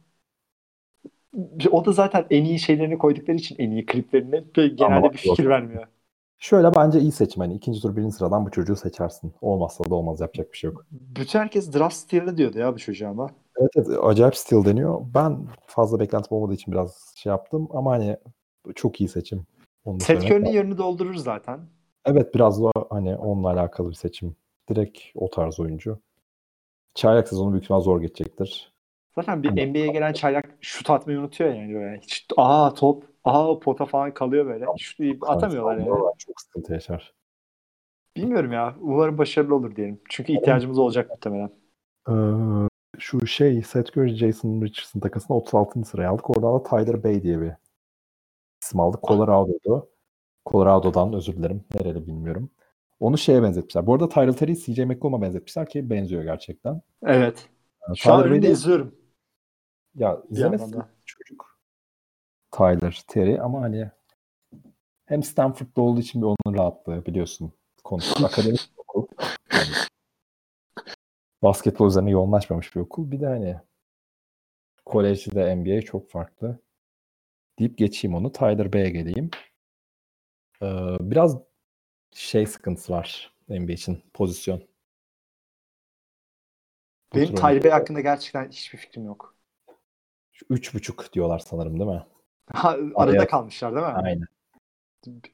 O 1.71 1.85
da 1.85 1.93
zaten 1.93 2.27
en 2.31 2.45
iyi 2.45 2.59
şeylerini 2.59 2.99
koydukları 2.99 3.37
için 3.37 3.57
en 3.59 3.71
iyi 3.71 3.87
kliplerini 3.87 4.45
genelde 4.55 4.85
Ama 4.85 5.13
bir 5.13 5.19
fikir 5.19 5.43
yok. 5.43 5.51
vermiyor. 5.51 5.87
Şöyle 6.39 6.75
bence 6.75 7.01
iyi 7.01 7.13
seçim. 7.13 7.41
Hani 7.41 7.55
ikinci 7.55 7.81
tur 7.81 7.97
birinci 7.97 8.17
sıradan 8.17 8.47
bu 8.47 8.51
çocuğu 8.51 8.77
seçersin. 8.77 9.33
Olmazsa 9.41 9.85
da 9.85 9.95
olmaz. 9.95 10.21
Yapacak 10.21 10.53
bir 10.53 10.59
şey 10.59 10.71
yok. 10.71 10.87
Bütün 10.91 11.39
herkes 11.39 11.75
draft 11.75 11.95
steal'ı 11.95 12.37
diyordu 12.37 12.59
ya 12.59 12.75
bu 12.75 12.79
çocuğa 12.79 13.11
ama. 13.11 13.31
Evet, 13.61 13.71
evet 13.77 13.89
acayip 14.03 14.37
stil 14.37 14.65
deniyor. 14.65 15.01
Ben 15.15 15.47
fazla 15.67 16.01
beklentim 16.01 16.37
olmadığı 16.37 16.55
için 16.55 16.73
biraz 16.73 17.13
şey 17.17 17.31
yaptım 17.31 17.69
ama 17.71 17.91
hani 17.91 18.17
çok 18.75 19.01
iyi 19.01 19.09
seçim. 19.09 19.47
Onu 19.87 20.01
Seth 20.01 20.25
Curry'nin 20.25 20.51
yerini 20.51 20.79
doldurur 20.79 21.15
zaten. 21.15 21.61
Evet 22.05 22.35
biraz 22.35 22.63
da 22.63 22.71
hani 22.91 23.17
onunla 23.17 23.51
alakalı 23.51 23.91
bir 23.91 23.95
seçim. 23.95 24.37
Direkt 24.69 24.99
o 25.15 25.31
tarz 25.31 25.61
oyuncu. 25.61 25.99
Çaylak 26.95 27.29
sezonu 27.29 27.53
büyük 27.53 27.65
ihtimal 27.65 27.81
zor 27.81 28.01
geçecektir. 28.01 28.73
Zaten 29.15 29.43
bir 29.43 29.49
Aynen. 29.49 29.71
NBA'ye 29.71 29.87
gelen 29.87 30.13
çaylak 30.13 30.59
şut 30.61 30.91
atmayı 30.91 31.19
unutuyor 31.19 31.55
yani 31.55 31.75
böyle. 31.75 32.01
Hiç, 32.01 32.27
aa 32.37 32.75
top, 32.75 33.05
aa 33.25 33.59
pota 33.59 33.85
falan 33.85 34.15
kalıyor 34.15 34.47
böyle. 34.47 34.67
Şut 34.79 35.01
atamıyorlar 35.23 35.77
yani. 35.77 35.89
Çok 36.19 36.41
sıkıntı 36.41 36.73
yaşar. 36.73 37.15
Bilmiyorum 38.17 38.53
ya. 38.53 38.75
Umarım 38.81 39.19
başarılı 39.19 39.55
olur 39.55 39.77
diyelim. 39.77 40.01
Çünkü 40.09 40.33
ihtiyacımız 40.33 40.79
olacak 40.79 41.11
muhtemelen. 41.11 41.51
Ee, 42.09 42.13
şu 42.99 43.27
şey 43.27 43.63
Seth 43.63 43.91
Curry, 43.99 44.17
Jason 44.17 44.63
Richardson 44.63 45.01
takasını 45.01 45.37
36. 45.37 45.85
sıraya 45.85 46.11
aldık. 46.11 46.31
Oradan 46.31 46.55
da 46.55 46.63
Tyler 46.63 47.05
Bay 47.05 47.23
diye 47.23 47.41
bir 47.41 47.53
isim 48.67 48.81
aldık. 48.81 49.03
Colorado'du. 49.03 49.91
Colorado'dan 50.47 51.13
özür 51.13 51.37
dilerim. 51.37 51.65
Nereli 51.75 52.07
bilmiyorum. 52.07 52.51
Onu 53.01 53.19
şeye 53.19 53.43
benzetmişler. 53.43 53.87
Bu 53.87 53.95
arada 53.95 54.09
Tyler 54.09 54.33
Terry'i 54.37 54.57
CJ 54.57 54.79
McCollum'a 54.79 55.23
benzetmişler 55.23 55.69
ki 55.69 55.91
benziyor 55.91 56.23
gerçekten. 56.23 56.83
Evet. 57.03 57.49
Ee, 57.91 57.95
Şu 57.95 58.13
an 58.13 58.25
önünde 58.25 58.47
de- 58.47 58.51
izliyorum. 58.51 58.95
Ya 59.95 60.23
izlemesin 60.29 60.83
çocuk. 61.05 61.59
Tyler 62.51 63.05
Terry 63.09 63.41
ama 63.41 63.61
hani 63.63 63.91
hem 65.07 65.23
Stanford'da 65.23 65.83
olduğu 65.83 66.01
için 66.01 66.23
bir 66.23 66.27
onun 66.27 66.59
rahatlığı 66.59 67.07
biliyorsun. 67.07 67.53
Konusu 67.85 68.15
akademik 68.27 68.71
bir 68.77 68.83
okul. 68.83 69.07
Yani 69.53 69.67
basketbol 71.43 71.87
üzerine 71.89 72.11
yoğunlaşmamış 72.11 72.77
bir 72.77 72.81
okul. 72.81 73.11
Bir 73.11 73.21
de 73.21 73.27
hani 73.27 73.57
kolejde 74.85 75.57
NBA 75.57 75.83
çok 75.83 76.11
farklı. 76.11 76.59
Deyip 77.59 77.79
geçeyim 77.79 78.15
onu. 78.17 78.33
Tyler 78.33 78.73
Bey'e 78.73 78.91
geleyim. 78.91 79.31
Ee, 80.63 80.67
biraz 81.01 81.39
şey 82.13 82.47
sıkıntısı 82.47 82.93
var 82.93 83.35
NBA 83.49 83.73
için 83.73 84.03
pozisyon. 84.15 84.63
Bu 87.13 87.17
Benim 87.17 87.35
Tyler 87.35 87.65
Bey 87.65 87.71
hakkında 87.71 88.01
gerçekten 88.01 88.49
hiçbir 88.49 88.79
fikrim 88.79 89.05
yok. 89.07 89.37
Üç 90.51 90.75
buçuk 90.75 91.13
diyorlar 91.13 91.39
sanırım 91.39 91.81
değil 91.81 91.91
mi? 91.91 92.07
Ha, 92.53 92.69
arada 92.71 92.93
Araya- 92.95 93.27
kalmışlar 93.27 93.75
değil 93.75 93.87
mi? 93.87 93.93
Aynen. 93.93 94.27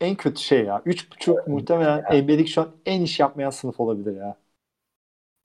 En 0.01 0.16
kötü 0.16 0.43
şey 0.43 0.64
ya. 0.64 0.83
3.5 0.87 1.47
muhtemelen 1.47 2.05
NBA'deki 2.11 2.51
şu 2.51 2.61
an 2.62 2.77
en 2.87 3.03
iş 3.03 3.20
yapmayan 3.20 3.51
sınıf 3.51 3.81
olabilir 3.81 4.16
ya. 4.16 4.37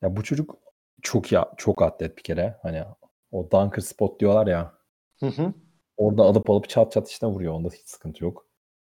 Ya 0.02 0.16
bu 0.16 0.24
çocuk 0.24 0.56
çok 1.02 1.32
ya 1.32 1.52
çok 1.58 1.82
atlet 1.82 2.18
bir 2.18 2.24
kere. 2.24 2.60
Hani 2.62 2.84
o 3.32 3.52
dunker 3.52 3.82
spot 3.82 4.20
diyorlar 4.20 4.48
ya. 4.48 4.74
Hı 5.20 5.26
hı. 5.26 5.54
Orada 5.98 6.24
alıp 6.24 6.50
alıp 6.50 6.70
çat 6.70 6.92
çat 6.92 7.10
işte 7.10 7.28
vuruyor. 7.28 7.54
Onda 7.54 7.70
hiç 7.70 7.88
sıkıntı 7.88 8.24
yok. 8.24 8.46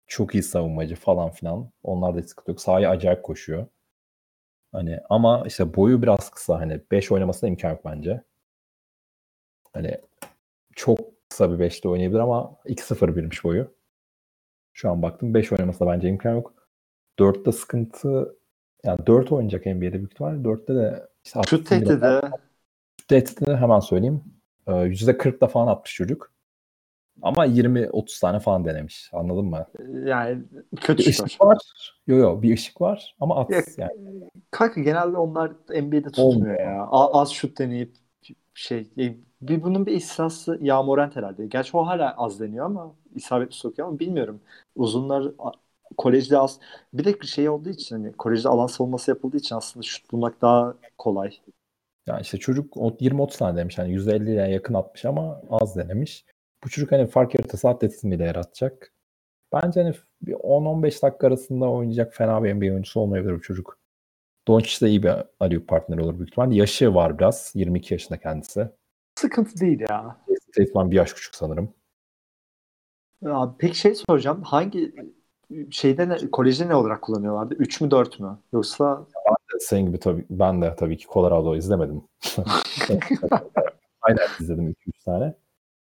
Çok 0.08 0.36
iyi 0.36 0.43
savunmacı 0.43 0.95
falan 0.95 1.32
filan. 1.32 1.72
Onlarda 1.84 2.20
hiç 2.20 2.30
sıkıntı 2.30 2.51
yok. 2.51 2.62
Sahaya 2.62 2.89
acayip 2.89 3.24
koşuyor. 3.24 3.68
Hani 4.72 4.99
ama 5.10 5.43
işte 5.47 5.76
boyu 5.76 6.01
biraz 6.01 6.30
kısa. 6.30 6.60
Hani 6.60 6.82
5 6.91 7.12
oynamasına 7.12 7.49
imkan 7.49 7.70
yok 7.70 7.86
bence. 7.86 8.24
Hani 9.74 9.97
çok 10.76 10.99
kısa 11.30 11.51
bir 11.51 11.66
5'te 11.66 11.89
oynayabilir 11.89 12.20
ama 12.20 12.58
2-0 12.66 13.16
birmiş 13.16 13.43
boyu. 13.43 13.74
Şu 14.74 14.91
an 14.91 15.01
baktım 15.01 15.34
5 15.34 15.51
oynamasına 15.51 15.88
bence 15.88 16.10
imkan 16.10 16.36
yok. 16.36 16.53
4'te 17.20 17.51
sıkıntı 17.51 18.38
yani 18.84 19.08
4 19.08 19.32
oynayacak 19.32 19.66
NBA'de 19.66 19.93
büyük 19.93 20.12
ihtimalle. 20.12 20.41
4'te 20.41 20.76
de 20.76 21.08
işte 21.26 21.41
Şut 21.47 21.70
tehdidi. 21.70 22.22
Şut 22.99 23.08
tehdidini 23.08 23.55
hemen 23.55 23.80
söyleyeyim. 23.80 24.24
Ee, 24.68 24.72
%40'da 24.72 25.47
falan 25.47 25.68
atmış 25.68 25.93
çocuk. 25.93 26.37
Ama 27.22 27.45
20-30 27.45 28.20
tane 28.20 28.39
falan 28.39 28.65
denemiş. 28.65 29.09
Anladın 29.13 29.45
mı? 29.45 29.65
Yani 30.05 30.43
kötü 30.82 31.03
Bir 31.03 31.09
ışık 31.09 31.41
var. 31.41 31.57
Yo 32.07 32.18
yo 32.18 32.41
bir 32.41 32.53
ışık 32.53 32.82
var 32.82 33.15
ama 33.20 33.36
at 33.36 33.49
Ya, 33.49 33.61
yani. 33.78 34.30
Kanka 34.51 34.82
genelde 34.82 35.18
onlar 35.18 35.51
NBA'de 35.70 36.03
tutmuyor 36.03 36.36
Olmuyor. 36.36 36.59
ya. 36.59 36.88
A- 36.91 37.22
az 37.22 37.30
şut 37.30 37.59
deneyip 37.59 37.95
şey 38.53 38.88
e, 38.97 39.15
bir 39.41 39.63
bunun 39.63 39.86
bir 39.86 39.91
istisnası 39.91 40.57
Yağmurent 40.61 41.15
herhalde. 41.15 41.45
Gerçi 41.45 41.78
o 41.78 41.88
hala 41.88 42.13
az 42.18 42.39
deniyor 42.39 42.65
ama 42.65 42.95
isabetli 43.15 43.55
sokuyor 43.55 43.88
ama 43.88 43.99
bilmiyorum. 43.99 44.41
Uzunlar 44.76 45.32
kolejde 45.97 46.38
az. 46.38 46.59
Bir 46.93 47.05
de 47.05 47.28
şey 47.28 47.49
olduğu 47.49 47.70
için 47.70 47.95
hani 47.95 48.13
kolejde 48.13 48.49
alan 48.49 48.68
savunması 48.68 49.11
yapıldığı 49.11 49.38
için 49.38 49.55
aslında 49.55 49.84
şut 49.84 50.11
bulmak 50.11 50.41
daha 50.41 50.74
kolay. 50.97 51.32
Yani 52.07 52.22
işte 52.22 52.38
çocuk 52.38 52.78
o 52.78 52.89
20-30 52.99 53.38
tane 53.38 53.57
demiş. 53.57 53.78
Yani 53.78 53.93
%50'ye 53.93 54.47
yakın 54.47 54.74
atmış 54.74 55.05
ama 55.05 55.41
az 55.49 55.76
denemiş. 55.76 56.26
Bu 56.64 56.70
çocuk 56.70 56.91
hani 56.91 57.08
fark 57.08 57.36
yaratırsa 57.36 57.70
atletizmiyle 57.70 58.24
yaratacak. 58.24 58.93
Bence 59.53 59.82
hani 59.84 59.93
bir 60.22 60.34
10-15 60.34 61.01
dakika 61.01 61.28
arasında 61.28 61.70
oynayacak 61.70 62.14
fena 62.14 62.43
bir 62.43 62.53
NBA 62.53 62.66
oyuncusu 62.66 62.99
olmayabilir 62.99 63.34
bu 63.34 63.41
çocuk. 63.41 63.80
Doncic 64.47 64.86
de 64.86 64.89
iyi 64.89 65.03
bir 65.03 65.12
Aliyup 65.39 65.68
partneri 65.68 66.01
olur 66.01 66.18
büyük 66.18 66.30
ihtimalle. 66.30 66.55
Yaşı 66.55 66.93
var 66.93 67.20
biraz. 67.20 67.51
22 67.55 67.93
yaşında 67.93 68.20
kendisi. 68.20 68.70
Sıkıntı 69.16 69.60
değil 69.60 69.80
ya. 69.89 70.18
Stateman 70.51 70.91
bir 70.91 70.95
yaş 70.95 71.14
küçük 71.14 71.36
sanırım. 71.36 71.74
Abi, 73.26 73.55
peki 73.60 73.78
şey 73.78 73.95
soracağım. 73.95 74.41
Hangi 74.41 74.93
şeyde 75.72 76.10
ne, 76.10 76.32
kolejde 76.32 76.68
ne 76.68 76.76
olarak 76.76 77.01
kullanıyorlardı? 77.01 77.55
3 77.55 77.82
mü 77.82 77.91
4 77.91 78.20
mü? 78.20 78.38
Yoksa 78.53 79.05
Senin 79.60 79.86
gibi 79.86 79.99
tabii 79.99 80.26
ben 80.30 80.62
de 80.62 80.76
tabii 80.76 80.97
ki 80.97 81.05
Colorado 81.14 81.55
izlemedim. 81.55 82.03
Aynen 84.01 84.28
izledim 84.39 84.70
2-3 84.70 85.03
tane. 85.05 85.34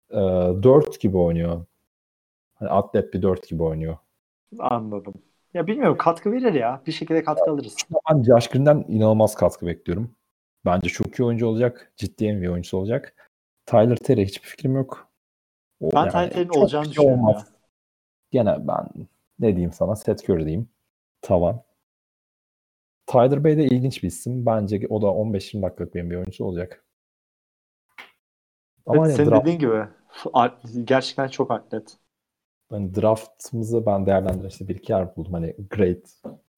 Ee, 0.10 0.16
4 0.16 1.02
gibi 1.02 1.18
oynuyor. 1.18 1.66
Hani 2.56 2.70
atlet 2.70 3.14
bir 3.14 3.22
4 3.22 3.48
gibi 3.50 3.64
oynuyor. 3.64 3.98
anladım. 4.60 5.14
Ya 5.54 5.68
bilmiyorum 5.68 5.98
katkı 5.98 6.32
verir 6.32 6.54
ya. 6.54 6.82
Bir 6.88 6.92
şekilde 6.92 7.24
katkı 7.24 7.52
alırız. 7.52 7.76
Ben 8.10 8.24
Josh 8.24 8.48
Green'den 8.48 8.86
inanılmaz 8.88 9.36
katkı 9.36 9.68
bekliyorum. 9.68 10.16
Bence 10.66 10.90
çok 10.90 11.20
iyi 11.20 11.24
oyuncu 11.24 11.48
olacak. 11.48 11.94
Ciddi 11.98 12.34
NBA 12.34 12.52
oyuncusu 12.52 12.78
olacak. 12.78 13.16
Tyler 13.66 13.96
Terry 13.96 14.26
hiçbir 14.26 14.48
fikrim 14.48 14.76
yok. 14.76 15.12
O 15.82 15.92
Ben 15.96 16.10
Tyler 16.10 16.32
Terry'nin 16.32 16.50
olacağını 16.50 16.86
bir 16.86 16.94
şey 16.94 16.96
düşünüyorum 16.96 17.26
olmaz. 17.26 17.52
Gene 18.32 18.68
ben 18.68 18.88
ne 19.40 19.48
diyeyim 19.48 19.72
sana 19.72 19.96
Seth 19.96 20.30
Curry 20.30 20.46
diyeyim. 20.46 20.70
Tavan. 21.22 21.64
Tyler 23.08 23.44
Bey 23.44 23.58
de 23.58 23.66
ilginç 23.66 24.04
bir 24.04 24.08
isim. 24.08 24.46
Bence 24.46 24.82
o 24.90 25.02
da 25.02 25.06
15-20 25.06 25.62
dakikalık 25.62 25.96
bir 25.96 26.16
oyuncusu 26.16 26.46
olacak. 26.46 26.86
Ama 28.86 29.04
Evet, 29.04 29.08
hani 29.08 29.14
senin 29.18 29.26
draft- 29.26 29.46
dediğin 29.46 29.60
gibi 29.60 29.88
gerçekten 30.86 31.28
çok 31.28 31.52
atlet. 31.52 31.98
hani 32.70 32.96
draftımızı 32.96 33.86
ben 33.86 34.06
değerlendiren 34.06 34.48
işte 34.50 34.68
bir 34.68 34.76
iki 34.76 34.92
yer 34.92 35.16
buldum. 35.16 35.34
Hani 35.34 35.56
grade 35.70 36.02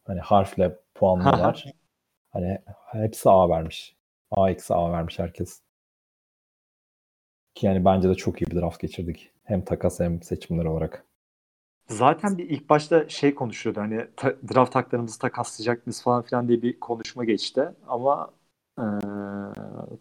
hani 0.03 0.19
harfle 0.19 0.80
puanlıyorlar. 0.95 1.65
hani 2.32 2.59
hepsi 2.91 3.30
A 3.30 3.49
vermiş. 3.49 3.97
A 4.32 4.49
eksi 4.49 4.73
A 4.73 4.91
vermiş 4.91 5.19
herkes. 5.19 5.61
Ki 7.55 7.65
yani 7.65 7.86
bence 7.86 8.09
de 8.09 8.15
çok 8.15 8.41
iyi 8.41 8.45
bir 8.51 8.55
draft 8.61 8.80
geçirdik. 8.80 9.32
Hem 9.43 9.65
takas 9.65 9.99
hem 9.99 10.21
seçimler 10.21 10.65
olarak. 10.65 11.05
Zaten 11.89 12.38
bir 12.38 12.49
ilk 12.49 12.69
başta 12.69 13.09
şey 13.09 13.36
konuşuyordu 13.36 13.80
hani 13.82 14.07
ta- 14.17 14.36
draft 14.53 14.76
haklarımızı 14.76 15.19
takaslayacak 15.19 15.88
mıyız 15.88 16.03
falan 16.03 16.21
filan 16.23 16.47
diye 16.47 16.61
bir 16.61 16.80
konuşma 16.80 17.26
geçti. 17.26 17.69
Ama 17.88 18.32
eee 18.80 18.86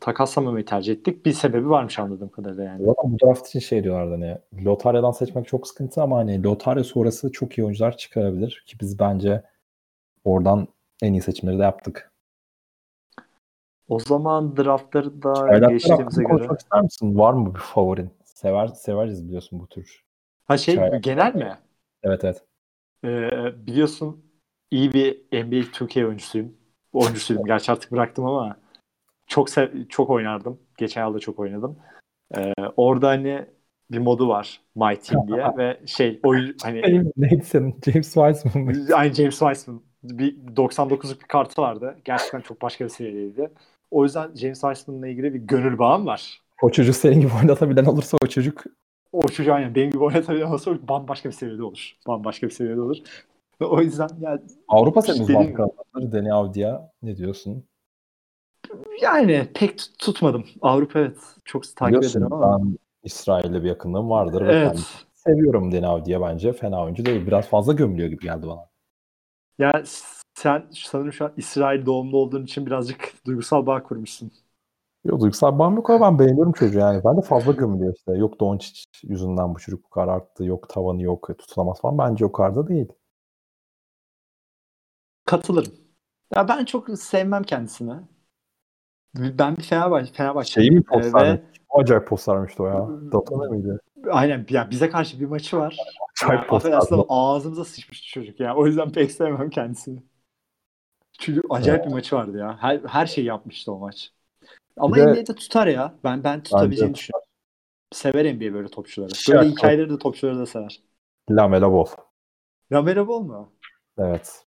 takaslamamayı 0.00 0.64
tercih 0.64 0.92
ettik. 0.92 1.26
Bir 1.26 1.32
sebebi 1.32 1.70
varmış 1.70 1.98
anladığım 1.98 2.28
kadarıyla 2.28 2.64
yani. 2.64 2.84
Zaten 2.84 3.12
bu 3.12 3.18
draft 3.26 3.46
için 3.48 3.60
şey 3.60 3.84
diyorlardı 3.84 4.10
hani 4.10 4.38
lotaryadan 4.64 5.10
seçmek 5.10 5.48
çok 5.48 5.68
sıkıntı 5.68 6.02
ama 6.02 6.16
hani 6.16 6.42
lotarya 6.42 6.84
sonrası 6.84 7.32
çok 7.32 7.58
iyi 7.58 7.64
oyuncular 7.64 7.96
çıkarabilir. 7.96 8.64
Ki 8.66 8.76
biz 8.80 8.98
bence 8.98 9.42
oradan 10.24 10.68
en 11.02 11.12
iyi 11.12 11.22
seçimleri 11.22 11.58
de 11.58 11.62
yaptık. 11.62 12.12
O 13.88 13.98
zaman 13.98 14.56
draftları 14.56 15.22
da 15.22 15.34
Çaylaklar 15.34 15.68
geçtiğimize 15.68 16.22
göre. 16.24 16.48
ister 16.58 16.80
misin? 16.82 17.18
Var 17.18 17.32
mı 17.32 17.54
bir 17.54 17.60
favorin? 17.60 18.10
Sever, 18.24 18.66
severiz 18.66 19.26
biliyorsun 19.26 19.60
bu 19.60 19.66
tür. 19.66 20.04
Ha 20.44 20.56
şey 20.56 20.74
Çaylak. 20.76 21.02
genel 21.02 21.34
mi? 21.34 21.58
Evet 22.02 22.24
evet. 22.24 22.42
Ee, 23.04 23.66
biliyorsun 23.66 24.24
iyi 24.70 24.92
bir 24.92 25.24
NBA 25.44 25.72
Türkiye 25.72 26.06
oyuncusuyum. 26.06 26.56
Oyuncusuydum. 26.92 27.44
Gerçi 27.44 27.72
artık 27.72 27.92
bıraktım 27.92 28.26
ama 28.26 28.56
çok 29.26 29.48
çok 29.88 30.10
oynardım. 30.10 30.58
Geçen 30.78 31.06
yılda 31.06 31.18
çok 31.18 31.38
oynadım. 31.38 31.76
Ee, 32.36 32.52
orada 32.76 33.08
hani 33.08 33.44
bir 33.90 33.98
modu 33.98 34.28
var 34.28 34.60
My 34.74 34.96
Team 34.96 35.28
diye 35.28 35.44
ve 35.56 35.80
şey 35.86 36.20
oyun 36.22 36.56
hani 36.62 36.80
senin? 37.44 37.80
James 37.84 38.14
Wiseman 38.14 38.74
aynı 38.94 39.14
James 39.14 39.38
Wiseman 39.38 39.80
bir 40.02 40.36
99'luk 40.56 41.20
bir 41.20 41.26
kartı 41.28 41.62
vardı. 41.62 41.96
Gerçekten 42.04 42.40
çok 42.40 42.62
başka 42.62 42.84
bir 42.84 42.90
seviyedeydi. 42.90 43.50
O 43.90 44.04
yüzden 44.04 44.34
James 44.34 44.60
Wiseman'la 44.60 45.08
ilgili 45.08 45.34
bir 45.34 45.38
gönül 45.38 45.78
bağım 45.78 46.06
var. 46.06 46.40
O 46.62 46.70
çocuk 46.70 46.96
senin 46.96 47.20
gibi 47.20 47.32
oynatabilen 47.42 47.84
olursa 47.84 48.18
o 48.24 48.26
çocuk 48.26 48.64
O 49.12 49.28
çocuğu 49.28 49.52
aynen 49.52 49.74
benim 49.74 49.90
gibi 49.90 50.02
oynatabilir 50.04 50.42
ama 50.42 50.58
sonra 50.58 50.78
bambaşka 50.88 51.28
bir 51.28 51.34
seviyede 51.34 51.62
olur. 51.62 51.96
Bambaşka 52.06 52.46
bir 52.46 52.52
seviyede 52.52 52.80
olur. 52.80 52.96
O 53.60 53.80
yüzden 53.80 54.08
yani 54.20 54.40
Avrupa 54.68 55.00
gibi. 55.00 55.54
kanatları 55.54 56.12
Deni 56.12 56.32
Avdia 56.32 56.90
ne 57.02 57.16
diyorsun? 57.16 57.64
Yani 59.02 59.48
pek 59.54 59.78
tut- 59.78 59.98
tutmadım. 59.98 60.44
Avrupa 60.62 60.98
evet. 60.98 61.18
Çok 61.44 61.76
takip 61.76 61.96
Biliyorsun 61.96 62.20
ederim 62.20 62.32
ama. 62.32 62.58
ben 62.58 62.78
İsrail'le 63.02 63.62
bir 63.62 63.68
yakınlığım 63.68 64.10
vardır. 64.10 64.46
ve 64.46 64.52
Evet. 64.52 64.72
ben 64.74 64.80
seviyorum 65.14 65.72
Deni 65.72 65.86
Avdia 65.86 66.20
bence. 66.20 66.52
Fena 66.52 66.82
oyuncu 66.84 67.06
değil. 67.06 67.26
Biraz 67.26 67.48
fazla 67.48 67.72
gömülüyor 67.72 68.08
gibi 68.08 68.22
geldi 68.22 68.46
bana. 68.46 68.66
Yani 69.58 69.84
sen 70.34 70.66
sanırım 70.72 71.12
şu 71.12 71.24
an 71.24 71.32
İsrail 71.36 71.86
doğumlu 71.86 72.16
olduğun 72.16 72.44
için 72.44 72.66
birazcık 72.66 73.14
duygusal 73.26 73.66
bağ 73.66 73.82
kurmuşsun. 73.82 74.32
Yok 75.04 75.20
duygusal 75.20 75.58
bağım 75.58 75.76
yok 75.76 75.90
ama 75.90 76.10
ben 76.10 76.18
beğeniyorum 76.18 76.52
çocuğu 76.52 76.78
yani. 76.78 77.04
Ben 77.04 77.16
de 77.16 77.20
fazla 77.22 77.52
gömülüyor 77.52 77.94
işte. 77.96 78.12
Yok 78.12 78.40
Doncic 78.40 78.80
yüzünden 79.02 79.54
bu 79.54 79.58
çocuk 79.58 79.84
bu 79.84 79.88
kadar 79.90 80.08
arttı. 80.08 80.44
Yok 80.44 80.68
tavanı 80.68 81.02
yok. 81.02 81.28
Tutulamaz 81.38 81.80
falan. 81.80 81.98
Bence 81.98 82.24
o 82.24 82.32
kadar 82.32 82.56
da 82.56 82.68
değil. 82.68 82.88
Katılırım. 85.24 85.72
Ya 86.36 86.48
ben 86.48 86.64
çok 86.64 86.98
sevmem 86.98 87.42
kendisini. 87.42 87.92
Ben 89.14 89.56
bir 89.56 89.62
Fenerbahçe, 89.62 90.12
Fenerbahçe. 90.12 90.52
Şeyi 90.52 90.70
mi 90.70 90.82
postlarmış? 90.82 91.40
ve 91.40 91.42
acayip 91.80 92.08
postlarmıştı 92.08 92.62
o 92.62 92.66
ya. 92.66 92.88
Datana 93.12 93.48
mıydı? 93.50 93.80
aynen 94.10 94.46
ya 94.50 94.70
bize 94.70 94.90
karşı 94.90 95.20
bir 95.20 95.26
maçı 95.26 95.56
var. 95.56 95.76
Acayip 96.22 96.50
Ya, 96.50 96.56
affedersin 96.56 96.78
postlardı. 96.78 97.04
ama 97.08 97.32
ağzımıza 97.34 97.64
sıçmış 97.64 98.06
çocuk 98.12 98.40
ya. 98.40 98.56
O 98.56 98.66
yüzden 98.66 98.92
pek 98.92 99.12
sevmem 99.12 99.50
kendisini. 99.50 100.02
Çünkü 101.18 101.42
acayip 101.50 101.86
bir 101.86 101.90
maçı 101.90 102.16
vardı 102.16 102.38
ya. 102.38 102.56
Her, 102.60 102.80
her 102.86 103.06
şeyi 103.06 103.26
yapmıştı 103.26 103.72
o 103.72 103.78
maç. 103.78 104.10
Ama 104.76 104.96
Bir 104.96 105.00
de- 105.00 105.06
NBA'de 105.06 105.34
tutar 105.34 105.66
ya. 105.66 105.94
Ben 106.04 106.24
ben 106.24 106.42
tutabileceğini 106.42 106.94
düşünüyorum. 106.94 107.28
Sever 107.92 108.24
NBA 108.34 108.54
böyle 108.54 108.68
topçuları. 108.68 109.14
Şey 109.14 109.34
Böyle 109.34 109.48
hikayeleri 109.48 109.90
de 109.90 109.98
topçuları 109.98 110.38
da 110.38 110.46
sever. 110.46 110.80
Lamela 111.30 111.72
Ball. 111.72 111.86
Ramiro 112.72 113.08
Ball 113.08 113.20
mu? 113.20 113.52
Evet. 113.98 114.44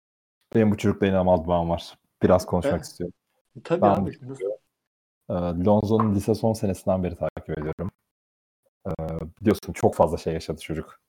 Benim 0.56 0.72
bu 0.72 0.78
çocukla 0.78 1.08
inanılmaz 1.08 1.48
bağım 1.48 1.70
var. 1.70 1.98
Biraz 2.24 2.46
konuşmak 2.46 2.74
Evet. 2.74 2.86
istiyorum. 2.86 3.14
Tabii 3.64 3.82
Ben 3.82 3.90
abi. 3.90 4.12
Ee, 5.30 5.34
Lonzo'nun 5.66 6.16
lise 6.16 6.36
son 6.36 6.54
senesinden 6.54 7.04
beri 7.04 7.16
takip 7.16 7.50
ediyorum. 7.50 7.92
Ee, 8.88 8.92
biliyorsun 9.42 9.74
çok 9.74 9.96
fazla 9.96 10.18
şey 10.18 10.34
yaşadı 10.34 10.62
çocuk. 10.62 11.02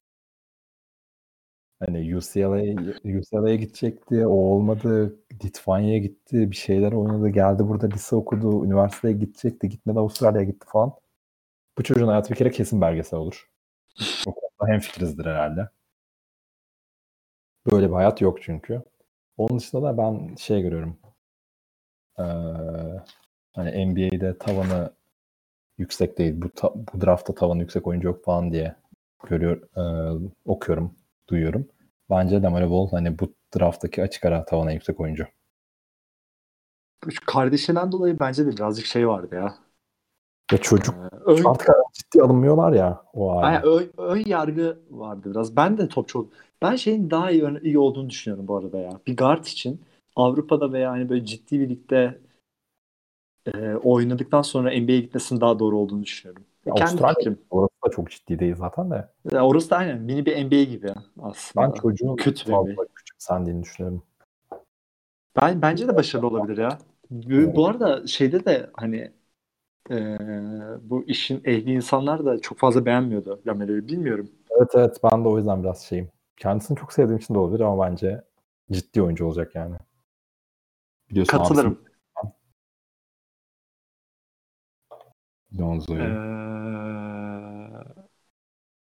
Hani 1.80 2.16
UCLA, 2.16 2.82
UCLA'ya 3.18 3.56
gidecekti, 3.56 4.26
o 4.26 4.30
olmadı. 4.32 5.18
Litvanya'ya 5.44 5.98
gitti, 5.98 6.50
bir 6.50 6.56
şeyler 6.56 6.92
oynadı, 6.92 7.28
geldi 7.28 7.68
burada 7.68 7.86
lise 7.86 8.16
okudu, 8.16 8.64
üniversiteye 8.66 9.14
gidecekti, 9.14 9.68
gitmedi 9.68 9.98
Avustralya'ya 9.98 10.46
gitti 10.46 10.66
falan. 10.68 10.92
Bu 11.78 11.82
çocuğun 11.82 12.08
hayatı 12.08 12.30
bir 12.30 12.36
kere 12.36 12.50
kesin 12.50 12.80
belgesel 12.80 13.18
olur. 13.20 13.50
O 14.26 14.34
konuda 14.34 14.72
hemfikirizdir 14.72 15.26
herhalde. 15.26 15.68
Böyle 17.72 17.88
bir 17.88 17.94
hayat 17.94 18.20
yok 18.20 18.42
çünkü. 18.42 18.82
Onun 19.36 19.58
dışında 19.58 19.82
da 19.82 19.98
ben 19.98 20.34
şey 20.36 20.62
görüyorum. 20.62 20.98
Ee, 22.18 22.22
hani 23.52 23.86
NBA'de 23.86 24.38
tavanı 24.38 24.92
yüksek 25.78 26.18
değil. 26.18 26.34
Bu, 26.36 26.50
ta, 26.50 26.74
bu 26.74 27.00
draftta 27.00 27.34
tavanı 27.34 27.60
yüksek 27.60 27.86
oyuncu 27.86 28.08
yok 28.08 28.24
falan 28.24 28.52
diye 28.52 28.76
görüyor, 29.26 29.62
e, 29.76 29.82
okuyorum, 30.44 30.94
duyuyorum. 31.28 31.68
Bence 32.10 32.42
Lamelo 32.42 32.70
Ball 32.70 32.90
hani 32.90 33.18
bu 33.18 33.34
drafttaki 33.56 34.02
açık 34.02 34.24
ara 34.24 34.44
tavana 34.44 34.72
yüksek 34.72 35.00
oyuncu. 35.00 35.26
Kardeşinden 37.26 37.92
dolayı 37.92 38.20
bence 38.20 38.46
de 38.46 38.50
birazcık 38.50 38.86
şey 38.86 39.08
vardı 39.08 39.34
ya. 39.34 39.54
Ya 40.52 40.58
çocuk 40.58 40.94
ee, 40.94 41.16
ön, 41.26 41.44
artık 41.44 41.68
ciddi 41.92 42.22
alınmıyorlar 42.22 42.72
ya 42.72 43.02
o 43.12 43.36
hali. 43.36 43.54
Yani 43.54 43.66
ön, 43.66 43.90
ön 43.98 44.22
yargı 44.26 44.78
vardı 44.90 45.30
biraz. 45.30 45.56
Ben 45.56 45.78
de 45.78 45.88
top 45.88 46.08
çok 46.08 46.32
ben 46.62 46.76
şeyin 46.76 47.10
daha 47.10 47.30
iyi, 47.30 47.60
iyi 47.62 47.78
olduğunu 47.78 48.10
düşünüyorum 48.10 48.48
bu 48.48 48.56
arada 48.56 48.78
ya. 48.78 48.90
Bir 49.06 49.16
guard 49.16 49.44
için 49.44 49.80
Avrupa'da 50.16 50.72
veya 50.72 50.90
hani 50.90 51.08
böyle 51.08 51.24
ciddi 51.24 51.60
bir 51.60 51.68
ligde 51.68 52.18
e, 53.46 53.74
oynadıktan 53.74 54.42
sonra 54.42 54.70
NBA'ye 54.70 55.00
gitmesinin 55.00 55.40
daha 55.40 55.58
doğru 55.58 55.78
olduğunu 55.78 56.02
düşünüyorum. 56.02 56.44
Ya 56.66 56.74
Kendi 56.74 56.90
Avustralya 56.90 57.14
fikrim. 57.14 57.38
orası 57.50 57.74
da 57.86 57.90
çok 57.90 58.10
ciddi 58.10 58.38
değil 58.38 58.54
zaten 58.56 58.90
de. 58.90 59.08
Ya 59.32 59.46
orası 59.46 59.70
da 59.70 59.76
aynen 59.76 60.02
mini 60.02 60.26
bir 60.26 60.44
NBA 60.46 60.62
gibi 60.62 60.92
aslında. 61.22 61.66
Ben 61.66 61.72
çocuğun 61.72 62.16
kötü 62.16 62.50
fazla 62.50 62.86
küçük 62.94 63.22
sandiğini 63.22 63.62
düşünüyorum. 63.62 64.02
Ben 65.40 65.62
bence 65.62 65.88
de 65.88 65.96
başarılı 65.96 66.26
olabilir 66.26 66.58
ya. 66.58 66.78
Bu, 67.10 67.56
bu 67.56 67.66
arada 67.66 68.06
şeyde 68.06 68.44
de 68.44 68.70
hani 68.74 69.12
e, 69.90 70.18
bu 70.82 71.04
işin 71.04 71.40
ehli 71.44 71.72
insanlar 71.72 72.24
da 72.24 72.40
çok 72.40 72.58
fazla 72.58 72.86
beğenmiyordu 72.86 73.40
Lamelo'yu 73.46 73.88
bilmiyorum. 73.88 74.30
Evet 74.58 74.70
evet 74.74 74.96
ben 75.12 75.24
de 75.24 75.28
o 75.28 75.36
yüzden 75.38 75.62
biraz 75.62 75.82
şeyim. 75.82 76.08
Kendisini 76.36 76.78
çok 76.78 76.92
sevdiğim 76.92 77.18
için 77.18 77.34
de 77.34 77.38
olabilir 77.38 77.60
ama 77.60 77.86
bence 77.86 78.24
ciddi 78.72 79.02
oyuncu 79.02 79.26
olacak 79.26 79.54
yani. 79.54 79.76
Biliyorsun 81.12 81.38
Katılırım. 81.38 81.78
Abisi, 82.16 82.32
Lonzo'yu. 85.60 86.02
Ee, 86.02 86.12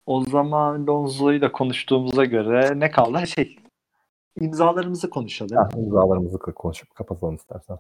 o 0.06 0.26
zaman 0.26 0.88
Lonzo'yu 0.88 1.42
da 1.42 1.52
konuştuğumuza 1.52 2.26
göre 2.26 2.80
ne 2.80 2.92
kaldı? 2.92 3.28
Şey, 3.28 3.56
imzalarımızı 4.42 5.10
konuşalım. 5.10 5.58
Ha, 5.58 5.70
imzalarımızı 5.78 6.38
konuşup 6.38 6.96
kapatalım 6.96 7.36
istersen. 7.36 7.78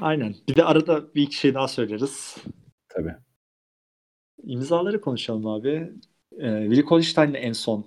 Aynen. 0.00 0.34
Bir 0.48 0.56
de 0.56 0.64
arada 0.64 1.14
bir 1.14 1.22
iki 1.22 1.36
şey 1.36 1.54
daha 1.54 1.68
söyleriz. 1.68 2.36
Tabii. 2.88 3.14
İmzaları 4.42 5.00
konuşalım 5.00 5.46
abi. 5.46 5.92
Ee, 6.38 6.60
Willi 6.60 6.84
Kolstein'le 6.84 7.34
en 7.34 7.52
son 7.52 7.86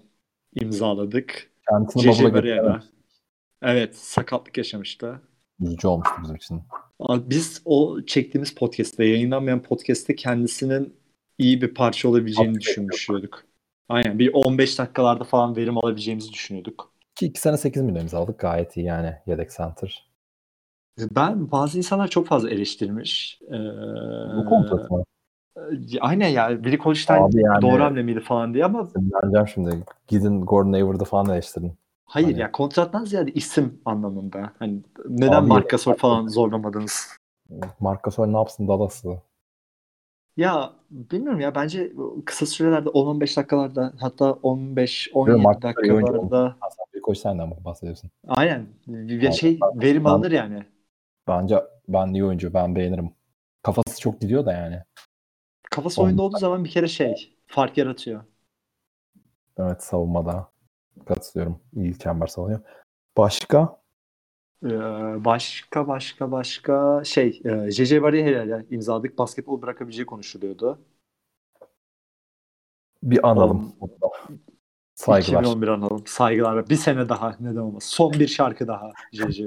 imzaladık. 0.54 1.52
Kendisini 1.70 2.34
babula 2.34 2.84
Evet, 3.62 3.98
sakatlık 3.98 4.58
yaşamıştı. 4.58 5.22
Üzücü 5.62 5.88
olmuştu 5.88 6.16
bizim 6.24 6.36
için. 6.36 6.62
Biz 7.10 7.62
o 7.66 8.02
çektiğimiz 8.02 8.56
podcast'te, 8.56 9.06
yayınlanmayan 9.06 9.62
podcast'te 9.62 10.16
kendisinin 10.16 10.94
iyi 11.38 11.62
bir 11.62 11.74
parça 11.74 12.10
olabileceğini 12.10 12.54
Tabii 12.54 12.62
düşünmüştük. 12.62 13.36
Aynen 13.90 14.20
bir 14.20 14.34
15 14.34 14.80
dakikalarda 14.80 15.24
falan 15.24 15.56
verim 15.56 15.78
alabileceğimizi 15.78 16.34
düşünüyorduk. 16.34 16.92
Ki 17.16 17.26
2 17.26 17.42
sene 17.42 17.58
8 17.58 17.82
milyon 17.82 18.08
aldık 18.08 18.40
gayet 18.40 18.78
iyi 18.78 18.86
yani 18.86 19.14
yedek 19.28 19.52
center. 19.58 20.10
Ben 21.16 21.52
bazı 21.52 21.78
insanlar 21.78 22.08
çok 22.08 22.28
fazla 22.28 22.50
eleştirmiş. 22.50 23.40
Ee, 23.48 23.54
Bu 24.38 24.46
kontrat 24.50 24.92
mı? 24.92 25.04
Aynen 26.00 26.28
ya. 26.28 26.64
Billy 26.64 26.78
Holstein 26.78 27.20
yani, 27.20 27.62
doğru 27.62 27.84
hamle 27.84 28.04
miydi 28.04 28.20
falan 28.20 28.54
diye 28.54 28.66
ama. 28.66 28.86
Sinirleneceğim 28.86 29.48
şimdi. 29.48 29.86
Gidin 30.08 30.42
Gordon 30.42 30.74
Hayward'ı 30.74 31.06
falan 31.06 31.30
eleştirin. 31.30 31.74
Hayır 32.10 32.28
hani... 32.28 32.40
ya 32.40 32.52
kontrattan 32.52 33.06
ziyade 33.06 33.32
isim 33.32 33.82
anlamında. 33.86 34.54
Hani 34.60 34.82
neden 35.10 35.32
Abi, 35.32 35.48
Marcasol 35.48 35.94
falan 35.94 36.28
zorlamadınız? 36.28 37.08
Marcasol 37.80 38.28
ne 38.28 38.38
yapsın 38.38 38.68
Dallas'ı? 38.68 39.22
Ya 40.38 40.74
bilmiyorum 40.92 41.40
ya 41.40 41.56
bence 41.56 41.94
kısa 42.26 42.46
sürelerde 42.46 42.90
10-15 42.90 43.38
dakikalarda 43.38 43.94
hatta 44.00 44.26
15-17 44.26 45.62
dakikalarda 45.62 46.58
bir 46.94 47.02
koş 47.02 47.18
senden 47.18 47.66
bahsediyorsun. 47.66 48.12
Aynen. 48.28 48.68
Bir 48.88 49.32
şey 49.32 49.60
ben, 49.62 49.82
verim 49.82 50.06
ben, 50.06 50.10
alınır 50.10 50.32
yani. 50.32 50.66
Bence 51.28 51.64
ben 51.88 52.08
iyi 52.08 52.26
oyuncu. 52.26 52.54
Ben 52.54 52.76
beğenirim. 52.76 53.12
Kafası 53.64 54.00
çok 54.00 54.22
gidiyor 54.22 54.46
da 54.46 54.54
yani. 54.54 54.84
Kafası 55.72 56.02
oyunda 56.02 56.22
olduğu 56.22 56.38
zaman 56.38 56.64
bir 56.64 56.70
kere 56.70 56.88
şey 56.88 57.38
fark 57.48 57.78
yaratıyor. 57.78 58.24
Evet 59.58 59.84
savunmada 59.84 60.48
katılıyorum. 61.06 61.60
İyi 61.74 61.98
çember 61.98 62.28
savunuyor. 62.28 62.60
Başka? 63.18 63.80
Ee, 64.66 64.70
başka 65.26 65.88
başka 65.88 66.32
başka 66.32 67.04
şey 67.06 67.42
e, 67.46 67.72
JJ 67.72 68.02
Barry'e 68.02 68.66
imzaladık. 68.70 69.18
Basketbol 69.18 69.62
bırakabileceği 69.62 70.06
konuşuluyordu. 70.06 70.80
Bir 73.04 73.30
analım. 73.30 73.74
Um, 73.82 73.90
Saygılar. 74.96 75.42
2011 75.42 75.68
analım. 75.68 76.04
Saygılar. 76.08 76.70
Bir 76.70 76.76
sene 76.76 77.10
daha. 77.10 77.36
Neden 77.40 77.60
olmaz. 77.60 77.84
Son 77.84 78.14
bir 78.14 78.28
şarkı 78.28 78.68
daha 78.68 78.92
JJ. 79.14 79.42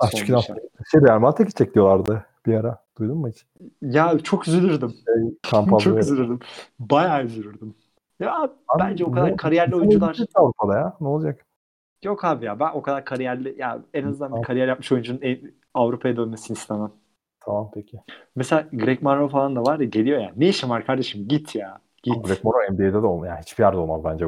Açık 0.00 0.28
bir 0.28 0.40
şarkı. 0.40 0.60
Şey 0.90 1.00
Real 1.00 1.18
Madrid'e 1.18 1.44
gidecek 1.44 1.74
diyorlardı 1.74 2.26
bir 2.46 2.54
ara. 2.54 2.84
Duydun 2.98 3.18
mu 3.18 3.28
hiç? 3.28 3.46
Ya 3.82 4.18
çok 4.18 4.48
üzülürdüm. 4.48 4.90
Şey, 4.90 5.60
çok 5.80 5.98
üzülürdüm. 5.98 6.38
Bayağı 6.78 7.24
üzülürdüm. 7.24 7.74
Ya 8.20 8.42
abi, 8.42 8.52
bence 8.78 9.04
o 9.04 9.12
kadar 9.12 9.30
ne, 9.30 9.36
kariyerli 9.36 9.76
oyuncular 9.76 10.18
Avrupa'da 10.34 10.78
ya. 10.78 10.96
Ne 11.00 11.08
olacak? 11.08 11.46
Yok 12.04 12.24
abi 12.24 12.44
ya 12.44 12.60
ben 12.60 12.72
o 12.74 12.82
kadar 12.82 13.04
kariyerli 13.04 13.54
ya 13.58 13.82
en 13.94 14.04
azından 14.04 14.28
tamam. 14.28 14.42
bir 14.42 14.46
kariyer 14.46 14.68
yapmış 14.68 14.92
oyuncunun 14.92 15.20
Avrupa'ya 15.74 16.16
dönmesini 16.16 16.56
istemem. 16.56 16.92
Tamam 17.40 17.70
peki. 17.74 18.00
Mesela 18.36 18.68
Greg 18.72 19.02
Monroe 19.02 19.28
falan 19.28 19.56
da 19.56 19.62
var 19.62 19.80
ya 19.80 19.86
geliyor 19.86 20.20
ya. 20.20 20.32
Ne 20.36 20.48
işin 20.48 20.70
var 20.70 20.86
kardeşim? 20.86 21.28
Git 21.28 21.54
ya. 21.54 21.78
Git. 22.02 22.24
Greg 22.24 22.44
Monroe 22.44 22.70
NBA'de 22.70 22.92
de 22.92 23.06
olmaz. 23.06 23.28
Yani 23.28 23.40
hiçbir 23.40 23.64
yerde 23.64 23.76
olmaz 23.76 24.04
bence. 24.04 24.26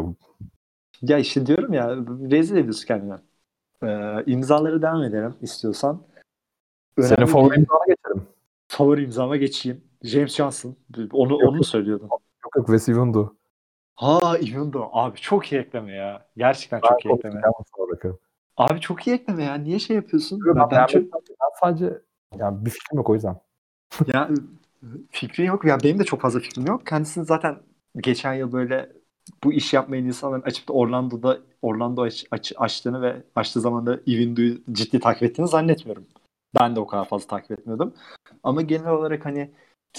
Ya 1.03 1.19
işte 1.19 1.47
diyorum 1.47 1.73
ya 1.73 1.97
rezil 2.31 2.57
ediyorsun 2.57 2.87
kendine. 2.87 3.15
Ee, 3.83 4.25
imzaları 4.27 4.83
devam 4.83 5.03
edelim 5.03 5.35
istiyorsan. 5.41 6.03
Önemli 6.97 7.15
Senin 7.15 7.27
favori 7.27 7.59
imzana 7.59 7.85
geçelim. 7.87 8.29
Favori 8.69 9.05
imzama 9.05 9.37
geçeyim. 9.37 9.85
James 10.03 10.35
Johnson. 10.35 10.77
Onu, 11.13 11.33
yok, 11.33 11.43
onu 11.45 11.65
söylüyordum. 11.65 12.09
Yok 12.11 12.57
yok 12.57 12.67
Wes 12.67 12.89
Iwundu. 12.89 13.36
Ha 13.97 14.39
Iwundu. 14.39 14.89
Abi 14.93 15.17
çok 15.19 15.53
iyi 15.53 15.61
ekleme 15.61 15.93
ya. 15.93 16.27
Gerçekten 16.37 16.81
çok 16.81 17.05
iyi 17.05 17.15
ekleme. 17.15 17.41
Abi 18.57 18.81
çok 18.81 19.07
iyi 19.07 19.17
ekleme 19.17 19.45
ya. 19.45 19.55
Niye 19.55 19.79
şey 19.79 19.97
yapıyorsun? 19.97 20.41
ben, 20.47 20.57
ben, 20.57 20.71
ben, 20.71 20.87
çok... 20.87 21.03
ben 21.13 21.51
sadece 21.61 21.99
yani 22.39 22.65
bir 22.65 22.71
fikrim 22.71 22.97
yok 22.97 23.11
o 23.11 23.15
yüzden. 23.15 23.37
ya 24.15 24.31
fikrin 25.11 25.45
yok. 25.45 25.65
Ya 25.65 25.79
benim 25.85 25.99
de 25.99 26.05
çok 26.05 26.21
fazla 26.21 26.41
fikrim 26.41 26.67
yok. 26.67 26.87
Kendisini 26.87 27.25
zaten 27.25 27.59
geçen 27.97 28.35
yıl 28.35 28.53
böyle 28.53 28.93
bu 29.45 29.53
iş 29.53 29.73
yapmayan 29.75 30.05
insanların 30.05 30.43
açıp 30.43 30.69
da 30.69 30.73
Orlando'da 30.73 31.39
Orlando 31.63 32.03
aç, 32.03 32.27
aç, 32.31 32.53
açtığını 32.57 33.03
ve 33.03 33.23
açtığı 33.35 33.61
zaman 33.61 33.87
da 33.87 34.01
Iwundu'yu 34.07 34.59
ciddi 34.73 35.01
takip 35.01 35.23
ettiğini 35.23 35.49
zannetmiyorum. 35.49 36.07
Ben 36.61 36.77
de 36.77 36.81
o 36.81 36.87
kadar 36.87 37.09
fazla 37.09 37.27
takip 37.27 37.51
etmiyordum. 37.51 37.95
Ama 38.43 38.63
genel 38.63 38.91
olarak 38.91 39.25
hani 39.25 39.51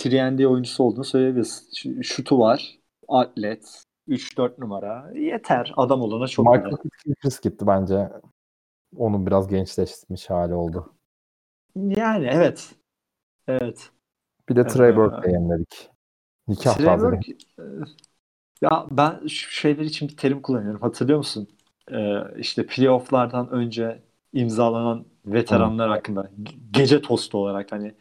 3 0.05 0.13
oyuncusu 0.45 0.83
olduğunu 0.83 1.03
söyleyebiliriz. 1.03 1.69
Şutu 2.01 2.39
var. 2.39 2.77
Atlet. 3.07 3.86
3-4 4.07 4.61
numara. 4.61 5.11
Yeter. 5.15 5.73
Adam 5.77 6.01
olana 6.01 6.27
çok 6.27 6.45
Michael 6.45 6.77
Chris 7.21 7.39
gitti 7.39 7.67
bence. 7.67 8.09
Onun 8.97 9.25
biraz 9.25 9.47
gençleşmiş 9.47 10.29
hali 10.29 10.53
oldu. 10.53 10.93
Yani 11.75 12.29
evet. 12.31 12.75
Evet. 13.47 13.89
Bir 14.49 14.55
de 14.55 14.67
Trey 14.67 14.95
Burke'le 14.95 15.31
yeniledik. 15.31 15.89
Nikah 16.47 16.77
Trey 16.77 16.99
Burke, 16.99 17.37
ya 18.61 18.87
ben 18.91 19.27
şu 19.27 19.51
şeyler 19.51 19.83
için 19.83 20.09
bir 20.09 20.17
terim 20.17 20.41
kullanıyorum. 20.41 20.81
Hatırlıyor 20.81 21.17
musun? 21.17 21.47
Ee, 21.91 22.15
işte 22.37 22.65
playofflardan 22.65 23.49
önce 23.49 24.03
imzalanan 24.33 25.05
veteranlar 25.25 25.89
hakkında. 25.89 26.31
Gece 26.71 27.01
tostu 27.01 27.37
olarak 27.37 27.71
hani 27.71 27.93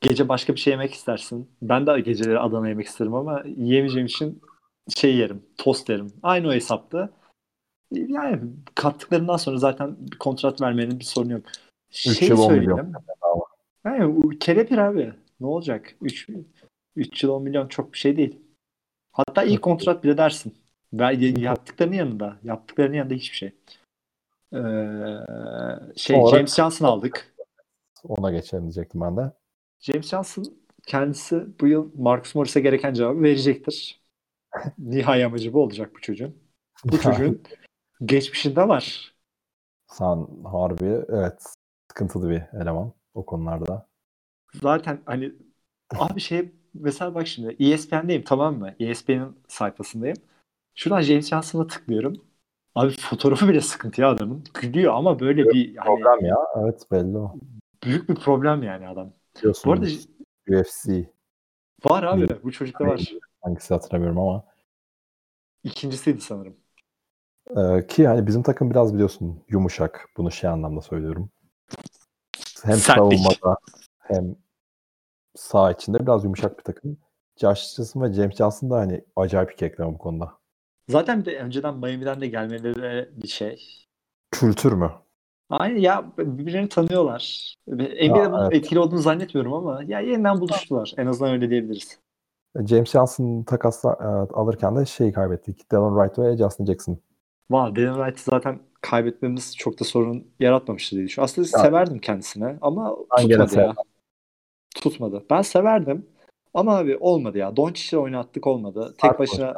gece 0.00 0.28
başka 0.28 0.54
bir 0.54 0.58
şey 0.58 0.70
yemek 0.70 0.94
istersin. 0.94 1.50
Ben 1.62 1.86
de 1.86 2.00
geceleri 2.00 2.38
Adana 2.38 2.68
yemek 2.68 2.86
isterim 2.86 3.14
ama 3.14 3.42
yiyemeyeceğim 3.56 4.06
için 4.06 4.42
şey 4.96 5.16
yerim. 5.16 5.42
Tost 5.58 5.88
yerim. 5.88 6.12
Aynı 6.22 6.48
o 6.48 6.52
hesapta. 6.52 7.10
Yani 7.92 8.40
kattıklarından 8.74 9.36
sonra 9.36 9.56
zaten 9.58 9.96
kontrat 10.18 10.60
vermenin 10.60 10.98
bir 10.98 11.04
sorunu 11.04 11.32
yok. 11.32 11.42
Şey 11.90 12.36
söyleyeyim. 12.36 12.92
Yani 13.84 14.38
kelepir 14.38 14.78
abi. 14.78 15.12
Ne 15.40 15.46
olacak? 15.46 15.94
3 16.02 16.28
3 16.96 17.22
yıl 17.24 17.30
10 17.30 17.42
milyon 17.42 17.68
çok 17.68 17.92
bir 17.92 17.98
şey 17.98 18.16
değil. 18.16 18.38
Hatta 19.12 19.42
iyi 19.42 19.58
kontrat 19.60 20.04
bile 20.04 20.16
dersin. 20.16 20.54
Yaptıklarının 21.40 21.96
yanında. 21.96 22.36
Yaptıklarının 22.44 22.94
yanında 22.94 23.14
hiçbir 23.14 23.36
şey. 23.36 23.52
Ee, 24.52 24.58
şey 25.96 26.16
Olarak- 26.16 26.36
James 26.36 26.56
Johnson 26.56 26.86
aldık. 26.86 27.34
Ona 28.08 28.30
geçelim 28.30 28.64
diyecektim 28.64 29.00
ben 29.00 29.16
de. 29.16 29.32
James 29.80 30.08
Johnson 30.08 30.44
kendisi 30.86 31.46
bu 31.60 31.66
yıl 31.66 31.90
Marcus 31.98 32.34
Morris'e 32.34 32.60
gereken 32.60 32.94
cevabı 32.94 33.22
verecektir. 33.22 33.99
Nihai 34.78 35.24
amacı 35.24 35.52
bu 35.52 35.62
olacak 35.62 35.90
bu 35.94 36.00
çocuğun. 36.00 36.38
Bu 36.84 36.98
çocuğun 37.00 37.42
geçmişinde 38.04 38.68
var. 38.68 39.14
Sen 39.86 40.26
harbi 40.44 41.04
evet 41.08 41.42
sıkıntılı 41.88 42.30
bir 42.30 42.42
eleman 42.62 42.92
o 43.14 43.26
konularda. 43.26 43.86
Zaten 44.54 45.00
hani 45.06 45.32
abi 45.98 46.20
şey 46.20 46.52
mesela 46.74 47.14
bak 47.14 47.26
şimdi 47.26 47.56
ESPN'deyim 47.64 48.22
tamam 48.22 48.58
mı? 48.58 48.74
ESPN'in 48.80 49.38
sayfasındayım. 49.48 50.16
Şuradan 50.74 51.00
James 51.00 51.28
Johnson'a 51.28 51.66
tıklıyorum. 51.66 52.24
Abi 52.74 52.90
fotoğrafı 53.00 53.48
bile 53.48 53.60
sıkıntı 53.60 54.00
ya 54.00 54.08
adamın. 54.08 54.44
Gülüyor 54.54 54.94
ama 54.94 55.20
böyle 55.20 55.44
bir 55.44 55.76
hani 55.76 56.00
Problem 56.00 56.26
ya. 56.26 56.36
Evet 56.56 56.86
belli 56.90 57.18
o. 57.18 57.34
büyük 57.84 58.08
bir 58.08 58.14
problem 58.14 58.62
yani 58.62 58.88
adam. 58.88 59.12
Biliyorsun 59.36 59.70
Bu 59.70 59.72
arada 59.72 59.86
UFC 60.48 61.10
var 61.84 62.02
abi 62.02 62.28
bu 62.42 62.52
çocukta 62.52 62.86
var. 62.86 63.12
Hangisi 63.40 63.74
hatırlamıyorum 63.74 64.18
ama. 64.18 64.44
İkincisiydi 65.64 66.20
sanırım. 66.20 66.56
Ee, 67.56 67.86
ki 67.86 68.06
hani 68.06 68.26
bizim 68.26 68.42
takım 68.42 68.70
biraz 68.70 68.94
biliyorsun 68.94 69.44
yumuşak. 69.48 70.08
Bunu 70.16 70.30
şey 70.30 70.50
anlamda 70.50 70.80
söylüyorum. 70.80 71.30
Hem 72.62 72.76
Sertlik. 72.76 72.96
savunmada 72.96 73.56
hem 73.98 74.36
sağ 75.34 75.72
içinde 75.72 76.00
biraz 76.00 76.24
yumuşak 76.24 76.58
bir 76.58 76.64
takım. 76.64 76.98
Josh 77.36 77.72
Richardson 77.72 78.02
ve 78.02 78.12
James 78.12 78.36
Johnson 78.36 78.70
da 78.70 78.76
hani 78.76 79.04
acayip 79.16 79.52
iki 79.52 79.64
ekleme 79.64 79.94
bu 79.94 79.98
konuda. 79.98 80.32
Zaten 80.88 81.20
bir 81.20 81.24
de 81.24 81.38
önceden 81.38 81.74
Miami'den 81.74 82.20
de 82.20 82.26
gelmeleri 82.26 83.10
bir 83.22 83.28
şey. 83.28 83.66
Kültür 84.30 84.72
mü? 84.72 84.92
Aynen 85.50 85.76
ya 85.76 86.12
birbirlerini 86.18 86.68
tanıyorlar. 86.68 87.54
NBA'de 87.66 88.32
bunun 88.32 88.42
evet. 88.42 88.54
etkili 88.54 88.78
olduğunu 88.78 88.98
zannetmiyorum 88.98 89.52
ama 89.52 89.82
ya 89.86 90.00
yeniden 90.00 90.40
buluştular. 90.40 90.94
En 90.96 91.06
azından 91.06 91.32
öyle 91.32 91.50
diyebiliriz. 91.50 91.98
James 92.66 92.90
Johnson 92.90 93.42
takasla 93.42 93.92
e, 94.00 94.34
alırken 94.34 94.76
de 94.76 94.84
şeyi 94.86 95.12
kaybettik. 95.12 95.72
Dylan 95.72 95.94
Wright 95.98 96.18
ve 96.18 96.36
Justin 96.36 96.66
Jackson. 96.66 96.98
Vay 97.50 97.76
Dylan 97.76 97.94
Wright'ı 97.94 98.22
zaten 98.30 98.60
kaybetmemiz 98.80 99.56
çok 99.56 99.80
da 99.80 99.84
sorun 99.84 100.26
yaratmamıştı 100.40 100.96
diye 100.96 101.06
düşünüyorum. 101.06 101.24
Aslında 101.24 101.48
Ya. 101.58 101.64
severdim 101.64 101.98
kendisine 101.98 102.58
ama 102.60 102.96
Ben 103.18 103.28
tutmadı 103.28 103.56
ya. 103.60 103.74
Tutmadı. 104.76 105.24
Ben 105.30 105.42
severdim 105.42 106.06
ama 106.54 106.76
abi 106.78 106.96
olmadı 106.96 107.38
ya. 107.38 107.56
Doncic'i 107.56 107.98
oynattık 107.98 108.46
olmadı. 108.46 108.86
Tek 108.98 109.00
Fark 109.00 109.18
başına 109.18 109.54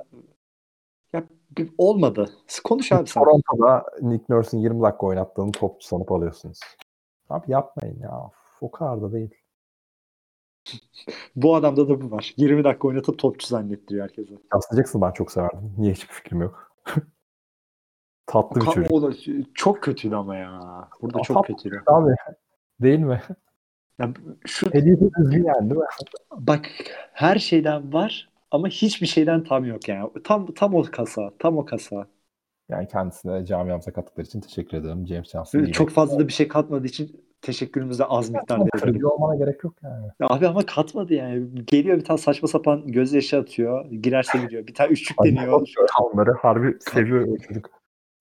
ya 1.12 1.24
bir- 1.58 1.72
olmadı. 1.78 2.30
Konuş 2.64 2.92
abi 2.92 3.08
sen. 3.08 3.22
Toronto'da 3.24 3.84
Nick 4.02 4.24
Nurse'ın 4.28 4.60
20 4.60 4.82
dakika 4.82 5.06
oynattığını 5.06 5.52
topçu 5.52 5.86
sanıp 5.88 6.12
alıyorsunuz. 6.12 6.58
Abi 7.30 7.52
yapmayın 7.52 7.98
ya. 8.00 8.30
O 8.60 8.70
kadar 8.70 9.02
da 9.02 9.12
değil. 9.12 9.30
Bu 11.36 11.56
adamda 11.56 11.88
da 11.88 12.00
bu 12.00 12.10
var. 12.10 12.34
20 12.36 12.64
dakika 12.64 12.88
oynatıp 12.88 13.18
topçu 13.18 13.46
zannettiriyor 13.46 14.04
herkese. 14.04 14.34
Jackson 14.76 15.02
ben 15.02 15.10
çok 15.10 15.32
severdim. 15.32 15.74
Niye 15.78 15.92
hiçbir 15.92 16.14
fikrim 16.14 16.40
yok. 16.42 16.72
Tatlı 18.26 18.60
bir 18.60 18.66
Ka- 18.66 18.74
çocuk. 18.74 18.92
o 18.92 19.02
da 19.02 19.12
çok 19.54 19.82
kötüydü 19.82 20.14
ama 20.14 20.36
ya. 20.36 20.60
Burada 21.02 21.18
Aa, 21.18 21.22
çok 21.22 21.46
kötüydü. 21.46 21.82
Abi 21.86 22.14
değil 22.80 22.98
mi? 22.98 23.22
Ya 23.98 24.12
şu 24.46 24.74
Hediye 24.74 25.00
de 25.00 25.10
düzgün 25.18 25.44
yani 25.44 25.70
değil 25.70 25.80
mi? 25.80 25.86
bak 26.36 26.66
her 27.12 27.36
şeyden 27.36 27.92
var 27.92 28.28
ama 28.50 28.68
hiçbir 28.68 29.06
şeyden 29.06 29.44
tam 29.44 29.64
yok 29.64 29.88
yani. 29.88 30.10
Tam 30.24 30.54
tam 30.54 30.74
o 30.74 30.82
kasa, 30.82 31.30
tam 31.38 31.58
o 31.58 31.64
kasa. 31.64 32.06
Yani 32.68 32.88
kendisine 32.88 33.46
camiamıza 33.46 33.92
kattıkları 33.92 34.26
için 34.26 34.40
teşekkür 34.40 34.76
ederim. 34.76 35.06
James 35.06 35.30
Johnson 35.30 35.64
Çok 35.64 35.90
fazla 35.90 36.18
da 36.18 36.28
bir 36.28 36.32
şey 36.32 36.48
katmadığı 36.48 36.86
için 36.86 37.24
teşekkürümüzü 37.42 37.98
de 37.98 38.04
az 38.04 38.30
miktarda 38.30 38.68
kırıcı 38.70 39.08
olmana 39.08 39.36
gerek 39.36 39.64
yok 39.64 39.74
yani. 39.82 40.06
Ya 40.20 40.26
Abi 40.30 40.48
ama 40.48 40.66
katmadı 40.66 41.14
yani. 41.14 41.64
Geliyor 41.66 41.98
bir 41.98 42.04
tane 42.04 42.18
saçma 42.18 42.48
sapan 42.48 42.86
gözyaşı 42.86 43.38
atıyor. 43.38 43.90
Girerse 43.90 44.38
giriyor. 44.38 44.66
Bir 44.66 44.74
tane 44.74 44.90
üçlük 44.90 45.18
deniyor. 45.24 45.66
Onları 46.00 46.32
harbi 46.32 46.76
seviyor 46.80 47.38
çocuk. 47.38 47.70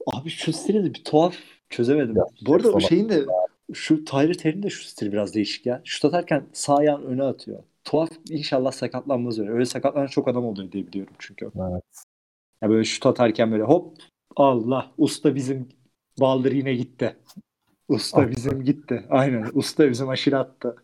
Abi 0.07 0.29
şu 0.29 0.53
stili 0.53 0.83
de 0.83 0.93
bir 0.93 1.03
tuhaf 1.03 1.35
çözemedim. 1.69 2.15
Ya, 2.15 2.25
Bu 2.47 2.55
arada 2.55 2.71
o 2.71 2.79
şeyin 2.79 3.09
de 3.09 3.25
şu 3.73 4.05
Tyler 4.05 4.33
Terry'in 4.33 4.63
de 4.63 4.69
şu 4.69 4.83
stili 4.83 5.11
biraz 5.11 5.35
değişik 5.35 5.65
ya. 5.65 5.81
Şut 5.83 6.05
atarken 6.05 6.43
sağ 6.53 6.75
ayağını 6.75 7.05
öne 7.05 7.23
atıyor. 7.23 7.63
Tuhaf 7.83 8.09
inşallah 8.29 8.71
sakatlanmaz 8.71 9.39
öyle. 9.39 9.51
Öyle 9.51 9.65
sakatlanan 9.65 10.07
çok 10.07 10.27
adam 10.27 10.45
oluyor 10.45 10.71
diye 10.71 10.87
biliyorum 10.87 11.13
çünkü. 11.19 11.45
Evet. 11.71 11.83
Ya 12.61 12.69
böyle 12.69 12.83
şut 12.83 13.05
atarken 13.05 13.51
böyle 13.51 13.63
hop 13.63 13.97
Allah 14.35 14.91
usta 14.97 15.35
bizim 15.35 15.69
baldır 16.19 16.51
yine 16.51 16.73
gitti. 16.73 17.15
Usta 17.91 18.21
Attı. 18.21 18.31
bizim 18.35 18.63
gitti. 18.63 19.05
Aynen 19.09 19.47
usta 19.53 19.89
bizim 19.89 20.09
aşırı 20.09 20.39
attı. 20.39 20.75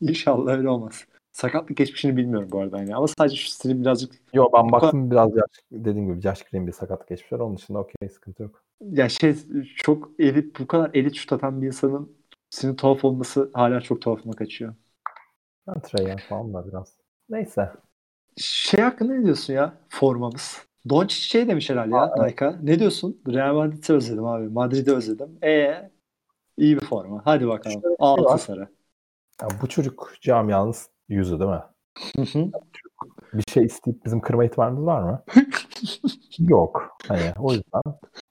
İnşallah 0.00 0.52
öyle 0.52 0.68
olmaz. 0.68 1.04
Sakatlık 1.32 1.76
geçmişini 1.76 2.16
bilmiyorum 2.16 2.48
bu 2.52 2.60
arada. 2.60 2.78
Yani. 2.78 2.96
Ama 2.96 3.06
sadece 3.08 3.36
şu 3.36 3.50
stili 3.50 3.80
birazcık 3.80 4.14
Yo 4.34 4.48
ben 4.54 4.72
baktım 4.72 5.10
biraz 5.10 5.36
yaş, 5.36 5.50
dediğim 5.72 6.08
gibi 6.08 6.20
Josh 6.20 6.42
Green 6.42 6.66
bir 6.66 6.72
sakatlık 6.72 7.08
geçmişler. 7.08 7.38
Onun 7.38 7.56
dışında 7.56 7.78
okey 7.78 8.08
sıkıntı 8.08 8.42
yok. 8.42 8.62
ya 8.90 9.08
şey 9.08 9.36
çok 9.76 10.10
elit 10.18 10.60
bu 10.60 10.66
kadar 10.66 10.90
elit 10.94 11.14
şut 11.14 11.32
atan 11.32 11.62
bir 11.62 11.66
insanın 11.66 12.16
senin 12.50 12.74
tuhaf 12.74 13.04
olması 13.04 13.50
hala 13.54 13.80
çok 13.80 14.02
tuhafıma 14.02 14.34
kaçıyor. 14.34 14.74
Ben 15.66 15.80
Trey 15.80 16.16
falan 16.28 16.54
da 16.54 16.68
biraz. 16.68 16.96
Neyse. 17.30 17.72
Şey 18.36 18.80
hakkında 18.80 19.14
ne 19.14 19.24
diyorsun 19.24 19.52
ya 19.54 19.72
formamız? 19.88 20.66
Doncic 20.88 21.20
şey 21.20 21.48
demiş 21.48 21.70
herhalde 21.70 21.94
ya 21.94 22.26
Nike'a. 22.26 22.58
Ne 22.62 22.78
diyorsun? 22.78 23.20
Real 23.28 23.54
Madrid'i 23.54 23.92
özledim 23.92 24.24
abi. 24.24 24.48
Madrid'i 24.48 24.92
özledim. 24.92 25.38
E 25.42 25.90
iyi 26.58 26.76
bir 26.76 26.86
forma. 26.86 27.20
Hadi 27.24 27.48
bakalım. 27.48 27.82
Şey 27.82 27.90
Altı 27.98 28.24
var. 28.24 28.38
sarı. 28.38 28.68
Ya 29.42 29.48
bu 29.62 29.68
çocuk 29.68 30.14
camianın 30.20 30.74
yüzü 31.08 31.40
değil 31.40 31.50
mi? 31.50 31.62
Hı 32.16 32.22
hı. 32.22 32.50
Bir 33.34 33.44
şey 33.48 33.64
isteyip 33.64 34.04
bizim 34.04 34.20
kırma 34.20 34.44
ihtimalimiz 34.44 34.86
var 34.86 35.02
mı? 35.02 35.24
Yok. 36.38 36.96
Hani 37.08 37.32
o 37.38 37.52
yüzden 37.52 37.82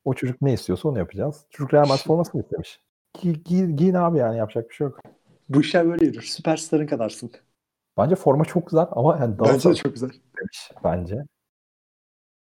o 0.05 0.13
çocuk 0.13 0.41
ne 0.41 0.53
istiyorsa 0.53 0.89
onu 0.89 0.97
yapacağız. 0.97 1.45
Çocuk 1.49 1.73
Real 1.73 1.87
Madrid 1.87 2.03
formasını 2.03 2.41
istemiş. 2.41 2.79
Giy, 3.21 3.33
giy, 3.33 3.65
giyin 3.65 3.93
abi 3.93 4.17
yani 4.17 4.37
yapacak 4.37 4.69
bir 4.69 4.75
şey 4.75 4.87
yok. 4.87 4.99
Bu 5.49 5.61
işler 5.61 5.87
böyle 5.87 6.05
yürür. 6.05 6.21
Süperstarın 6.21 6.87
kadarsın. 6.87 7.31
Bence 7.97 8.15
forma 8.15 8.45
çok 8.45 8.67
güzel 8.69 8.87
ama 8.91 9.17
yani 9.17 9.39
daha 9.39 9.53
Bence 9.53 9.69
de 9.69 9.75
çok 9.75 9.93
güzel. 9.93 10.09
demiş 10.09 10.71
bence. 10.83 11.25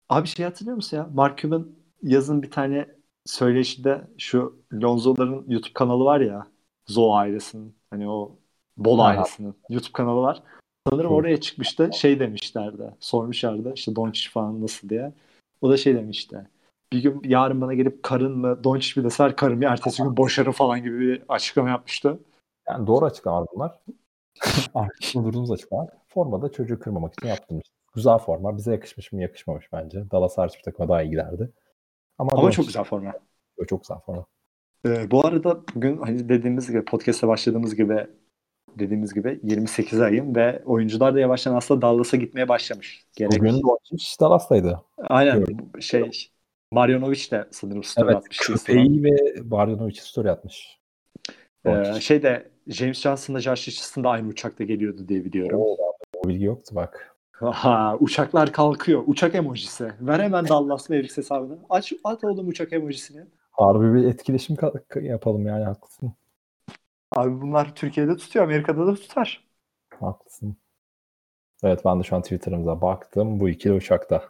Abi 0.08 0.26
şey 0.28 0.44
hatırlıyor 0.44 0.76
musun 0.76 0.96
ya? 0.96 1.08
Mark 1.14 1.38
Cuban 1.38 1.68
yazın 2.02 2.42
bir 2.42 2.50
tane 2.50 2.88
söyleşide 3.26 4.00
şu 4.18 4.56
Lonzo'ların 4.72 5.44
YouTube 5.48 5.72
kanalı 5.72 6.04
var 6.04 6.20
ya. 6.20 6.46
Zo 6.86 7.12
ailesinin. 7.14 7.74
Hani 7.90 8.08
o 8.08 8.36
Bol 8.76 8.98
Ha. 8.98 9.04
ailesinin 9.04 9.54
YouTube 9.68 9.92
kanalı 9.92 10.20
var. 10.20 10.42
Sanırım 10.88 11.10
Hı. 11.10 11.14
oraya 11.14 11.40
çıkmıştı. 11.40 11.90
Şey 11.92 12.20
demişlerdi. 12.20 12.94
Sormuşlardı 13.00 13.72
işte 13.74 13.96
Doncic 13.96 14.30
falan 14.30 14.62
nasıl 14.62 14.88
diye. 14.88 15.12
O 15.60 15.70
da 15.70 15.76
şey 15.76 15.94
demişti. 15.94 16.46
Bir 16.92 17.02
gün 17.02 17.22
yarın 17.24 17.60
bana 17.60 17.74
gelip 17.74 18.02
karın 18.02 18.38
mı 18.38 18.64
Doncic 18.64 19.00
bir 19.00 19.04
deseler 19.04 19.36
karım 19.36 19.62
ya 19.62 19.70
ertesi 19.70 20.02
gün 20.02 20.16
boşarım 20.16 20.52
falan 20.52 20.82
gibi 20.82 21.00
bir 21.00 21.22
açıklama 21.28 21.68
yapmıştı. 21.68 22.18
Yani 22.68 22.86
doğru 22.86 23.04
açıklamalar 23.04 23.48
bunlar. 23.54 23.78
Arkasında 24.74 25.24
durduğumuz 25.24 25.50
açıklamalar. 25.50 25.90
Formada 26.08 26.52
çocuğu 26.52 26.78
kırmamak 26.80 27.12
için 27.12 27.28
yaptırmış. 27.28 27.66
Güzel 27.94 28.18
forma. 28.18 28.56
Bize 28.56 28.72
yakışmış 28.72 29.12
mı 29.12 29.22
yakışmamış 29.22 29.72
bence. 29.72 30.10
Dallas 30.10 30.38
hariç 30.38 30.58
bir 30.58 30.62
takıma 30.62 30.88
daha 30.88 31.02
iyi 31.02 31.10
giderdi. 31.10 31.50
Ama, 32.18 32.30
Ama 32.34 32.50
çok 32.50 32.66
güzel 32.66 32.84
forma. 32.84 33.12
Çok 33.68 33.82
güzel 33.82 33.98
forma. 34.06 34.26
Ee, 34.86 35.10
bu 35.10 35.26
arada 35.26 35.60
bugün 35.74 35.96
hani 35.96 36.28
dediğimiz 36.28 36.70
gibi 36.70 36.84
podcast'e 36.84 37.28
başladığımız 37.28 37.76
gibi 37.76 38.06
dediğimiz 38.78 39.14
gibi 39.14 39.40
28 39.42 40.00
ayım 40.00 40.36
ve 40.36 40.62
oyuncular 40.64 41.14
da 41.14 41.20
yavaştan 41.20 41.54
aslında 41.54 41.82
Dallas'a 41.82 42.16
gitmeye 42.16 42.48
başlamış. 42.48 43.06
Gerek. 43.16 43.32
Bugün 43.32 43.62
Doncic 43.62 44.20
Dallas'taydı. 44.20 44.80
Aynen 44.98 45.44
şey 45.80 46.10
Marjanovic 46.72 47.30
de 47.30 47.48
sanırım 47.50 47.84
story 47.84 48.06
Evet. 48.06 48.16
atmış. 48.16 48.38
Köpeği 48.38 49.04
ve 49.04 49.50
Barjanovic 49.50 49.94
story 49.94 50.30
atmış. 50.30 50.78
Ee, 51.66 52.00
şey 52.00 52.22
de 52.22 52.50
James 52.66 53.00
Johnson'la 53.00 53.40
Josh 53.40 53.68
Richardson 53.68 54.04
da 54.04 54.10
aynı 54.10 54.28
uçakta 54.28 54.64
geliyordu 54.64 55.08
diye 55.08 55.24
biliyorum. 55.24 55.60
Oo, 55.60 55.76
o 56.16 56.28
bilgi 56.28 56.44
yoktu 56.44 56.74
bak. 56.74 57.11
Aha, 57.42 57.96
uçaklar 58.00 58.52
kalkıyor. 58.52 59.02
Uçak 59.06 59.34
emojisi. 59.34 59.92
Ver 60.00 60.20
hemen 60.20 60.48
Dallas 60.48 60.90
Mavericks 60.90 61.16
hesabını. 61.16 61.58
Aç 61.70 61.92
at 62.04 62.24
oğlum 62.24 62.48
uçak 62.48 62.72
emojisini. 62.72 63.26
Harbi 63.52 63.94
bir 63.94 64.04
etkileşim 64.04 64.56
yapalım 65.02 65.46
yani 65.46 65.64
haklısın. 65.64 66.12
Abi 67.16 67.40
bunlar 67.40 67.74
Türkiye'de 67.74 68.16
tutuyor. 68.16 68.44
Amerika'da 68.44 68.86
da 68.86 68.94
tutar. 68.94 69.44
Haklısın. 70.00 70.56
Evet 71.62 71.84
ben 71.84 71.98
de 71.98 72.02
şu 72.02 72.16
an 72.16 72.22
Twitter'ımıza 72.22 72.80
baktım. 72.80 73.40
Bu 73.40 73.48
ikili 73.48 73.72
uçakta. 73.72 74.28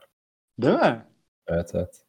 Değil 0.58 0.74
mi? 0.78 1.06
Evet 1.46 1.70
evet. 1.74 2.04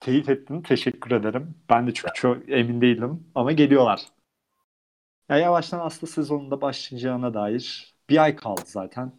Teyit 0.00 0.28
ettin. 0.28 0.62
Teşekkür 0.62 1.10
ederim. 1.10 1.54
Ben 1.70 1.86
de 1.86 1.94
çünkü 1.94 2.12
çok 2.14 2.48
emin 2.48 2.80
değildim. 2.80 3.26
Ama 3.34 3.52
geliyorlar. 3.52 4.00
Ya 5.28 5.36
yavaştan 5.38 5.80
aslında 5.80 6.12
sezonunda 6.12 6.60
başlayacağına 6.60 7.34
dair 7.34 7.94
bir 8.08 8.22
ay 8.22 8.36
kaldı 8.36 8.60
zaten. 8.66 9.12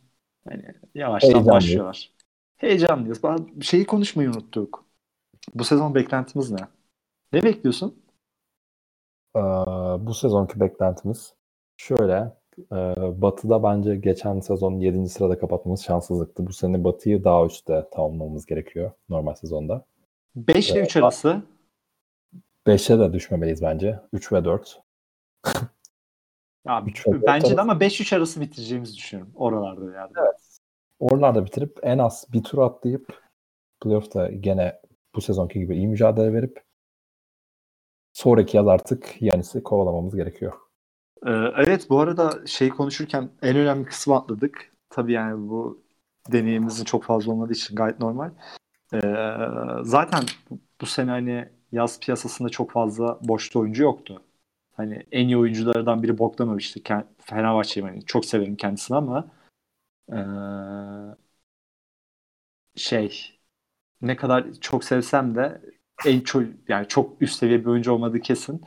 Hani 0.50 0.64
yavaştan 0.96 1.28
Heyecanlıyız. 1.28 1.56
başlıyorlar. 1.56 2.12
Heyecanlıyız. 2.58 3.22
Şeyi 3.62 3.86
konuşmayı 3.86 4.30
unuttuk. 4.30 4.86
Bu 5.56 5.64
sezon 5.64 5.96
beklentimiz 5.96 6.52
ne? 6.52 6.68
Ne 7.34 7.44
bekliyorsun? 7.44 8.04
Ee, 9.36 9.40
bu 10.00 10.14
sezonki 10.14 10.60
beklentimiz 10.60 11.34
şöyle. 11.78 12.34
e, 12.72 12.76
Batı'da 13.22 13.64
bence 13.64 13.96
geçen 13.96 14.40
sezon 14.40 14.74
7. 14.80 15.10
sırada 15.10 15.40
kapatmamız 15.40 15.82
şanssızlıktı. 15.84 16.48
Bu 16.48 16.54
sene 16.54 16.84
Batı'yı 16.84 17.24
daha 17.24 17.46
üstte 17.46 17.88
tamamlamamız 17.92 18.46
gerekiyor 18.46 18.92
normal 19.10 19.34
sezonda. 19.34 19.86
5 20.36 20.70
ile 20.72 20.78
Evet. 20.80 20.90
3 20.90 20.98
arası 20.98 21.42
5'e 22.68 23.00
de 23.00 23.14
düşmemeliyiz 23.14 23.62
bence. 23.62 24.00
3 24.14 24.32
ve 24.32 24.46
4. 24.46 24.82
ve 26.66 26.86
dört 26.86 27.28
bence 27.28 27.58
de 27.58 27.62
ama 27.62 27.74
5-3 27.74 28.16
arası 28.16 28.42
bitireceğimizi 28.42 28.98
düşünüyorum. 28.98 29.34
Oralarda 29.36 29.98
yani. 29.98 30.12
Oralarda 31.00 31.46
bitirip 31.46 31.80
en 31.82 31.98
az 31.98 32.26
bir 32.34 32.44
tur 32.44 32.58
atlayıp 32.58 33.22
playoff'ta 33.82 34.28
gene 34.28 34.80
bu 35.16 35.22
sezonki 35.22 35.60
gibi 35.60 35.76
iyi 35.76 35.88
mücadele 35.88 36.34
verip 36.34 36.64
sonraki 38.14 38.58
yaz 38.58 38.68
artık 38.68 39.22
Yanis'i 39.22 39.64
kovalamamız 39.64 40.16
gerekiyor. 40.16 40.54
Ee, 41.26 41.32
evet 41.56 41.90
bu 41.90 42.00
arada 42.00 42.48
şey 42.48 42.70
konuşurken 42.70 43.30
en 43.42 43.58
önemli 43.58 43.86
kısmı 43.86 44.16
atladık. 44.16 44.74
Tabii 44.90 45.14
yani 45.14 45.50
bu 45.50 45.84
deneyimimizin 46.32 46.86
çok 46.86 47.04
fazla 47.04 47.32
olmadığı 47.32 47.54
için 47.54 47.76
gayet 47.76 48.00
normal. 48.00 48.32
Ee, 48.94 49.00
zaten 49.82 50.24
bu 50.82 50.86
sene 50.86 51.12
hani 51.12 51.50
yaz 51.72 52.00
piyasasında 52.00 52.50
çok 52.50 52.72
fazla 52.72 53.20
boşta 53.22 53.60
oyuncu 53.60 53.84
yoktu. 53.84 54.22
Hani 54.74 55.04
en 55.12 55.28
iyi 55.28 55.38
oyunculardan 55.38 56.04
biri 56.04 56.18
Bogdanovic'ti. 56.18 56.84
Ken- 56.84 57.06
Fenerbahçe'yim 57.20 57.90
hani 57.90 58.06
çok 58.06 58.26
severim 58.26 58.56
kendisini 58.56 58.98
ama 58.98 59.28
ee, 60.12 60.18
şey 62.76 63.40
ne 64.02 64.16
kadar 64.16 64.46
çok 64.62 64.84
sevsem 64.84 65.36
de 65.36 65.62
en 66.06 66.20
çok 66.20 66.44
yani 66.68 66.88
çok 66.88 67.22
üst 67.22 67.36
seviye 67.36 67.60
bir 67.60 67.66
oyuncu 67.66 67.92
olmadığı 67.92 68.20
kesin. 68.20 68.62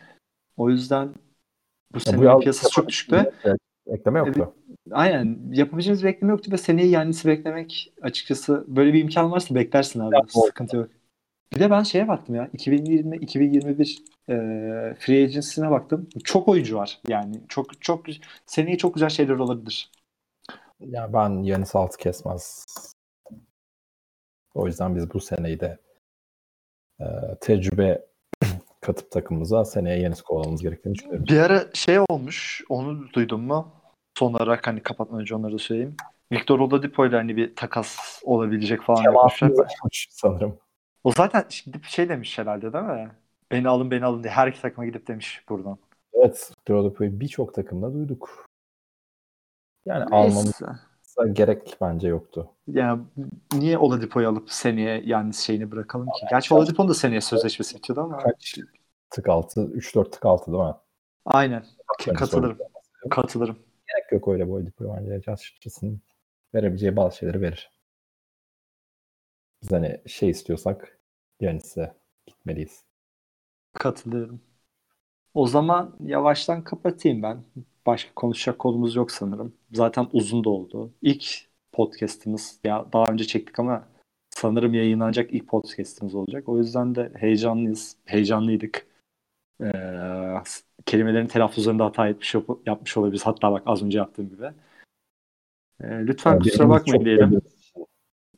O 0.56 0.70
yüzden 0.70 1.14
bu 1.94 2.00
sene 2.00 2.34
bu 2.34 2.40
piyasası 2.40 2.72
çok 2.72 2.88
düşüktü. 2.88 3.32
Ekleme 3.86 4.18
yoktu. 4.18 4.54
Aynen. 4.90 5.38
Yapabileceğimiz 5.52 6.02
bir 6.02 6.08
bekleme 6.08 6.32
yoktu 6.32 6.52
ve 6.52 6.56
seneye 6.56 6.88
Yannis'i 6.88 7.28
beklemek 7.28 7.92
açıkçası 8.02 8.64
böyle 8.68 8.92
bir 8.92 9.02
imkan 9.02 9.30
varsa 9.30 9.54
beklersin 9.54 10.00
abi. 10.00 10.14
Ya. 10.14 10.22
Sıkıntı 10.28 10.76
yok. 10.76 10.88
Bir 11.54 11.60
de 11.60 11.70
ben 11.70 11.82
şeye 11.82 12.08
baktım 12.08 12.34
ya. 12.34 12.46
2020-2021 12.46 13.98
e, 14.28 14.94
free 14.94 15.24
agency'sine 15.24 15.70
baktım. 15.70 16.08
Çok 16.24 16.48
oyuncu 16.48 16.76
var. 16.76 16.98
Yani 17.08 17.40
çok 17.48 17.82
çok 17.82 18.04
seneye 18.46 18.78
çok 18.78 18.94
güzel 18.94 19.08
şeyler 19.08 19.34
olabilir. 19.34 19.90
Ya 20.80 21.12
ben 21.12 21.42
Yanis 21.42 21.76
altı 21.76 21.98
kesmez. 21.98 22.66
O 24.54 24.66
yüzden 24.66 24.96
biz 24.96 25.14
bu 25.14 25.20
seneyi 25.20 25.60
de 25.60 25.78
e, 27.00 27.04
tecrübe 27.40 28.06
katıp 28.80 29.10
takımımıza 29.10 29.64
seneye 29.64 29.98
Yanis 29.98 30.22
kovalamamız 30.22 30.62
gerektiğini 30.62 30.94
düşünüyorum. 30.94 31.26
Bir 31.28 31.38
ara 31.38 31.64
şey 31.74 31.98
olmuş. 32.08 32.64
Onu 32.68 33.12
duydun 33.12 33.40
mu? 33.40 33.72
Son 34.18 34.34
olarak 34.34 34.66
hani 34.66 34.82
kapatmadan 34.82 35.20
önce 35.20 35.34
onları 35.34 35.52
da 35.52 35.58
söyleyeyim. 35.58 35.96
Victor 36.32 36.60
Oladipo 36.60 37.06
ile 37.06 37.16
hani 37.16 37.36
bir 37.36 37.56
takas 37.56 38.20
olabilecek 38.24 38.82
falan 38.82 39.02
yapmışlar. 39.02 39.50
Sanırım. 40.10 40.58
O 41.06 41.12
zaten 41.12 41.44
şimdi 41.48 41.80
şey 41.82 42.08
demiş 42.08 42.38
herhalde 42.38 42.72
değil 42.72 42.84
mi? 42.84 43.10
Beni 43.50 43.68
alın 43.68 43.90
beni 43.90 44.04
alın 44.04 44.22
diye 44.22 44.32
her 44.32 44.48
iki 44.48 44.62
takıma 44.62 44.86
gidip 44.86 45.08
demiş 45.08 45.44
buradan. 45.48 45.78
Evet, 46.12 46.52
Oladipo'yu 46.70 47.20
birçok 47.20 47.54
takımda 47.54 47.94
duyduk. 47.94 48.46
Yani 49.84 50.04
almamız 50.04 50.62
gerek 51.32 51.76
bence 51.80 52.08
yoktu. 52.08 52.50
Yani 52.66 53.02
niye 53.52 53.78
Oladipo'yu 53.78 54.28
alıp 54.28 54.50
seneye 54.50 55.02
yani 55.04 55.34
şeyini 55.34 55.70
bırakalım 55.70 56.06
ki? 56.06 56.26
Gerçi 56.30 56.54
Oladipo'nun 56.54 56.88
da 56.88 56.94
seneye 56.94 57.20
sözleşmesi 57.20 57.76
bitiyordu 57.76 58.00
ama. 58.00 58.16
Kaç 58.16 58.58
tık 59.10 59.28
altı? 59.28 59.60
3-4 59.60 60.10
tık 60.10 60.26
altı 60.26 60.52
değil 60.52 60.64
mi? 60.64 60.74
Aynen. 61.24 61.64
Katılırım. 62.16 62.56
sorun. 62.56 63.10
Katılırım. 63.10 63.58
Gerek 63.88 64.12
yok 64.12 64.28
öyle 64.28 64.48
bu 64.48 64.54
Oladipo'yu 64.54 64.90
bence. 64.96 65.20
Justin 65.60 66.00
verebileceği 66.54 66.96
bazı 66.96 67.16
şeyleri 67.16 67.40
verir. 67.40 67.70
Biz 69.62 69.72
hani 69.72 70.00
şey 70.06 70.30
istiyorsak 70.30 70.95
Yanis'e 71.40 71.94
gitmeliyiz. 72.26 72.84
Katılıyorum. 73.72 74.40
O 75.34 75.46
zaman 75.46 75.96
yavaştan 76.00 76.64
kapatayım 76.64 77.22
ben. 77.22 77.44
Başka 77.86 78.14
konuşacak 78.14 78.58
konumuz 78.58 78.96
yok 78.96 79.10
sanırım. 79.10 79.54
Zaten 79.72 80.08
uzun 80.12 80.44
da 80.44 80.50
oldu. 80.50 80.92
İlk 81.02 81.48
podcast'imiz 81.72 82.60
ya 82.64 82.86
daha 82.92 83.12
önce 83.12 83.24
çektik 83.24 83.58
ama 83.58 83.88
sanırım 84.30 84.74
yayınlanacak 84.74 85.32
ilk 85.32 85.48
podcast'imiz 85.48 86.14
olacak. 86.14 86.48
O 86.48 86.58
yüzden 86.58 86.94
de 86.94 87.12
heyecanlıyız. 87.14 87.96
Heyecanlıydık. 88.04 88.86
Ee, 89.62 89.72
kelimelerin 90.86 91.26
telaffuzlarında 91.26 91.84
hata 91.84 92.08
etmiş, 92.08 92.34
yapmış 92.66 92.96
olabiliriz. 92.96 93.26
Hatta 93.26 93.52
bak 93.52 93.62
az 93.66 93.82
önce 93.82 93.98
yaptığım 93.98 94.28
gibi. 94.28 94.44
Ee, 95.80 96.06
lütfen 96.06 96.32
Yani 96.32 96.42
kusura 96.42 96.68
bakmayın 96.68 97.04
diyelim. 97.04 97.40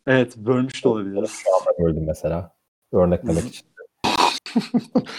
Evet 0.07 0.37
bölmüş 0.37 0.85
de 0.85 0.89
olabiliriz. 0.89 1.31
Şu 1.31 1.57
anda 1.57 1.79
böldüm 1.79 2.07
mesela. 2.07 2.58
Örneklemek 2.93 3.47
için. 3.47 3.67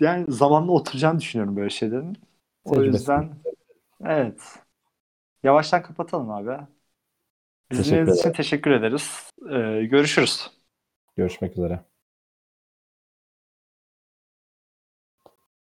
Yani 0.00 0.32
zamanla 0.32 0.72
oturacağını 0.72 1.20
düşünüyorum 1.20 1.56
böyle 1.56 1.70
şeylerin. 1.70 2.16
O 2.64 2.74
Tecrübesi. 2.74 2.98
yüzden 2.98 3.30
evet. 4.04 4.42
Yavaştan 5.42 5.82
kapatalım 5.82 6.30
abi. 6.30 6.66
Dinlediğiniz 7.72 8.18
için 8.18 8.32
teşekkür 8.32 8.70
ederiz. 8.70 9.30
Ee, 9.50 9.84
görüşürüz. 9.84 10.50
Görüşmek 11.16 11.52
üzere. 11.58 11.84